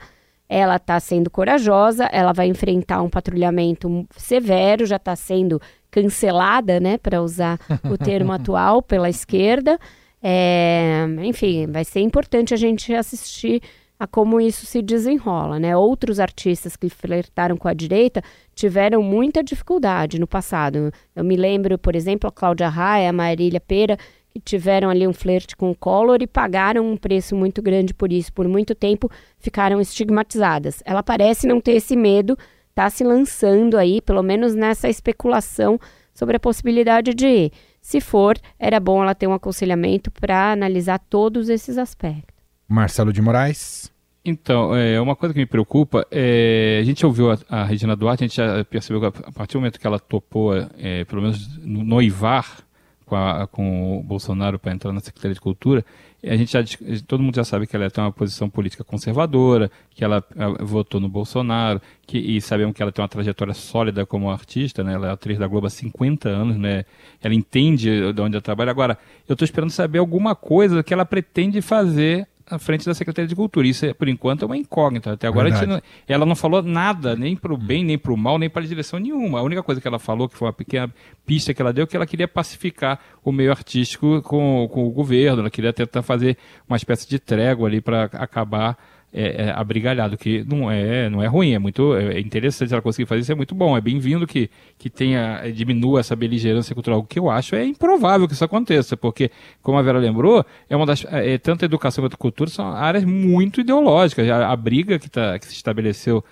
Ela 0.47 0.77
está 0.77 0.97
sendo 0.99 1.29
corajosa, 1.29 2.05
ela 2.05 2.31
vai 2.31 2.47
enfrentar 2.47 3.01
um 3.01 3.09
patrulhamento 3.09 4.05
severo, 4.15 4.85
já 4.85 4.97
está 4.97 5.15
sendo 5.15 5.61
cancelada, 5.91 6.79
né, 6.79 6.97
para 6.97 7.21
usar 7.21 7.59
o 7.83 7.97
termo 7.97 8.31
atual, 8.33 8.81
pela 8.81 9.09
esquerda. 9.09 9.77
É, 10.23 11.05
enfim, 11.23 11.67
vai 11.67 11.83
ser 11.83 11.99
importante 11.99 12.53
a 12.53 12.57
gente 12.57 12.93
assistir 12.93 13.61
a 14.01 14.07
como 14.07 14.41
isso 14.41 14.65
se 14.65 14.81
desenrola, 14.81 15.59
né? 15.59 15.77
Outros 15.77 16.19
artistas 16.19 16.75
que 16.75 16.89
flertaram 16.89 17.55
com 17.55 17.67
a 17.67 17.73
direita 17.73 18.23
tiveram 18.55 19.03
muita 19.03 19.43
dificuldade 19.43 20.19
no 20.19 20.25
passado. 20.25 20.91
Eu 21.15 21.23
me 21.23 21.35
lembro, 21.35 21.77
por 21.77 21.95
exemplo, 21.95 22.27
a 22.27 22.31
Cláudia 22.31 22.67
Raia, 22.67 23.11
a 23.11 23.13
Marília 23.13 23.61
Pera, 23.61 23.97
que 24.31 24.39
tiveram 24.39 24.89
ali 24.89 25.07
um 25.07 25.13
flerte 25.13 25.55
com 25.55 25.69
o 25.69 25.75
Collor 25.75 26.17
e 26.19 26.25
pagaram 26.25 26.89
um 26.89 26.97
preço 26.97 27.35
muito 27.35 27.61
grande 27.61 27.93
por 27.93 28.11
isso. 28.11 28.33
Por 28.33 28.47
muito 28.47 28.73
tempo 28.73 29.07
ficaram 29.37 29.79
estigmatizadas. 29.79 30.81
Ela 30.83 31.03
parece 31.03 31.45
não 31.45 31.61
ter 31.61 31.73
esse 31.73 31.95
medo, 31.95 32.35
está 32.71 32.89
se 32.89 33.03
lançando 33.03 33.77
aí, 33.77 34.01
pelo 34.01 34.23
menos 34.23 34.55
nessa 34.55 34.89
especulação 34.89 35.79
sobre 36.13 36.37
a 36.37 36.39
possibilidade 36.39 37.13
de 37.13 37.27
ir. 37.27 37.51
Se 37.81 38.01
for, 38.01 38.37
era 38.59 38.79
bom 38.79 39.01
ela 39.01 39.15
ter 39.15 39.27
um 39.27 39.33
aconselhamento 39.33 40.11
para 40.11 40.51
analisar 40.51 40.99
todos 40.99 41.49
esses 41.49 41.77
aspectos. 41.77 42.35
Marcelo 42.67 43.11
de 43.11 43.21
Moraes. 43.21 43.91
Então, 44.23 44.75
é, 44.75 45.01
uma 45.01 45.15
coisa 45.15 45.33
que 45.33 45.39
me 45.39 45.47
preocupa, 45.47 46.05
é, 46.11 46.77
a 46.79 46.83
gente 46.83 47.03
ouviu 47.03 47.31
a, 47.31 47.37
a, 47.49 47.63
Regina 47.65 47.95
Duarte, 47.95 48.23
a 48.23 48.27
gente 48.27 48.37
já 48.37 48.63
percebeu 48.63 49.01
que 49.01 49.07
a 49.07 49.31
partir 49.31 49.53
do 49.53 49.61
momento 49.61 49.79
que 49.79 49.87
ela 49.87 49.99
topou, 49.99 50.53
é, 50.77 51.03
pelo 51.05 51.23
menos 51.23 51.57
noivar 51.57 52.63
com, 53.03 53.15
a, 53.15 53.47
com 53.47 53.97
o 53.97 54.03
Bolsonaro 54.03 54.59
para 54.59 54.73
entrar 54.73 54.93
na 54.93 54.99
Secretaria 54.99 55.33
de 55.33 55.41
Cultura, 55.41 55.83
a 56.23 56.35
gente 56.35 56.51
já, 56.51 56.63
todo 57.07 57.23
mundo 57.23 57.35
já 57.35 57.43
sabe 57.43 57.65
que 57.65 57.75
ela 57.75 57.89
tem 57.89 58.03
uma 58.03 58.11
posição 58.11 58.49
política 58.49 58.83
conservadora, 58.83 59.71
que 59.89 60.03
ela, 60.03 60.23
ela 60.35 60.57
votou 60.63 60.99
no 61.01 61.09
Bolsonaro, 61.09 61.81
que, 62.05 62.17
e 62.17 62.39
sabemos 62.39 62.75
que 62.75 62.81
ela 62.81 62.91
tem 62.91 63.01
uma 63.01 63.09
trajetória 63.09 63.53
sólida 63.53 64.05
como 64.05 64.29
artista, 64.29 64.83
né? 64.83 64.93
Ela 64.93 65.07
é 65.07 65.11
atriz 65.11 65.39
da 65.39 65.47
Globo 65.47 65.67
há 65.67 65.69
50 65.69 66.29
anos, 66.29 66.57
né? 66.57 66.85
Ela 67.23 67.33
entende 67.33 68.13
de 68.13 68.21
onde 68.21 68.35
ela 68.35 68.41
trabalha. 68.41 68.69
Agora, 68.69 68.97
eu 69.27 69.33
estou 69.33 69.45
esperando 69.45 69.71
saber 69.71 69.97
alguma 69.99 70.35
coisa 70.35 70.83
que 70.83 70.93
ela 70.93 71.05
pretende 71.05 71.61
fazer 71.61 72.27
à 72.49 72.59
frente 72.59 72.85
da 72.85 72.93
Secretaria 72.93 73.27
de 73.27 73.35
Cultura. 73.35 73.67
Isso, 73.67 73.93
por 73.95 74.07
enquanto, 74.07 74.43
é 74.43 74.45
uma 74.45 74.57
incógnita. 74.57 75.13
Até 75.13 75.27
agora, 75.27 75.49
não, 75.65 75.81
ela 76.07 76.25
não 76.25 76.35
falou 76.35 76.61
nada, 76.61 77.15
nem 77.15 77.35
para 77.35 77.53
o 77.53 77.57
bem, 77.57 77.83
nem 77.83 77.97
para 77.97 78.13
o 78.13 78.17
mal, 78.17 78.37
nem 78.37 78.49
para 78.49 78.63
a 78.63 78.65
direção 78.65 78.99
nenhuma. 78.99 79.39
A 79.39 79.43
única 79.43 79.63
coisa 79.63 79.81
que 79.81 79.87
ela 79.87 79.99
falou, 79.99 80.27
que 80.27 80.37
foi 80.37 80.47
uma 80.47 80.53
pequena 80.53 80.93
pista 81.25 81.53
que 81.53 81.61
ela 81.61 81.73
deu, 81.73 81.83
é 81.83 81.87
que 81.87 81.95
ela 81.95 82.05
queria 82.05 82.27
pacificar 82.27 82.99
o 83.23 83.31
meio 83.31 83.51
artístico 83.51 84.21
com, 84.21 84.67
com 84.71 84.87
o 84.87 84.91
governo. 84.91 85.41
Ela 85.41 85.49
queria 85.49 85.73
tentar 85.73 86.01
fazer 86.01 86.37
uma 86.67 86.77
espécie 86.77 87.07
de 87.07 87.19
trégua 87.19 87.67
ali 87.67 87.81
para 87.81 88.05
acabar 88.05 88.77
é, 89.13 89.45
é, 89.45 89.51
abrigalhado, 89.51 90.17
que 90.17 90.43
não 90.47 90.71
é, 90.71 91.09
não 91.09 91.21
é 91.21 91.27
ruim, 91.27 91.53
é 91.53 91.59
muito 91.59 91.95
é 91.95 92.19
interessante 92.19 92.71
ela 92.71 92.81
conseguir 92.81 93.05
fazer 93.05 93.21
isso, 93.21 93.31
é 93.31 93.35
muito 93.35 93.53
bom, 93.53 93.75
é 93.75 93.81
bem-vindo 93.81 94.25
que, 94.25 94.49
que 94.77 94.89
tenha, 94.89 95.41
é, 95.43 95.51
diminua 95.51 95.99
essa 95.99 96.15
beligerância 96.15 96.73
cultural. 96.73 96.99
O 96.99 97.03
que 97.03 97.19
eu 97.19 97.29
acho 97.29 97.55
é 97.55 97.65
improvável 97.65 98.27
que 98.27 98.33
isso 98.33 98.45
aconteça, 98.45 98.95
porque, 98.95 99.29
como 99.61 99.77
a 99.77 99.81
Vera 99.81 99.99
lembrou, 99.99 100.45
é 100.69 100.75
uma 100.75 100.85
das, 100.85 101.05
é, 101.09 101.37
tanto 101.37 101.63
a 101.63 101.65
educação 101.65 102.03
quanto 102.03 102.13
a 102.13 102.17
cultura 102.17 102.49
são 102.49 102.71
áreas 102.71 103.03
muito 103.03 103.61
ideológicas. 103.61 104.29
A, 104.29 104.49
a 104.49 104.55
briga 104.55 104.97
que, 104.97 105.09
tá, 105.09 105.37
que 105.37 105.45
se 105.45 105.53
estabeleceu 105.53 106.23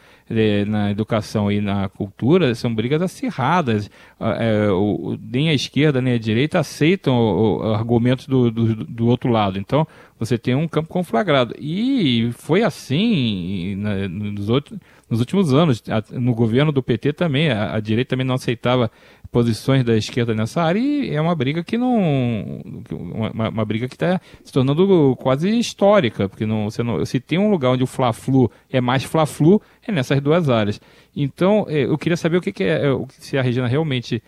na 0.67 0.91
educação 0.91 1.51
e 1.51 1.59
na 1.59 1.89
cultura 1.89 2.53
são 2.53 2.73
brigas 2.73 3.01
acirradas. 3.01 3.89
É, 4.19 4.69
o, 4.69 5.17
nem 5.21 5.49
a 5.49 5.53
esquerda 5.53 6.01
nem 6.01 6.13
a 6.13 6.19
direita 6.19 6.59
aceitam 6.59 7.15
o, 7.15 7.57
o 7.57 7.73
argumentos 7.73 8.27
do, 8.27 8.51
do, 8.51 8.75
do, 8.85 9.07
outro 9.07 9.31
lado. 9.31 9.57
Então, 9.57 9.87
você 10.19 10.37
tem 10.37 10.53
um 10.53 10.67
campo 10.67 10.89
conflagrado. 10.89 11.55
E 11.59 12.31
foi 12.33 12.61
assim 12.63 13.75
na, 13.75 14.07
nos, 14.07 14.49
outros, 14.49 14.77
nos 15.09 15.19
últimos 15.19 15.53
anos. 15.53 15.83
No 16.11 16.33
governo 16.33 16.71
do 16.71 16.83
PT 16.83 17.13
também, 17.13 17.49
a, 17.49 17.75
a 17.75 17.79
direita 17.79 18.09
também 18.09 18.25
não 18.25 18.35
aceitava 18.35 18.91
posições 19.31 19.83
da 19.83 19.95
esquerda 19.95 20.33
nessa 20.33 20.61
área 20.61 20.79
e 20.79 21.13
é 21.13 21.21
uma 21.21 21.35
briga 21.35 21.63
que 21.63 21.77
não. 21.77 22.61
Uma, 22.91 23.49
uma 23.49 23.65
briga 23.65 23.87
que 23.87 23.95
está 23.95 24.19
se 24.43 24.51
tornando 24.51 25.15
quase 25.17 25.49
histórica, 25.57 26.27
porque 26.27 26.45
não, 26.45 26.69
você 26.69 26.83
não, 26.83 27.05
se 27.05 27.19
tem 27.19 27.37
um 27.37 27.49
lugar 27.49 27.71
onde 27.71 27.83
o 27.83 27.87
Fla-Flu 27.87 28.51
é 28.69 28.81
mais 28.81 29.03
Fla-Flu, 29.03 29.61
é 29.85 29.91
nessas 29.91 30.21
duas 30.21 30.49
áreas. 30.49 30.81
Então, 31.15 31.65
é, 31.69 31.83
eu 31.85 31.97
queria 31.97 32.17
saber 32.17 32.37
o 32.37 32.41
que, 32.41 32.51
que 32.51 32.63
é, 32.63 32.83
se 33.09 33.37
a 33.37 33.41
Regina 33.41 33.67
realmente 33.67 34.21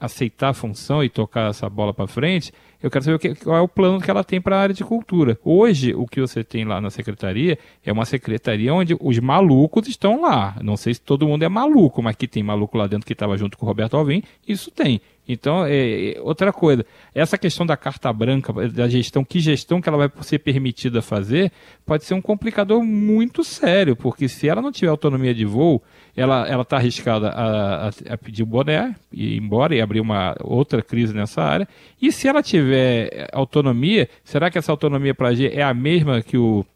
aceitar 0.00 0.50
a 0.50 0.54
função 0.54 1.02
e 1.02 1.08
tocar 1.08 1.50
essa 1.50 1.68
bola 1.68 1.94
para 1.94 2.06
frente, 2.06 2.52
eu 2.82 2.90
quero 2.90 3.04
saber 3.04 3.18
que, 3.18 3.34
qual 3.36 3.56
é 3.56 3.60
o 3.60 3.68
plano 3.68 4.00
que 4.00 4.10
ela 4.10 4.24
tem 4.24 4.40
para 4.40 4.56
a 4.56 4.60
área 4.60 4.74
de 4.74 4.82
cultura. 4.82 5.38
Hoje, 5.44 5.94
o 5.94 6.06
que 6.06 6.20
você 6.20 6.42
tem 6.42 6.64
lá 6.64 6.80
na 6.80 6.90
secretaria 6.90 7.56
é 7.84 7.92
uma 7.92 8.04
secretaria 8.04 8.74
onde 8.74 8.96
os 9.00 9.18
malucos 9.20 9.86
estão 9.86 10.20
lá. 10.20 10.56
Não 10.60 10.76
sei 10.76 10.94
se 10.94 11.00
todo 11.00 11.26
mundo 11.26 11.44
é 11.44 11.48
maluco, 11.48 12.02
mas 12.02 12.16
que 12.16 12.26
tem 12.26 12.42
maluco 12.42 12.76
lá 12.76 12.88
dentro 12.88 13.06
que 13.06 13.12
estava 13.12 13.36
junto 13.36 13.56
com 13.56 13.64
o 13.64 13.68
Roberto 13.68 13.96
Alvim, 13.96 14.22
isso 14.46 14.70
tem. 14.70 15.00
Então, 15.26 15.64
é, 15.64 16.14
é, 16.14 16.20
outra 16.20 16.52
coisa, 16.52 16.84
essa 17.14 17.38
questão 17.38 17.64
da 17.64 17.76
carta 17.76 18.12
branca, 18.12 18.52
da 18.68 18.88
gestão, 18.88 19.24
que 19.24 19.38
gestão 19.38 19.80
que 19.80 19.88
ela 19.88 19.98
vai 19.98 20.10
ser 20.22 20.40
permitida 20.40 21.00
fazer, 21.00 21.52
pode 21.86 22.04
ser 22.04 22.14
um 22.14 22.20
complicador 22.20 22.82
muito 22.82 23.44
sério, 23.44 23.94
porque 23.94 24.28
se 24.28 24.48
ela 24.48 24.60
não 24.60 24.72
tiver 24.72 24.90
autonomia 24.90 25.32
de 25.32 25.44
voo, 25.44 25.80
ela 26.16 26.60
está 26.60 26.76
arriscada 26.76 27.28
a, 27.28 27.86
a, 27.86 27.90
a, 28.10 28.18
pedir 28.18 28.44
boné, 28.44 28.96
e 29.12 29.34
ir 29.34 29.38
embora 29.38 29.74
e 29.76 29.80
abrir 29.80 30.00
uma 30.00 30.34
outra 30.40 30.82
crise 30.82 31.14
nessa 31.14 31.40
área. 31.40 31.68
E 32.00 32.10
se 32.10 32.26
ela 32.26 32.42
tiver 32.42 33.28
autonomia, 33.32 34.08
será 34.24 34.50
que 34.50 34.58
essa 34.58 34.72
autonomia 34.72 35.14
para 35.14 35.28
agir 35.28 35.56
é 35.56 35.62
a 35.62 35.72
mesma 35.72 36.20
que 36.20 36.36
o 36.36 36.66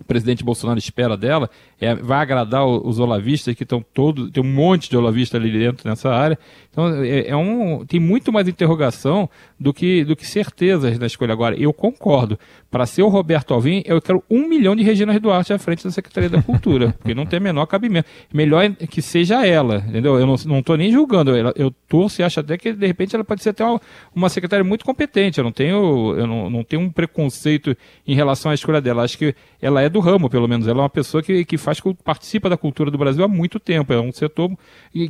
o 0.00 0.04
presidente 0.04 0.42
Bolsonaro 0.42 0.78
espera 0.78 1.16
dela, 1.16 1.50
é, 1.80 1.94
vai 1.94 2.18
agradar 2.18 2.66
os 2.66 2.98
olavistas 2.98 3.54
que 3.54 3.62
estão 3.62 3.84
todos, 3.94 4.30
tem 4.30 4.42
um 4.42 4.46
monte 4.46 4.90
de 4.90 4.96
olavistas 4.96 5.40
ali 5.40 5.50
dentro 5.50 5.88
nessa 5.88 6.10
área. 6.10 6.38
Então 6.70 7.02
é, 7.02 7.28
é, 7.28 7.36
um, 7.36 7.84
tem 7.84 7.98
muito 7.98 8.32
mais 8.32 8.46
interrogação 8.46 9.28
do 9.58 9.72
que, 9.72 10.04
do 10.04 10.14
que 10.14 10.26
certezas 10.26 10.98
na 10.98 11.06
escolha. 11.06 11.32
Agora, 11.32 11.56
eu 11.56 11.72
concordo. 11.72 12.38
Para 12.70 12.86
ser 12.86 13.02
o 13.02 13.08
Roberto 13.08 13.52
Alvim, 13.52 13.82
eu 13.84 14.00
quero 14.00 14.22
um 14.30 14.48
milhão 14.48 14.76
de 14.76 14.82
Regina 14.82 15.18
Duarte 15.18 15.52
à 15.52 15.58
frente 15.58 15.82
da 15.82 15.90
Secretaria 15.90 16.30
da 16.30 16.40
Cultura, 16.40 16.94
porque 16.98 17.14
não 17.14 17.26
tem 17.26 17.40
menor 17.40 17.66
cabimento. 17.66 18.08
Melhor 18.32 18.70
que 18.88 19.02
seja 19.02 19.44
ela, 19.44 19.84
entendeu? 19.88 20.18
Eu 20.18 20.26
não 20.26 20.34
estou 20.34 20.76
nem 20.76 20.92
julgando. 20.92 21.36
Eu, 21.36 21.52
eu 21.56 21.70
torço 21.88 22.20
e 22.20 22.24
acho 22.24 22.38
até 22.38 22.56
que, 22.56 22.72
de 22.72 22.86
repente, 22.86 23.14
ela 23.16 23.24
pode 23.24 23.42
ser 23.42 23.50
até 23.50 23.64
uma, 23.64 23.80
uma 24.14 24.28
secretária 24.28 24.64
muito 24.64 24.84
competente. 24.84 25.38
Eu 25.38 25.44
não 25.44 25.52
tenho, 25.52 26.14
eu 26.16 26.26
não, 26.26 26.48
não 26.48 26.62
tenho 26.62 26.82
um 26.82 26.90
preconceito 26.90 27.76
em 28.06 28.14
relação 28.14 28.52
à 28.52 28.54
escolha 28.54 28.80
dela. 28.80 29.02
Acho 29.02 29.18
que 29.18 29.34
ela 29.60 29.82
é 29.82 29.88
do 29.88 29.98
ramo, 29.98 30.30
pelo 30.30 30.46
menos. 30.46 30.68
Ela 30.68 30.78
é 30.78 30.82
uma 30.82 30.90
pessoa 30.90 31.22
que, 31.22 31.44
que 31.44 31.58
faz, 31.58 31.69
participa 32.04 32.48
da 32.48 32.56
cultura 32.56 32.90
do 32.90 32.98
Brasil 32.98 33.22
há 33.22 33.28
muito 33.28 33.60
tempo. 33.60 33.92
É 33.92 34.00
um 34.00 34.12
setor 34.12 34.50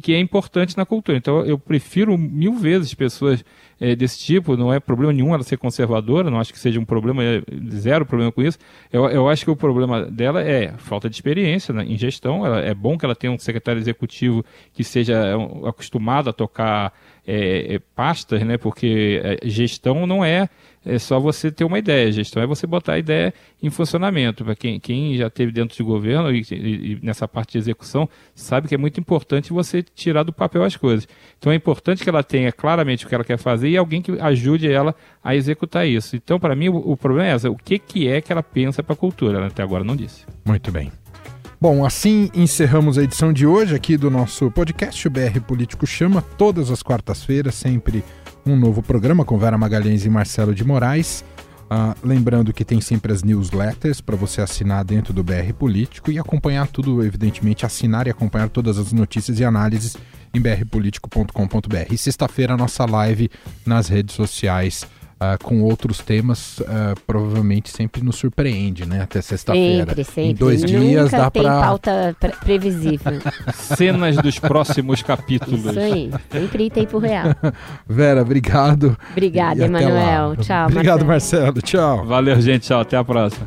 que 0.03 0.13
é 0.13 0.19
importante 0.19 0.77
na 0.77 0.85
cultura. 0.85 1.17
Então, 1.17 1.45
eu 1.45 1.59
prefiro 1.59 2.17
mil 2.19 2.55
vezes 2.55 2.95
pessoas 2.95 3.45
é, 3.81 3.97
desse 3.97 4.19
tipo, 4.19 4.57
não 4.57 4.73
é 4.73 4.79
problema 4.79 5.13
nenhum 5.13 5.33
ela 5.33 5.43
ser 5.43 5.57
conservadora, 5.57 6.31
não 6.31 6.39
acho 6.39 6.53
que 6.53 6.59
seja 6.59 6.79
um 6.79 6.85
problema, 6.85 7.25
é, 7.25 7.43
zero 7.73 8.05
problema 8.05 8.31
com 8.31 8.43
isso. 8.43 8.59
Eu, 8.93 9.09
eu 9.09 9.29
acho 9.29 9.45
que 9.45 9.51
o 9.51 9.57
problema 9.57 10.05
dela 10.05 10.43
é 10.43 10.75
falta 10.77 11.09
de 11.09 11.17
experiência 11.17 11.73
né, 11.73 11.85
em 11.85 11.97
gestão. 11.97 12.45
Ela, 12.45 12.61
é 12.61 12.75
bom 12.75 12.99
que 12.99 13.05
ela 13.07 13.15
tenha 13.15 13.33
um 13.33 13.39
secretário 13.39 13.81
executivo 13.81 14.45
que 14.73 14.85
seja 14.85 15.15
é, 15.15 15.69
acostumado 15.69 16.29
a 16.29 16.33
tocar 16.33 16.93
é, 17.27 17.75
é, 17.75 17.79
pastas, 17.79 18.43
né? 18.43 18.59
Porque 18.59 19.39
gestão 19.45 20.07
não 20.07 20.25
é, 20.25 20.49
é 20.85 20.99
só 20.99 21.21
você 21.21 21.51
ter 21.51 21.65
uma 21.65 21.79
ideia, 21.79 22.11
gestão 22.11 22.43
é 22.43 22.47
você 22.47 22.67
botar 22.67 22.95
a 22.95 22.99
ideia 22.99 23.35
em 23.63 23.69
funcionamento. 23.69 24.45
Para 24.45 24.55
quem, 24.55 24.81
quem 24.81 25.17
já 25.17 25.29
teve 25.29 25.53
dentro 25.53 25.77
de 25.77 25.83
governo 25.83 26.31
e, 26.31 26.43
e, 26.51 26.55
e, 26.55 26.99
nessa 27.03 27.29
parte 27.29 27.53
de 27.53 27.59
execução, 27.59 28.09
sabe 28.35 28.67
que 28.67 28.75
é 28.75 28.79
muito 28.79 28.99
importante 28.99 29.53
você 29.53 29.83
tirar 29.83 30.23
do 30.23 30.33
papel 30.33 30.65
as 30.65 30.77
coisas. 30.77 31.07
Então 31.39 31.53
é 31.53 31.55
importante 31.55 32.03
que 32.03 32.09
ela 32.09 32.23
tenha 32.23 32.51
claramente 32.51 33.05
o 33.05 33.09
que 33.09 33.15
ela 33.15 33.25
quer 33.25 33.39
fazer 33.39 33.69
e 33.69 33.77
alguém 33.77 34.01
que 34.01 34.13
ajude 34.21 34.71
ela 34.71 34.95
a 35.23 35.37
executar 35.37 35.87
isso. 35.87 36.17
Então, 36.17 36.41
para 36.41 36.57
mim, 36.57 36.69
o, 36.69 36.77
o, 36.77 36.97
problema 36.97 37.29
é 37.29 37.49
o 37.49 37.57
que, 37.57 37.79
que 37.79 38.09
é 38.09 38.21
que 38.21 38.33
ela 38.33 38.43
pensa 38.43 38.83
para 38.83 38.95
a 38.95 38.97
cultura. 38.97 39.39
Ela 39.39 39.47
até 39.49 39.63
agora 39.63 39.85
não 39.85 39.95
disse. 39.95 40.25
Muito 40.45 40.73
bem. 40.73 40.91
Bom, 41.61 41.85
assim 41.85 42.31
encerramos 42.33 42.97
a 42.97 43.03
edição 43.03 43.35
de 43.35 43.47
hoje 43.47 43.75
aqui 43.75 43.99
do 43.99 44.11
nosso 44.11 44.51
podcast, 44.51 45.07
o 45.07 45.11
BR 45.11 45.41
Político 45.47 45.87
Chama, 45.87 46.23
todas 46.23 46.71
as 46.71 46.83
quartas-feiras, 46.83 47.55
sempre 47.55 48.03
um 48.51 48.57
novo 48.57 48.83
programa 48.83 49.25
com 49.25 49.39
Vera 49.39 49.57
Magalhães 49.57 50.05
e 50.05 50.11
Marcelo 50.11 50.55
de 50.55 50.65
Moraes. 50.65 51.25
Uh, 51.71 51.95
lembrando 52.03 52.53
que 52.53 52.65
tem 52.65 52.81
sempre 52.81 53.13
as 53.13 53.23
newsletters 53.23 54.01
para 54.01 54.17
você 54.17 54.41
assinar 54.41 54.85
dentro 54.85 55.13
do 55.13 55.23
BR 55.23 55.53
Político 55.57 56.11
e 56.11 56.19
acompanhar 56.19 56.67
tudo, 56.67 57.05
evidentemente, 57.05 57.65
assinar 57.65 58.09
e 58.09 58.11
acompanhar 58.11 58.49
todas 58.49 58.77
as 58.77 58.93
notícias 58.93 59.39
e 59.39 59.45
análises 59.45 59.97
em 60.35 60.41
brpolitico.com.br. 60.41 61.93
E 61.93 61.97
sexta-feira, 61.97 62.55
a 62.55 62.57
nossa 62.57 62.85
live 62.85 63.31
nas 63.65 63.87
redes 63.87 64.17
sociais 64.17 64.85
uh, 65.21 65.43
com 65.43 65.63
outros 65.63 65.99
temas, 65.99 66.59
uh, 66.61 66.99
provavelmente 67.07 67.71
sempre 67.71 68.03
nos 68.03 68.17
surpreende, 68.17 68.87
né? 68.87 69.03
Até 69.03 69.21
sexta-feira. 69.21 69.87
Sempre, 69.87 70.05
sempre. 70.05 70.31
Em 70.31 70.35
dois 70.35 70.63
Nunca 70.63 70.79
dias 70.79 71.11
dá 71.11 71.31
tem 71.31 71.43
para 71.43 71.61
pauta 71.61 72.17
pre 72.19 72.31
previsível. 72.33 73.13
Cenas 73.55 74.17
dos 74.17 74.39
próximos 74.39 75.03
capítulos. 75.03 75.65
Isso 75.65 75.79
aí, 75.79 76.11
sempre 76.31 76.65
em 76.65 76.71
tempo 76.71 76.99
real. 76.99 77.35
Vera, 77.87 78.23
obrigado. 78.23 78.97
Obrigada, 79.13 79.65
Emanuel. 79.65 80.37
Tchau, 80.37 80.67
Obrigado, 80.69 81.05
Marcelo. 81.05 81.31
Marcelo. 81.31 81.63
Tchau. 81.63 82.07
Valeu, 82.07 82.41
gente. 82.41 82.67
Tchau. 82.67 82.81
Até 82.81 82.97
a 82.97 83.05
próxima. 83.05 83.47